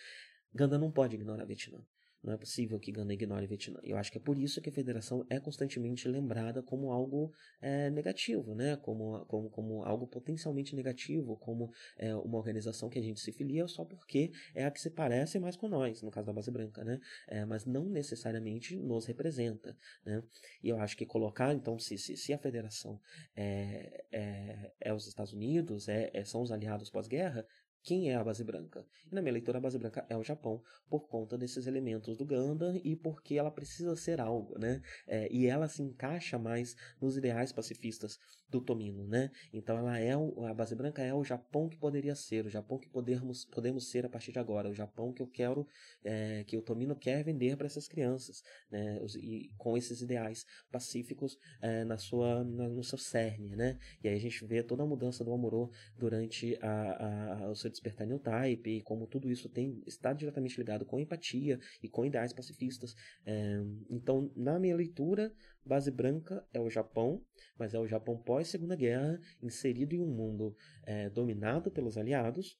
[0.54, 1.84] Gundam não pode ignorar Vietnã.
[2.22, 3.78] Não é possível que Gana ignore Vietnã.
[3.82, 7.90] Eu acho que é por isso que a federação é constantemente lembrada como algo é,
[7.90, 8.76] negativo, né?
[8.76, 13.68] como, como, como algo potencialmente negativo, como é, uma organização que a gente se filia
[13.68, 16.84] só porque é a que se parece mais com nós, no caso da base branca,
[16.84, 17.00] né?
[17.28, 19.76] É, mas não necessariamente nos representa.
[20.04, 20.22] Né?
[20.62, 23.00] E eu acho que colocar, então, se, se, se a federação
[23.36, 27.46] é, é, é os Estados Unidos, é, é são os aliados pós-guerra,
[27.82, 28.84] quem é a base branca.
[29.10, 32.24] E na minha leitura, a base branca é o Japão, por conta desses elementos do
[32.24, 34.82] Gundam e porque ela precisa ser algo, né?
[35.06, 38.18] É, e ela se encaixa mais nos ideais pacifistas
[38.48, 39.30] do Tomino, né?
[39.52, 42.78] Então ela é o, a base branca é o Japão que poderia ser, o Japão
[42.78, 45.66] que podemos, podemos ser a partir de agora, o Japão que eu quero,
[46.02, 49.00] é, que o Tomino quer vender para essas crianças, né?
[49.18, 53.78] E com esses ideais pacíficos é, na sua, na, no seu cerne, né?
[54.02, 57.67] E aí a gente vê toda a mudança do Amorô durante a, a, o seu
[57.70, 62.04] despertar new type e como tudo isso tem está diretamente ligado com empatia e com
[62.04, 62.94] ideais pacifistas.
[63.24, 65.32] É, então, na minha leitura,
[65.64, 67.22] base branca é o Japão,
[67.58, 72.58] mas é o Japão pós Segunda Guerra, inserido em um mundo é, dominado pelos aliados,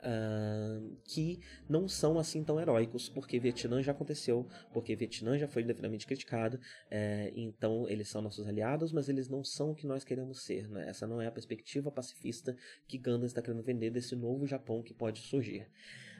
[0.00, 5.62] Uh, que não são assim tão heróicos, porque Vietnã já aconteceu, porque Vietnã já foi
[5.62, 6.58] devidamente criticado,
[6.90, 10.66] é, então eles são nossos aliados, mas eles não são o que nós queremos ser.
[10.68, 10.88] Né?
[10.88, 12.56] Essa não é a perspectiva pacifista
[12.88, 15.68] que Gandalf está querendo vender desse novo Japão que pode surgir.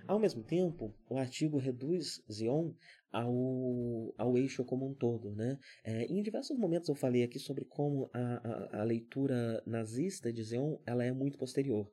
[0.07, 2.73] Ao mesmo tempo, o artigo reduz Zion
[3.13, 5.35] ao, ao eixo como um todo.
[5.35, 5.59] Né?
[5.85, 10.43] É, em diversos momentos eu falei aqui sobre como a, a, a leitura nazista de
[10.43, 11.91] Zeon ela é muito posterior.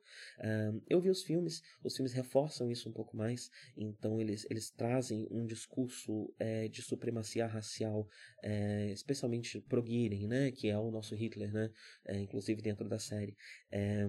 [0.88, 5.26] eu vi os filmes, os filmes reforçam isso um pouco mais, então eles, eles trazem
[5.30, 8.08] um discurso é, de supremacia racial,
[8.42, 11.70] é, especialmente pro Giren, né, que é o nosso Hitler, né,
[12.06, 13.36] é, inclusive dentro da série.
[13.70, 14.06] É,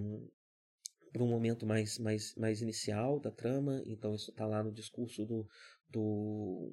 [1.12, 5.24] para um momento mais, mais, mais inicial da trama, então isso está lá no discurso
[5.24, 5.48] do,
[5.88, 6.72] do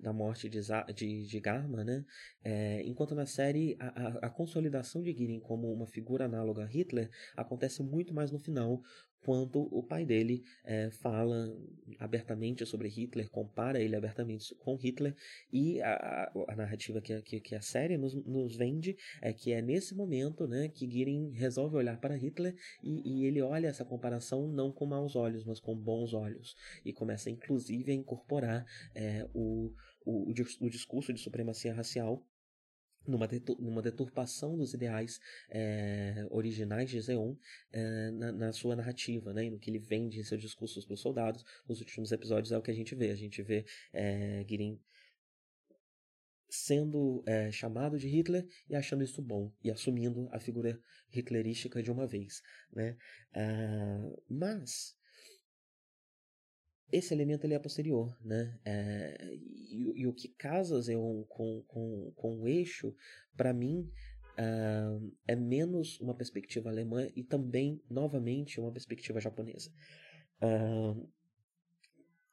[0.00, 0.60] da morte de,
[0.94, 2.04] de, de Garma, né?
[2.44, 6.66] É, enquanto na série a, a, a, consolidação de Girin como uma figura análoga a
[6.66, 8.80] Hitler acontece muito mais no final,
[9.20, 11.54] quando o pai dele é, fala
[11.98, 15.14] abertamente sobre Hitler, compara ele abertamente com Hitler,
[15.52, 19.60] e a, a narrativa que, que, que, a série nos, nos vende é que é
[19.60, 24.48] nesse momento né, que Girin resolve olhar para Hitler e, e, ele olha essa comparação
[24.48, 28.64] não com maus olhos, mas com bons olhos, e começa inclusive a incorporar
[28.94, 29.74] é, o,
[30.08, 30.30] o,
[30.60, 32.24] o discurso de supremacia racial
[33.06, 33.28] numa,
[33.58, 35.20] numa deturpação dos ideais
[35.50, 37.34] é, originais de Zeon
[37.72, 41.00] é, na, na, sua narrativa, né, no que ele vende em seus discursos para os
[41.00, 41.44] soldados.
[41.68, 43.10] Nos últimos episódios é o que a gente vê.
[43.10, 44.80] A gente vê é, Girin
[46.50, 50.80] sendo é, chamado de Hitler e achando isso bom e assumindo a figura
[51.12, 52.96] hitlerística de uma vez, né?
[53.34, 54.97] Uh, mas
[56.90, 58.58] esse elemento ele é posterior, né?
[58.64, 59.34] É,
[59.70, 62.94] e, e, o que casa Zeon com, com, com o eixo,
[63.36, 63.90] para mim,
[64.38, 69.70] uh, é menos uma perspectiva alemã e também, novamente, uma perspectiva japonesa.
[70.42, 71.08] Uh,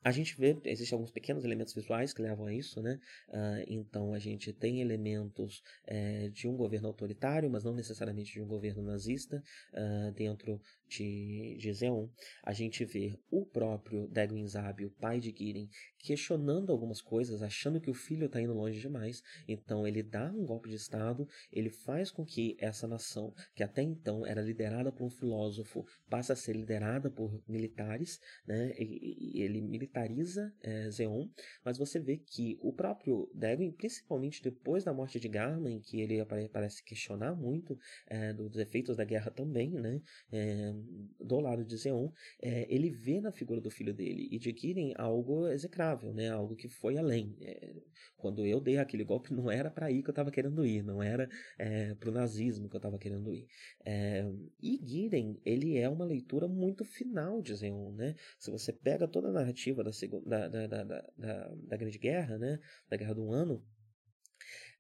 [0.06, 3.00] a gente vê, existem alguns pequenos elementos visuais que levam a isso, né?
[3.28, 8.40] Uh, então a gente tem elementos é, de um governo autoritário, mas não necessariamente de
[8.40, 12.08] um governo nazista, uh, dentro de, de Zeon.
[12.44, 17.82] A gente vê o próprio Dagon Zabi, o pai de Girin, questionando algumas coisas, achando
[17.82, 19.22] que o filho está indo longe demais.
[19.48, 23.82] Então ele dá um golpe de Estado, ele faz com que essa nação, que até
[23.82, 28.72] então era liderada por um filósofo, passe a ser liderada por militares, né?
[28.78, 31.28] E, e ele militariza é, Zeon,
[31.64, 36.00] mas você vê que o próprio Dagon, principalmente depois da morte de Garma, em que
[36.00, 40.02] ele parece questionar muito é, dos efeitos da guerra também, né?
[40.32, 40.74] É,
[41.20, 42.10] do lado de Zeon,
[42.42, 46.30] é, ele vê na figura do filho dele e de Kirin algo execrável, né?
[46.30, 47.36] Algo que foi além.
[47.42, 47.74] É,
[48.18, 51.02] quando eu dei aquele golpe, não era para aí que eu estava querendo ir, não
[51.02, 53.48] era é, para o nazismo que eu estava querendo ir.
[53.86, 54.26] É,
[54.62, 58.16] e Giren, ele é uma leitura muito final de Zeon, né?
[58.40, 62.60] Se você pega toda a narrativa da, da, da, da, da Grande Guerra, né?
[62.90, 63.64] Da Guerra do Ano,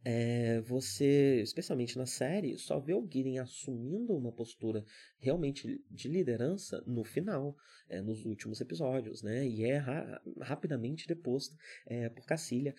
[0.07, 4.85] é, você, especialmente na série, só vê o Gideon assumindo uma postura
[5.17, 7.57] realmente de liderança no final,
[7.89, 9.47] é, nos últimos episódios, né?
[9.47, 11.55] E é ra rapidamente deposto
[11.87, 12.75] é, por Cacilha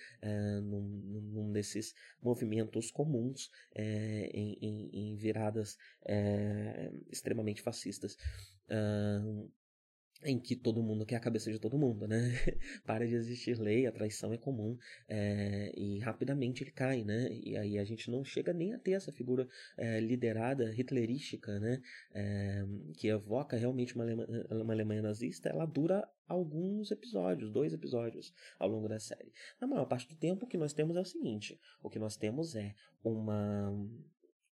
[0.63, 5.77] num, num, desses movimentos comuns em, em, em, viradas
[7.11, 8.17] extremamente fascistas.
[8.69, 9.51] Uh,
[10.25, 12.17] em que todo mundo quer a cabeça de todo mundo, né?
[12.85, 14.77] Para de existir lei, a traição é comum
[15.09, 17.29] é, e rapidamente ele cai, né?
[17.33, 21.83] E aí a gente não chega nem a ter essa figura é, liderada hitlerística, né?
[22.15, 22.65] É,
[22.97, 25.49] que evoca realmente uma Alemanha, uma Alemanha nazista.
[25.49, 29.33] Ela dura alguns episódios, dois episódios ao longo da série.
[29.61, 32.17] Na maior parte do tempo, o que nós temos é o seguinte: o que nós
[32.17, 32.75] temos é
[33.05, 33.71] uma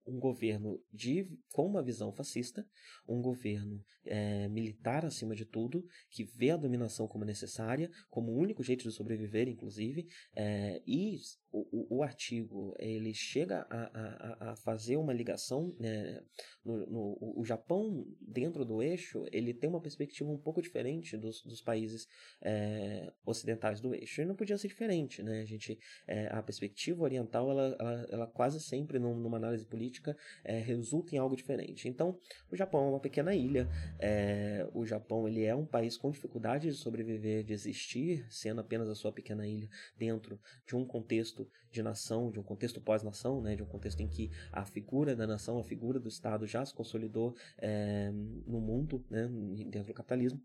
[0.07, 2.67] um governo de, com uma visão fascista,
[3.09, 8.39] um governo é, militar acima de tudo, que vê a dominação como necessária, como o
[8.39, 11.17] único jeito de sobreviver, inclusive, é, e
[11.55, 16.21] o, o, artigo ele chega a, a, a fazer uma ligação né,
[16.65, 21.43] no, no, o Japão dentro do eixo ele tem uma perspectiva um pouco diferente dos,
[21.43, 22.09] dos países
[22.43, 24.21] é, ocidentais do eixo.
[24.21, 25.43] E não podia ser diferente né?
[25.43, 25.79] A gente
[26.09, 31.19] é, a perspectiva oriental ela, ela, ela quase sempre numa análise política é, resulta em
[31.19, 31.89] algo diferente.
[31.89, 32.19] Então
[32.51, 33.69] o Japão é uma pequena ilha
[34.01, 38.89] é, o Japão ele é um país com dificuldade de sobreviver de existir sendo apenas
[38.89, 43.57] a sua pequena ilha dentro de um contexto de nação, de um contexto pós-nação, né,
[43.57, 46.75] de um contexto em que a figura da nação, a figura do Estado já se
[46.75, 48.11] consolidou é,
[48.47, 49.29] no mundo, né,
[49.71, 50.41] dentro do capitalismo.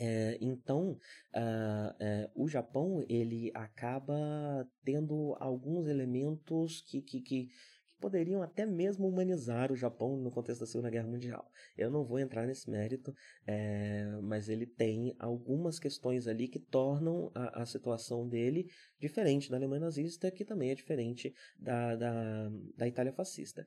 [0.00, 0.96] É, então,
[1.34, 7.50] uh, o Japão ele acaba tendo alguns elementos que, que, que
[7.98, 11.50] poderiam até mesmo humanizar o Japão no contexto da Segunda Guerra Mundial.
[11.76, 13.14] Eu não vou entrar nesse mérito,
[13.46, 19.56] é, mas ele tem algumas questões ali que tornam a, a, situação dele diferente da
[19.56, 23.66] Alemanha nazista, que também é diferente da, da, da Itália fascista.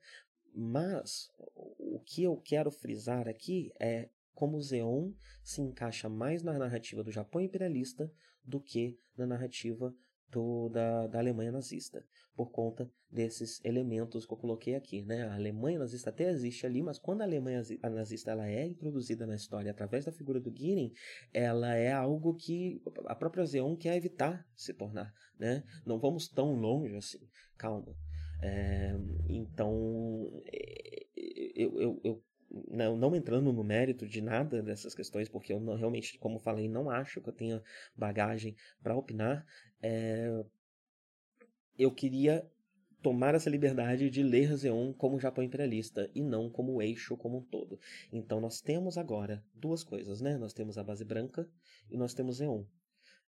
[0.54, 1.30] Mas
[1.78, 7.10] o que eu quero frisar aqui é como Zeon se encaixa mais na narrativa do
[7.10, 8.10] Japão imperialista
[8.44, 9.94] do que na narrativa
[10.32, 12.04] do, da, da Alemanha nazista,
[12.34, 15.02] por conta desses elementos que eu coloquei aqui.
[15.02, 15.24] Né?
[15.24, 19.34] A Alemanha nazista até existe ali, mas quando a Alemanha nazista ela é introduzida na
[19.34, 20.92] história através da figura do Goering,
[21.32, 25.12] ela é algo que a própria Zeon quer evitar se tornar.
[25.38, 25.62] Né?
[25.84, 27.20] Não vamos tão longe assim,
[27.58, 27.94] calma.
[28.42, 28.96] É,
[29.28, 31.06] então, é,
[31.54, 32.24] eu, eu, eu
[32.68, 36.68] não, não entrando no mérito de nada dessas questões, porque eu não, realmente, como falei,
[36.68, 37.62] não acho que eu tenha
[37.96, 39.46] bagagem para opinar,
[39.82, 40.44] é,
[41.78, 42.48] eu queria
[43.02, 47.38] tomar essa liberdade de ler Zeon como Japão imperialista e não como o eixo como
[47.38, 47.78] um todo.
[48.12, 50.38] Então nós temos agora duas coisas, né?
[50.38, 51.48] Nós temos a base branca
[51.90, 52.64] e nós temos Zeon.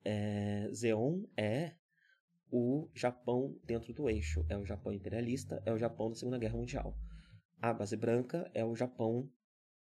[0.03, 1.73] É, Zeon é
[2.51, 6.57] o Japão dentro do eixo, é o Japão imperialista, é o Japão da Segunda Guerra
[6.57, 6.97] Mundial.
[7.61, 9.29] A base branca é o Japão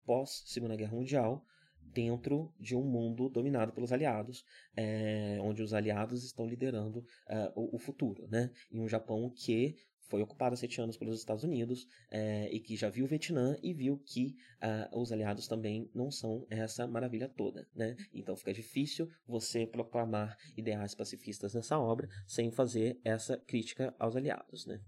[0.05, 1.45] pós Segunda Guerra Mundial,
[1.93, 4.43] dentro de um mundo dominado pelos aliados,
[4.75, 8.51] é, onde os aliados estão liderando é, o, o, futuro, né?
[8.71, 9.75] Em um Japão que
[10.09, 13.57] foi ocupado há sete anos pelos Estados Unidos é, e que já viu o Vietnã
[13.61, 14.37] e viu que
[14.93, 17.95] os aliados também não são essa maravilha toda, né?
[18.13, 24.65] Então fica difícil você proclamar ideais pacifistas nessa obra sem fazer essa crítica aos aliados,
[24.65, 24.79] né?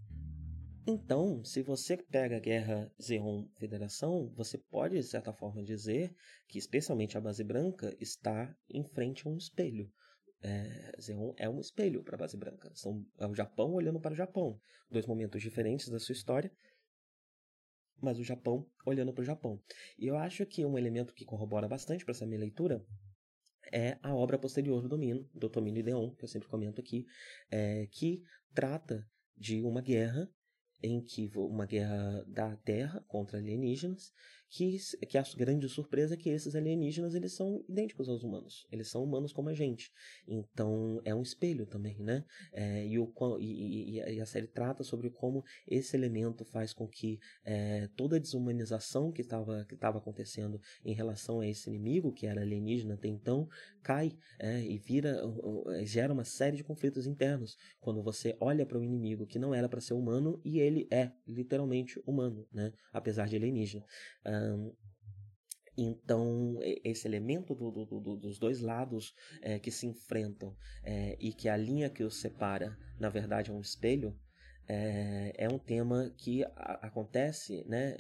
[0.88, 6.15] Então, se você pega a guerra Zeon Federação, você pode, de certa forma, dizer
[6.47, 9.91] que, especialmente a base branca, está em frente a um espelho.
[10.41, 12.72] É, Zeon é um espelho para a base branca.
[12.73, 14.60] São, é o Japão olhando para o Japão.
[14.89, 16.51] Dois momentos diferentes da sua história,
[18.01, 19.61] mas o Japão olhando para o Japão.
[19.97, 22.84] E eu acho que um elemento que corrobora bastante para essa minha leitura
[23.72, 27.06] é a obra posterior do Domínio, do Tomino Ideon, que eu sempre comento aqui,
[27.51, 28.23] é, que
[28.53, 29.06] trata
[29.38, 30.30] de uma guerra
[30.81, 34.14] em que uma guerra da Terra contra alienígenas,
[34.50, 34.78] que,
[35.08, 39.04] que a grande surpresa é que esses alienígenas eles são idênticos aos humanos, eles são
[39.04, 39.92] humanos como a gente,
[40.28, 42.24] então é um espelho também, né?
[42.52, 47.20] É, e, o, e, e, a série trata sobre como esse elemento faz com que
[47.44, 52.42] é, toda a desumanização que estava que acontecendo em relação a esse inimigo que era
[52.42, 53.48] alienígena até então
[53.82, 55.22] cai é, e vira
[55.84, 59.70] gera uma série de conflitos internos quando você olha para um inimigo que não era
[59.70, 62.72] para ser humano e ele é literalmente humano, né?
[62.92, 63.86] Apesar de alienígena.
[65.82, 70.53] Então, esse elemento do, do, do, dos dois lados é, que se enfrentam
[70.84, 74.14] é, e que a linha que os separa, na verdade, é um espelho,
[74.68, 77.95] é, é um tema que a, acontece, né?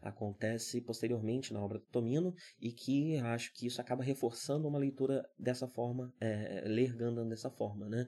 [0.00, 5.26] Acontece posteriormente na obra do Tomino e que acho que isso acaba reforçando uma leitura
[5.38, 6.12] dessa forma,
[6.66, 8.06] ler Gundam dessa forma, né?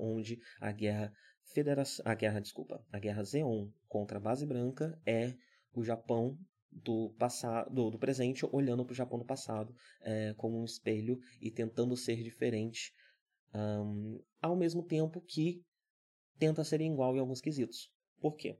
[0.00, 1.12] onde a guerra
[1.54, 5.36] federação, a guerra, desculpa, a guerra Zeon contra a base branca é
[5.72, 6.38] o Japão
[6.70, 11.50] do passado, do, presente, olhando para o Japão do passado é, como um espelho e
[11.50, 12.94] tentando ser diferente,
[13.54, 15.64] um, ao mesmo tempo que
[16.38, 17.92] tenta ser igual em alguns quesitos.
[18.20, 18.58] Por quê?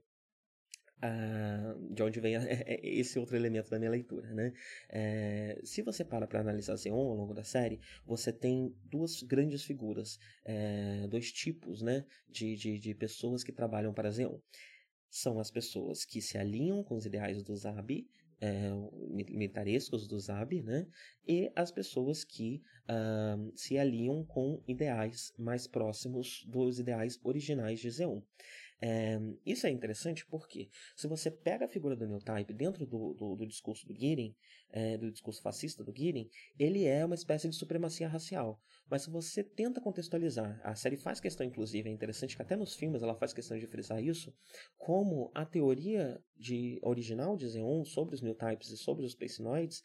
[1.03, 4.27] Uh, de onde vem é, é esse outro elemento da minha leitura.
[4.33, 4.53] Né?
[4.89, 9.63] É, se você para para analisar Zeon ao longo da série, você tem duas grandes
[9.63, 14.37] figuras, é, dois tipos né, de, de, de pessoas que trabalham para Zeon
[15.11, 18.07] são as pessoas que se alinham com os ideais do Zabi,
[18.39, 18.71] é,
[19.29, 20.87] militarescos do Zabi, né?
[21.27, 27.91] E as pessoas que uh, se alinham com ideais mais próximos dos ideais originais de
[27.91, 28.21] Zeon.
[28.83, 33.35] É, isso é interessante porque, se você pega a figura do Newtype dentro do, do,
[33.35, 34.35] do discurso do Girin,
[34.71, 38.59] é, do discurso fascista do Girin, ele é uma espécie de supremacia racial.
[38.89, 42.75] Mas se você tenta contextualizar, a série faz questão, inclusive, é interessante que até nos
[42.75, 44.33] filmes ela faz questão de frisar isso,
[44.77, 49.83] como a teoria de, original de Zeon sobre os Newtypes e sobre os Pacinoids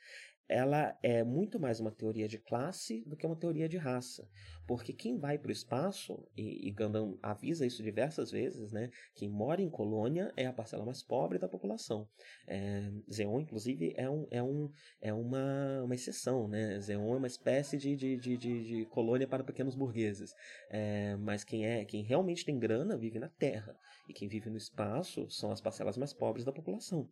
[0.48, 4.28] ela é muito mais uma teoria de classe do que uma teoria de raça.
[4.66, 8.90] Porque quem vai para o espaço, e, e Gundam avisa isso diversas vezes, né?
[9.14, 12.09] Quem mora em colônia é a parcela mais pobre da população.
[12.47, 14.70] É, Zeon, inclusive, é, um, é, um,
[15.01, 16.81] é uma, uma exceção, né?
[16.81, 20.32] Zeon é uma espécie de, de, de, de, de colônia para pequenos burgueses.
[20.70, 23.77] É, mas quem, é, quem realmente tem grana vive na Terra.
[24.09, 27.09] E quem vive no espaço são as parcelas mais pobres da população.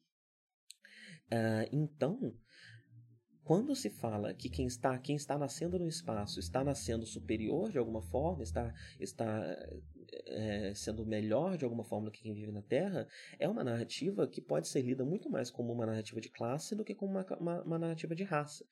[1.32, 2.34] Uh, então,
[3.44, 7.78] quando se fala que quem está, quem está nascendo no espaço está nascendo superior de
[7.78, 9.56] alguma forma, está, está
[10.26, 13.06] é, sendo melhor de alguma forma do que quem vive na Terra,
[13.38, 16.84] é uma narrativa que pode ser lida muito mais como uma narrativa de classe do
[16.84, 18.64] que como uma, uma, uma narrativa de raça.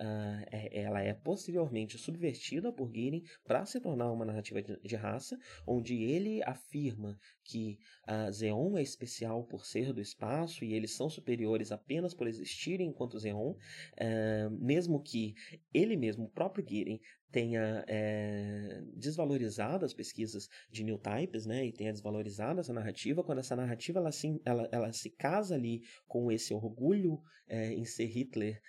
[0.00, 4.96] Uh, é, ela é posteriormente subvertida por Guirin para se tornar uma narrativa de, de,
[4.96, 7.78] raça, onde ele afirma que
[8.08, 12.88] uh, Zeon é especial por ser do espaço e eles são superiores apenas por existirem
[12.88, 15.34] enquanto Zeon, uh, mesmo que
[15.74, 16.98] ele mesmo, o próprio Guirin,
[17.30, 23.38] tenha é, desvalorizado as pesquisas de new types, né, e tenha desvalorizado essa narrativa, quando
[23.38, 28.06] essa narrativa ela se, ela, ela se casa ali com esse orgulho é, em ser
[28.06, 28.60] Hitler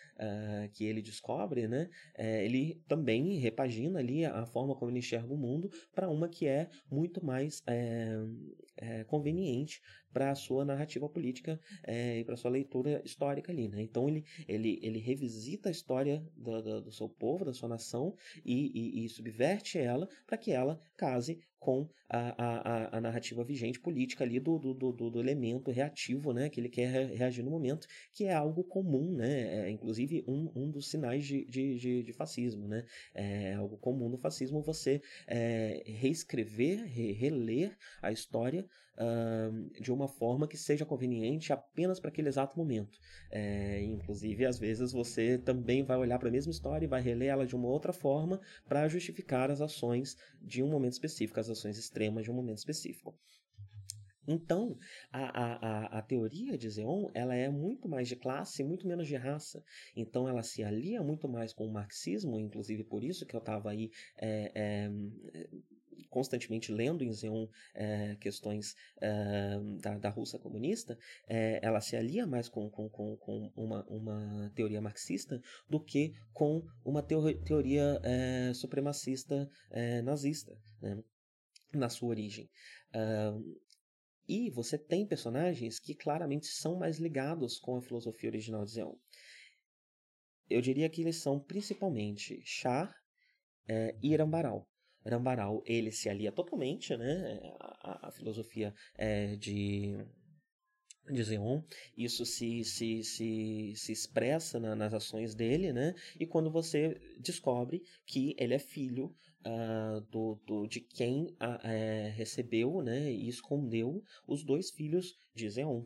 [0.74, 1.88] que ele descobre, né,
[2.18, 6.28] é, ele também repagina ali a, a, forma como ele enxerga o mundo para uma
[6.28, 7.62] que é muito mais
[9.08, 9.80] conveniente
[10.12, 13.82] para a sua narrativa política e para sua leitura histórica ali, né?
[13.82, 18.16] Então ele, ele, ele revisita a história do, do, do seu povo, da sua nação
[18.44, 23.80] e, e, e subverte ela para que ela case com a, a, a, narrativa vigente
[23.80, 27.88] política ali do, do, do, do, elemento reativo, né, que ele quer reagir no momento,
[28.14, 32.14] que é algo comum, né, é, inclusive um, um dos sinais de, de, de, de,
[32.14, 32.84] fascismo, né,
[33.14, 38.66] é algo comum no fascismo você é, reescrever, re, reler a história
[39.80, 42.98] de uma forma que seja conveniente apenas para aquele exato momento.
[43.32, 47.30] É, inclusive, às vezes você também vai olhar para a mesma história e vai reler
[47.30, 51.78] ela de uma outra forma para justificar as ações de um momento específico, as ações
[51.78, 53.16] extremas de um momento específico.
[54.28, 54.78] Então,
[55.12, 59.16] a, a, a, teoria de Zeon ela é muito mais de classe, muito menos de
[59.16, 59.64] raça.
[59.96, 63.72] Então, ela se alia muito mais com o marxismo, inclusive por isso que eu estava
[63.72, 64.92] aí é, é,
[66.10, 70.98] constantemente lendo em Zeon é, questões é, da, da Rússia comunista,
[71.28, 76.14] é, ela se alia mais com, com, com, com uma, uma teoria marxista do que
[76.34, 79.50] com uma teoria é, supremacista
[80.04, 81.02] nazista, né,
[81.74, 82.50] na sua origem.
[84.28, 88.94] e você tem personagens que claramente são mais ligados com a filosofia original de Zeon.
[90.50, 92.94] eu diria que eles são principalmente Char
[93.68, 94.68] é, e Rambaral.
[95.06, 99.98] Rambaral, ele se alia totalmente, né, a, a filosofia é, de
[101.10, 101.62] de Zeon,
[101.98, 105.94] isso se, se, se, se expressa na, nas ações dele, né?
[106.20, 109.14] E quando você descobre que ele é filho
[109.46, 115.50] uh, do, do, de quem uh, é, recebeu né, e escondeu os dois filhos de
[115.50, 115.86] Zeon.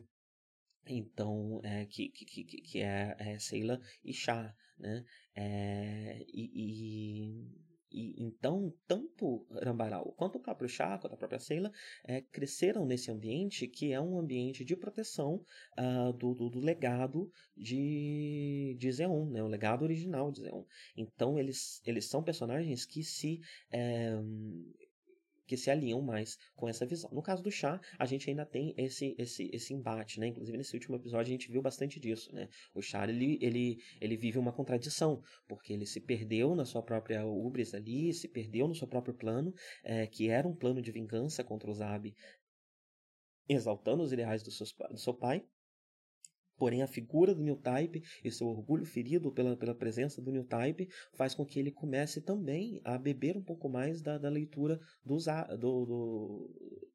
[0.86, 5.04] Então, é, que, que, que, que é, é Seila e Shah, né?
[5.34, 7.65] É, e, e
[7.96, 11.72] e então, tanto Rambaral quanto o próprio Chá, quanto a própria Seila,
[12.04, 15.42] é, cresceram nesse ambiente que é um ambiente de proteção
[15.78, 19.42] uh, do, do, do, legado de, de Zeon, né?
[19.42, 20.64] o legado original de Zeon.
[20.94, 23.40] Então, eles, eles são personagens que se
[23.72, 24.12] é,
[25.46, 27.10] que se alinham mais com essa visão.
[27.12, 30.28] No caso do chá, a gente ainda tem esse esse esse embate, né?
[30.28, 32.48] Inclusive nesse último episódio a gente viu bastante disso, né?
[32.74, 37.24] O chá ele ele ele vive uma contradição, porque ele se perdeu na sua própria
[37.26, 39.54] ubris ali, se perdeu no seu próprio plano,
[39.84, 42.12] é, que era um plano de vingança contra o Zab,
[43.48, 45.44] exaltando os ideais do, seus, do seu pai,
[46.56, 50.44] Porém, a figura do New Type e seu orgulho ferido pela, pela presença do New
[50.44, 54.80] Type faz com que ele comece também a beber um pouco mais da, da leitura
[55.04, 56.85] do, do, do,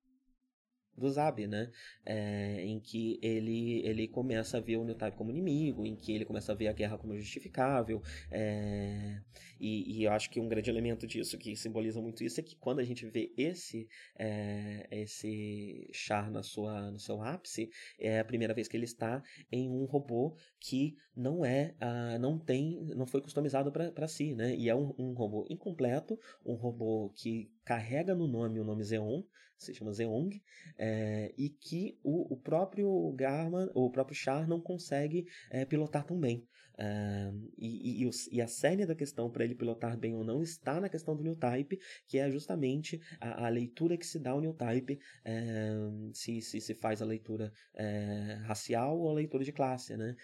[0.98, 1.72] do Zab, né?
[2.06, 6.26] É, em que ele, ele começa a ver o Newtype como inimigo, em que ele
[6.26, 8.02] começa a ver a guerra como justificável.
[8.30, 9.22] É,
[9.60, 12.56] e, e, eu acho que um grande elemento disso, que simboliza muito isso, é que
[12.56, 13.88] quando a gente vê esse
[14.18, 17.70] é, esse Char na sua, no seu ápice,
[18.00, 22.38] é a primeira vez que ele está em um robô que não é, uh, não
[22.38, 24.56] tem, não foi customizado para si, né?
[24.56, 29.24] E é um, um robô incompleto, um robô que carrega no nome o nome Zeon,
[29.62, 30.42] se chama Zeong,
[30.78, 36.20] é, e que o, o próprio Garman, o próprio Char não consegue é, pilotar tão
[36.20, 36.48] bem.
[36.78, 40.82] É, e, e, e, a série da questão para ele pilotar bem ou não está
[40.82, 41.78] na questão do new type,
[42.08, 45.74] que é justamente a, a leitura que se dá ao new type, é,
[46.14, 50.16] se, se se faz a leitura é, racial ou a leitura de classe, né?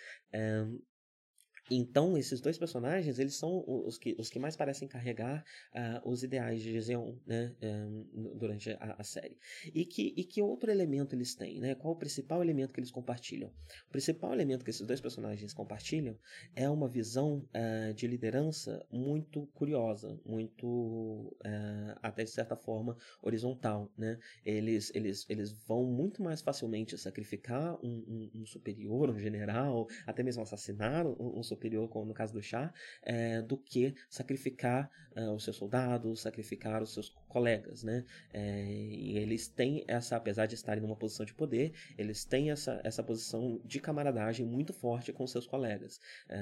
[1.70, 6.24] Então, esses dois personagens, eles são os que, os que mais parecem carregar uh, os
[6.24, 9.38] ideais de Zeon, né, um, durante a, a, série.
[9.74, 11.76] E que, e que outro elemento eles têm, né?
[11.76, 13.50] Qual o principal elemento que eles compartilham?
[13.88, 16.18] O principal elemento que esses dois personagens compartilham
[16.56, 23.92] é uma visão uh, de liderança muito curiosa, muito, uh, até de certa forma, horizontal,
[23.98, 24.18] né?
[24.46, 30.24] Eles, eles, eles vão muito mais facilmente sacrificar um, um, um superior, um general, até
[30.24, 34.90] mesmo assassinar um, um superior superior, como no caso do chá, é, do que sacrificar
[35.16, 38.06] uh, os seus soldados, sacrificar os seus colegas, né?
[38.34, 42.80] É, e eles têm essa, apesar de estarem numa posição de poder, eles têm essa,
[42.84, 46.00] essa posição de camaradagem muito forte com seus colegas.
[46.30, 46.38] É,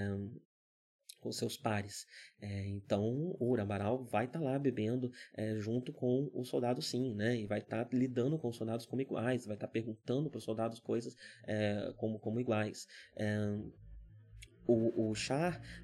[1.26, 2.06] com seus pares.
[2.40, 7.16] É, então, o Urambaral vai estar tá lá bebendo é, junto com o soldado, sim,
[7.16, 7.36] né?
[7.36, 10.38] E vai estar tá lidando com os soldados como iguais, vai estar tá perguntando para
[10.38, 11.16] os soldados coisas
[11.48, 12.88] é, como, como iguais.
[14.68, 15.14] O, o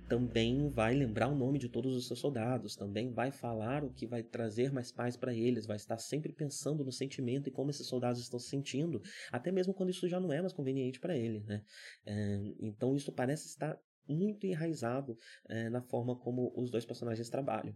[0.08, 4.06] também vai lembrar o nome de todos os seus soldados, também vai falar o que
[4.06, 7.88] vai trazer mais paz para eles, vai estar sempre pensando no sentimento e como esses
[7.88, 9.02] soldados estão se sentindo,
[9.32, 11.41] até mesmo quando isso já não é mais conveniente para ele.
[11.41, 11.64] Né?
[12.06, 15.18] É, então isso parece estar muito enraizado
[15.48, 17.76] é, na forma como os dois personagens trabalham.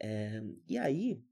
[0.00, 1.22] É, e aí,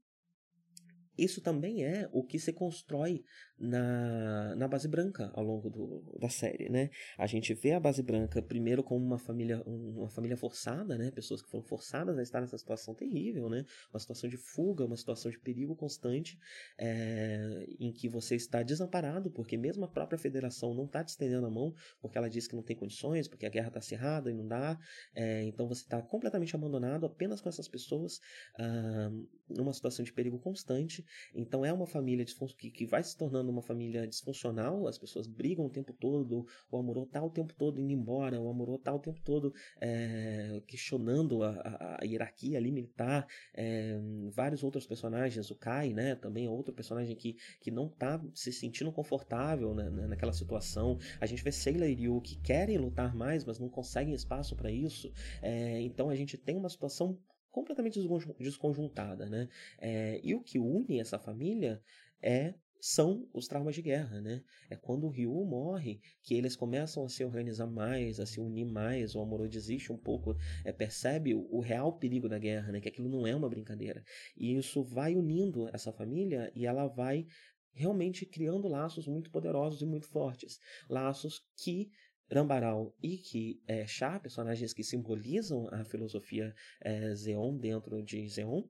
[1.17, 3.23] isso também é o que se constrói
[3.57, 6.89] na, na base branca ao longo do, da série, né?
[7.17, 11.09] A gente vê a base branca primeiro como uma família, uma família forçada, né?
[11.11, 13.65] Pessoas que foram forçadas a estar nessa situação terrível, né?
[13.93, 16.37] Uma situação de fuga, uma situação de perigo constante,
[16.77, 21.45] é, em que você está desamparado, porque mesmo a própria federação não está te estendendo
[21.45, 24.33] a mão, porque ela diz que não tem condições, porque a guerra está acirrada e
[24.33, 24.77] não dá.
[25.13, 28.19] É, então você está completamente abandonado apenas com essas pessoas,
[28.59, 29.11] ah,
[29.49, 31.04] numa situação de perigo constante.
[31.33, 32.25] Então é uma família
[32.57, 36.77] que, que vai se tornando uma família disfuncional, as pessoas brigam o tempo todo, o
[36.77, 41.43] Amorô tá o tempo todo indo embora, o Amorô tá o tempo todo é, questionando
[41.43, 43.99] a, a, a, hierarquia ali militar, é,
[44.31, 48.51] vários outros personagens, o Kai, né, também é outro personagem que, que não tá se
[48.51, 53.15] sentindo confortável né, né naquela situação, a gente vê Seila e Ryu que querem lutar
[53.15, 55.11] mais, mas não conseguem espaço para isso,
[55.41, 57.17] é, então a gente tem uma situação
[57.55, 58.01] completamente
[58.37, 59.47] desconjuntada, né?
[59.79, 61.81] É, e o que une essa família
[62.21, 64.43] é são os traumas de guerra, né?
[64.69, 68.65] É quando o Ryu morre que eles começam a se organizar mais, a se unir
[68.65, 72.81] mais, o Amuro desiste um pouco, é, percebe o, o, real perigo da guerra, né?
[72.81, 74.03] Que aquilo não é uma brincadeira.
[74.35, 77.25] E isso vai unindo essa família e ela vai
[77.71, 80.59] realmente criando laços muito poderosos e muito fortes.
[80.89, 81.89] Laços que
[82.31, 88.63] Rambaral e que é, Chá, personagens que simbolizam a filosofia é, Zeon dentro de Zeon,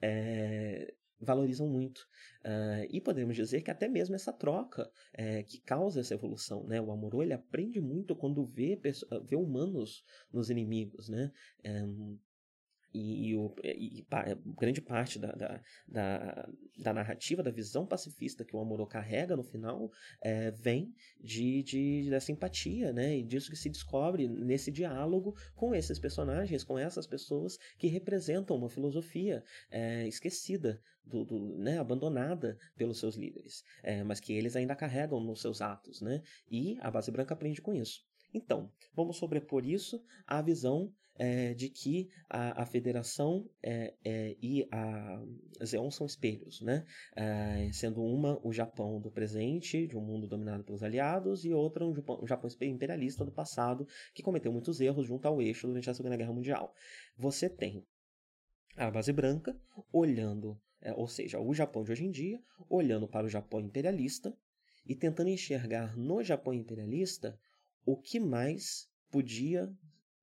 [0.00, 2.00] é, valorizam muito.
[2.40, 6.80] Uh, e podemos dizer que até mesmo essa troca é, que causa essa evolução, né?
[6.80, 8.80] O Amorô, ele aprende muito quando vê,
[9.24, 11.30] vê humanos nos inimigos, né?
[11.64, 12.18] Um,
[12.92, 14.06] e, o, e, e,
[14.58, 16.48] grande parte da, da, da,
[16.78, 19.90] da, narrativa, da visão pacifista que o Amorô carrega no final,
[20.20, 23.18] é, vem de, de, dessa empatia, né?
[23.18, 28.56] E disso que se descobre nesse diálogo com esses personagens, com essas pessoas que representam
[28.56, 34.54] uma filosofia é, esquecida, do, do, né, abandonada pelos seus líderes, é, mas que eles
[34.54, 36.22] ainda carregam nos seus atos, né?
[36.48, 38.04] E a base branca aprende com isso.
[38.32, 44.66] Então, vamos sobrepor isso à visão é, de que a, a federação é, é, e
[44.70, 45.22] a
[45.64, 46.86] Zeon são espelhos, né?
[47.72, 51.94] Sendo uma o Japão do presente, de um mundo dominado pelos aliados, e outra um
[51.94, 55.94] Japão, um Japão imperialista do passado, que cometeu muitos erros junto ao eixo durante a
[55.94, 56.74] Segunda Guerra Mundial.
[57.16, 57.84] Você tem
[58.76, 59.54] a base branca
[59.92, 60.58] olhando,
[60.96, 64.34] ou seja, o Japão de hoje em dia, olhando para o Japão imperialista
[64.86, 67.38] e tentando enxergar no Japão imperialista
[67.84, 69.70] o que mais podia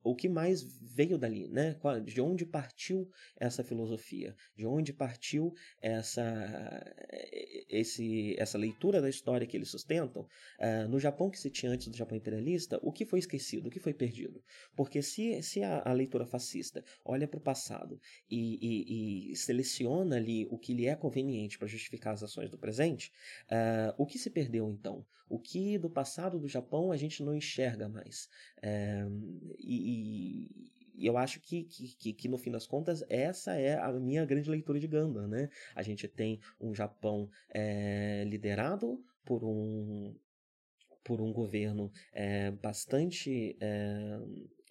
[0.09, 1.75] o que mais veio dali, né?
[2.05, 4.35] De onde partiu essa filosofia?
[4.55, 6.23] De onde partiu essa,
[7.69, 10.23] esse, essa leitura da história que eles sustentam?
[10.59, 13.67] Uh, no Japão que se tinha antes do Japão imperialista, o que foi esquecido?
[13.67, 14.41] O que foi perdido?
[14.75, 20.15] Porque se, se a, a leitura fascista olha para o passado e, e, e, seleciona
[20.15, 23.11] ali o que lhe é conveniente para justificar as ações do presente,
[23.51, 25.05] uh, o que se perdeu então?
[25.29, 28.29] O que do passado do Japão a gente não enxerga mais?
[28.61, 29.05] É,
[29.59, 29.96] e,
[30.97, 34.49] e, eu acho que, que, que, no fim das contas, essa é a minha grande
[34.49, 35.49] leitura de Ganda, né?
[35.75, 40.15] A gente tem um Japão é, liderado por um
[41.03, 44.19] por um governo é, bastante é,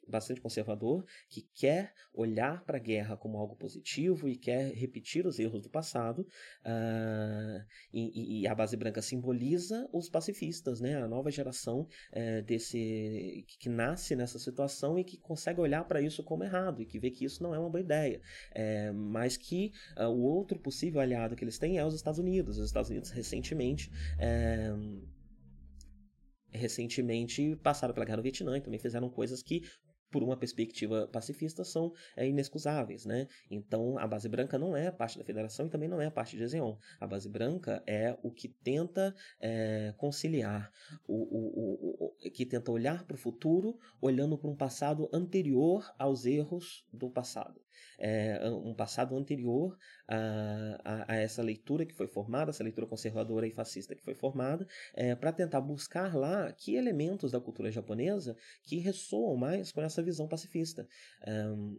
[0.08, 5.38] bastante conservador, que quer olhar para a guerra como algo positivo e quer repetir os
[5.38, 6.26] erros do passado.
[6.64, 10.96] Uh, e, e, a base branca simboliza os pacifistas, né?
[10.96, 16.22] a nova geração é, desse que nasce nessa situação e que consegue olhar para isso
[16.22, 18.20] como errado e que vê que isso não é uma boa ideia.
[18.52, 22.58] É, mas que uh, o outro possível aliado que eles têm é os Estados Unidos.
[22.58, 23.90] Os Estados Unidos recentemente.
[24.18, 24.72] É,
[26.56, 29.62] recentemente passaram pela guerra do Vietnã e também fizeram coisas que
[30.16, 33.28] por uma perspectiva pacifista, são é, inexcusáveis, né?
[33.50, 36.48] Então, a base branca não é parte da federação e também não é parte de
[36.48, 36.74] Zeon.
[36.98, 40.72] A base branca é o que tenta é, conciliar,
[41.06, 45.94] o, o, o, o, que tenta olhar para o futuro, olhando para um passado anterior
[45.98, 47.65] aos erros do passado
[47.98, 49.76] é, um passado anterior
[50.08, 54.14] a, a, a, essa leitura que foi formada, essa leitura conservadora e fascista que foi
[54.14, 59.82] formada, é, para tentar buscar lá que elementos da cultura japonesa que ressoam mais com
[59.82, 60.86] essa visão pacifista.
[61.26, 61.78] Um,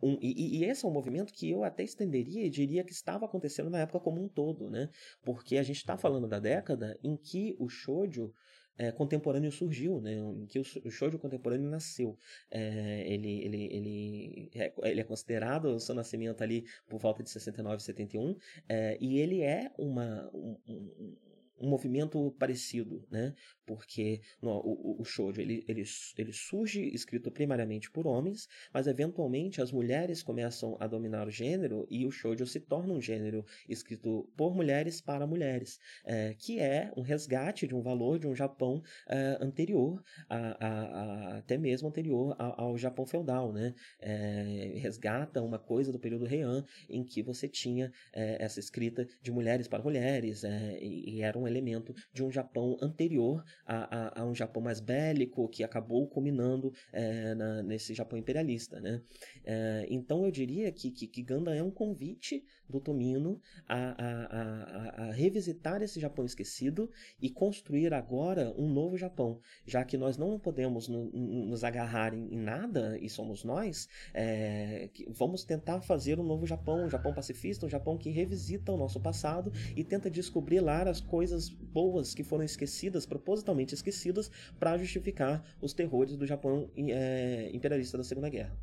[0.00, 3.26] um, e, e, esse é um movimento que eu até estenderia e diria que estava
[3.26, 4.88] acontecendo na época como um todo, né?
[5.22, 8.32] Porque a gente está falando da década em que o shoujo
[8.78, 12.16] é, contemporâneo surgiu, né, em que o, o shoujo contemporâneo nasceu.
[12.50, 17.30] É, ele, ele, ele, é, ele é considerado o seu nascimento ali por volta de
[17.30, 18.36] 69, 71,
[18.68, 21.16] é, e ele é uma, um, um,
[21.60, 23.34] um movimento parecido, né?
[23.66, 25.82] Porque no, o, o shoujo ele, ele,
[26.16, 31.86] ele surge escrito primariamente por homens, mas eventualmente as mulheres começam a dominar o gênero
[31.90, 36.92] e o shoujo se torna um gênero escrito por mulheres para mulheres, é, que é
[36.96, 41.88] um resgate de um valor de um Japão é, anterior, a, a, a, até mesmo
[41.88, 43.74] anterior ao, ao Japão feudal, né?
[44.00, 49.30] É, resgata uma coisa do período Heian em que você tinha é, essa escrita de
[49.30, 54.22] mulheres para mulheres é, e, e era um elemento de um Japão anterior a, a,
[54.22, 58.80] a um Japão mais bélico, que acabou culminando é, na, nesse Japão imperialista.
[58.80, 59.02] Né?
[59.44, 65.04] É, então eu diria que, que, que, Ganda é um convite do Tomino a, a,
[65.04, 70.38] a, revisitar esse Japão esquecido e construir agora um novo Japão, já que nós não
[70.38, 76.22] podemos no, nos agarrar em, em, nada, e somos nós, é, vamos tentar fazer um
[76.24, 80.60] novo Japão, um Japão pacifista, um Japão que revisita o nosso passado e tenta descobrir
[80.60, 86.70] lá as coisas boas que foram esquecidas, propositalmente esquecidas, para justificar os terrores do Japão
[86.76, 88.58] é, imperialista da Segunda Guerra.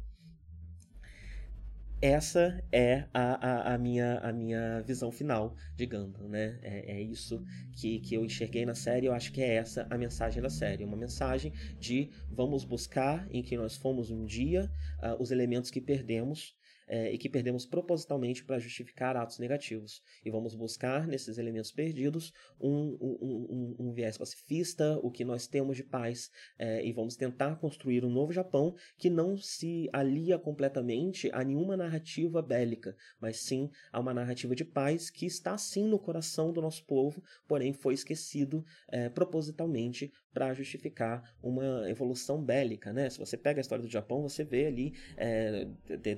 [2.02, 6.60] Essa é a, a, a, minha, a minha visão final de Gundam, né?
[6.62, 9.98] É, é, isso que, que eu enxerguei na série, eu acho que é essa a
[9.98, 10.84] mensagem da série.
[10.84, 14.70] Uma mensagem de vamos buscar em que nós fomos um dia
[15.02, 16.54] uh, os elementos que perdemos
[16.88, 20.02] é, e que perdemos propositalmente para justificar atos negativos.
[20.24, 25.48] E vamos buscar nesses elementos perdidos um, um, um, um viés pacifista, o que nós
[25.48, 30.38] temos de paz, é, e vamos tentar construir um novo Japão que não se alia
[30.38, 35.88] completamente a nenhuma narrativa bélica, mas sim a uma narrativa de paz que está sim
[35.88, 42.92] no coração do nosso povo, porém foi esquecido é, propositalmente para justificar uma evolução bélica,
[42.92, 43.10] né?
[43.10, 45.66] Se você pega a história do Japão, você vê ali é,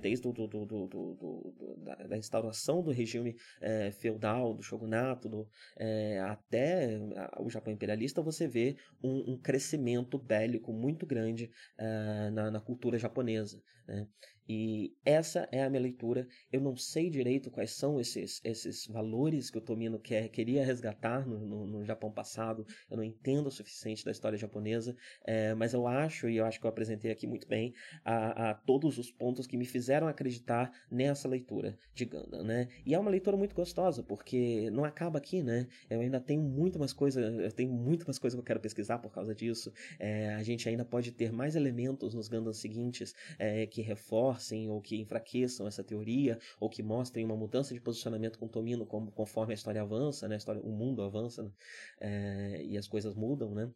[0.01, 5.47] desde do, do, do, do da, da, instauração do regime é, feudal, do shogunato, do,
[5.77, 6.99] é, até
[7.39, 12.97] o Japão imperialista, você vê um, um crescimento bélico muito grande é, na, na, cultura
[12.97, 13.61] japonesa.
[13.87, 14.07] Né?
[14.47, 16.27] E essa é a minha leitura.
[16.51, 21.27] Eu não sei direito quais são esses, esses valores que o Tomino quer, queria resgatar
[21.27, 22.65] no, no, no Japão passado.
[22.89, 24.95] Eu não entendo o suficiente da história japonesa,
[25.25, 27.73] é, mas eu acho, e eu acho que eu apresentei aqui muito bem,
[28.05, 32.69] a, a, todos os pontos que me fizeram acreditar nessa leitura de Gundam, né?
[32.85, 35.67] E é uma leitura muito gostosa, porque não acaba aqui, né?
[35.89, 38.99] Eu ainda tenho muito mais coisa, eu tenho muito mais coisa que eu quero pesquisar
[38.99, 39.73] por causa disso.
[39.99, 44.69] É, a gente ainda pode ter mais elementos nos Gundams seguintes é, que reforçam reforcem
[44.69, 49.11] ou que enfraqueçam essa teoria, ou que mostrem uma mudança de posicionamento com Tomino como,
[49.11, 50.35] conforme a história avança, né?
[50.35, 51.51] a história, o mundo avança né?
[51.99, 53.69] é, e as coisas mudam, né?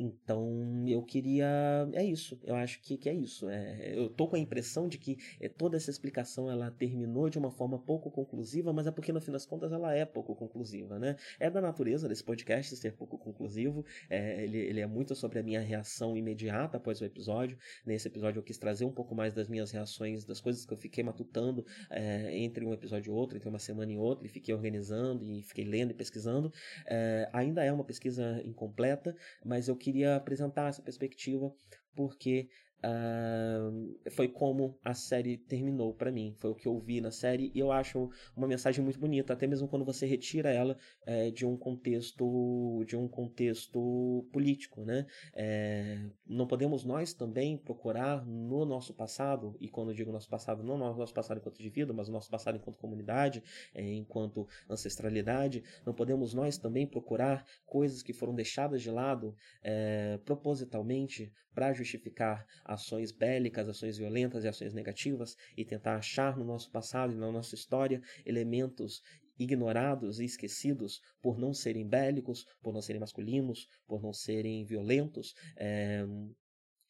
[0.00, 1.44] Então, eu queria.
[1.92, 2.38] É isso.
[2.44, 3.48] Eu acho que, que é isso.
[3.48, 7.36] É, eu tô com a impressão de que é, toda essa explicação ela terminou de
[7.36, 11.00] uma forma pouco conclusiva, mas é porque, no fim das contas, ela é pouco conclusiva,
[11.00, 11.16] né?
[11.40, 13.84] É da natureza desse podcast ser pouco conclusivo.
[14.08, 17.58] É, ele, ele é muito sobre a minha reação imediata após o episódio.
[17.84, 20.78] Nesse episódio, eu quis trazer um pouco mais das minhas reações, das coisas que eu
[20.78, 24.54] fiquei matutando é, entre um episódio e outro, entre uma semana e outra, e fiquei
[24.54, 26.52] organizando e fiquei lendo e pesquisando.
[26.86, 31.50] É, ainda é uma pesquisa incompleta, mas eu quis queria apresentar essa perspectiva
[31.96, 32.48] porque
[32.78, 36.34] Uh, foi como a série terminou para mim.
[36.38, 39.46] Foi o que eu vi na série e eu acho uma mensagem muito bonita, até
[39.46, 45.06] mesmo quando você retira ela é, de um contexto de um contexto político, né?
[45.34, 50.62] É, não podemos nós também procurar no nosso passado e quando eu digo nosso passado
[50.62, 53.42] não no nosso passado enquanto indivíduo, mas nosso passado enquanto comunidade,
[53.74, 60.18] é, enquanto ancestralidade, não podemos nós também procurar coisas que foram deixadas de lado é,
[60.24, 66.70] propositalmente para justificar ações bélicas, ações violentas e ações negativas e tentar achar no nosso
[66.70, 69.02] passado e na nossa história elementos
[69.38, 75.34] ignorados e esquecidos por não serem bélicos, por não serem masculinos, por não serem violentos.
[75.56, 76.04] É,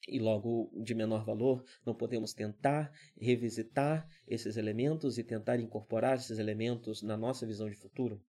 [0.09, 2.91] e logo de menor valor, não podemos tentar
[3.21, 8.23] revisitar esses elementos e tentar incorporar esses elementos na nossa visão de futuro?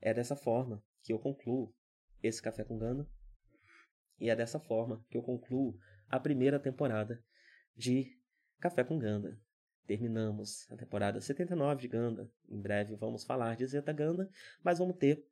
[0.00, 1.74] É dessa forma que eu concluo
[2.22, 3.08] esse Café com Gana
[4.20, 5.78] e é dessa forma que eu concluo
[6.08, 7.22] a primeira temporada
[7.76, 8.16] de
[8.60, 9.38] Café com Ganda.
[9.86, 12.30] Terminamos a temporada 79 de Ganda.
[12.48, 14.28] Em breve vamos falar de Zeta Ganda,
[14.62, 15.26] mas vamos ter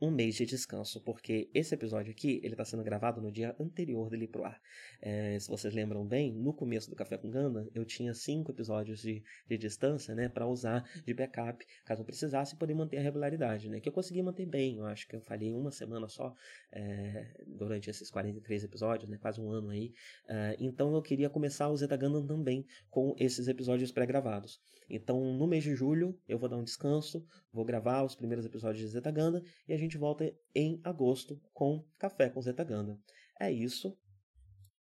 [0.00, 4.08] um mês de descanso, porque esse episódio aqui ele está sendo gravado no dia anterior
[4.08, 4.60] dele pro ar.
[5.00, 9.00] É, se vocês lembram bem, no começo do Café com Ganda, eu tinha cinco episódios
[9.00, 13.68] de, de distância, né, para usar de backup, caso eu precisasse, poder manter a regularidade,
[13.68, 14.78] né, que eu consegui manter bem.
[14.78, 16.34] Eu acho que eu falhei uma semana só
[16.72, 19.92] é, durante esses 43 episódios, né, quase um ano aí.
[20.28, 24.60] É, então eu queria começar o Zeta Gundam também com esses episódios pré-gravados.
[24.88, 28.80] Então, no mês de julho, eu vou dar um descanso, vou gravar os primeiros episódios
[28.84, 32.98] de Zeta Ganda e a gente volta em agosto com Café com Zeta Ganda.
[33.38, 33.98] É isso.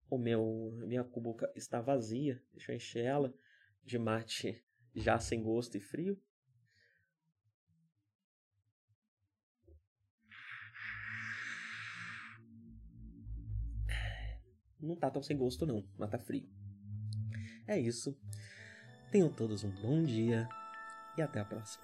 [0.09, 2.41] O meu minha cubuca está vazia.
[2.53, 3.33] Deixa eu encher ela
[3.83, 4.63] de mate
[4.95, 6.21] já sem gosto e frio.
[14.79, 16.47] Não tá tão sem gosto não, mas tá frio.
[17.67, 18.17] É isso.
[19.11, 20.47] Tenham todos um bom dia
[21.17, 21.83] e até a próxima.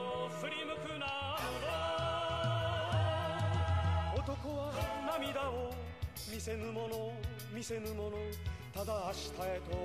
[0.41, 1.05] 振り向くな
[1.37, 1.61] アム
[4.17, 4.73] ロ男は
[5.19, 5.69] 涙を
[6.33, 7.13] 見せぬもの
[7.53, 8.17] 見せぬもの
[8.73, 9.77] ただ明日へと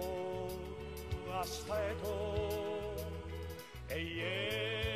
[1.26, 2.06] 明日へと。
[3.88, 4.95] 永遠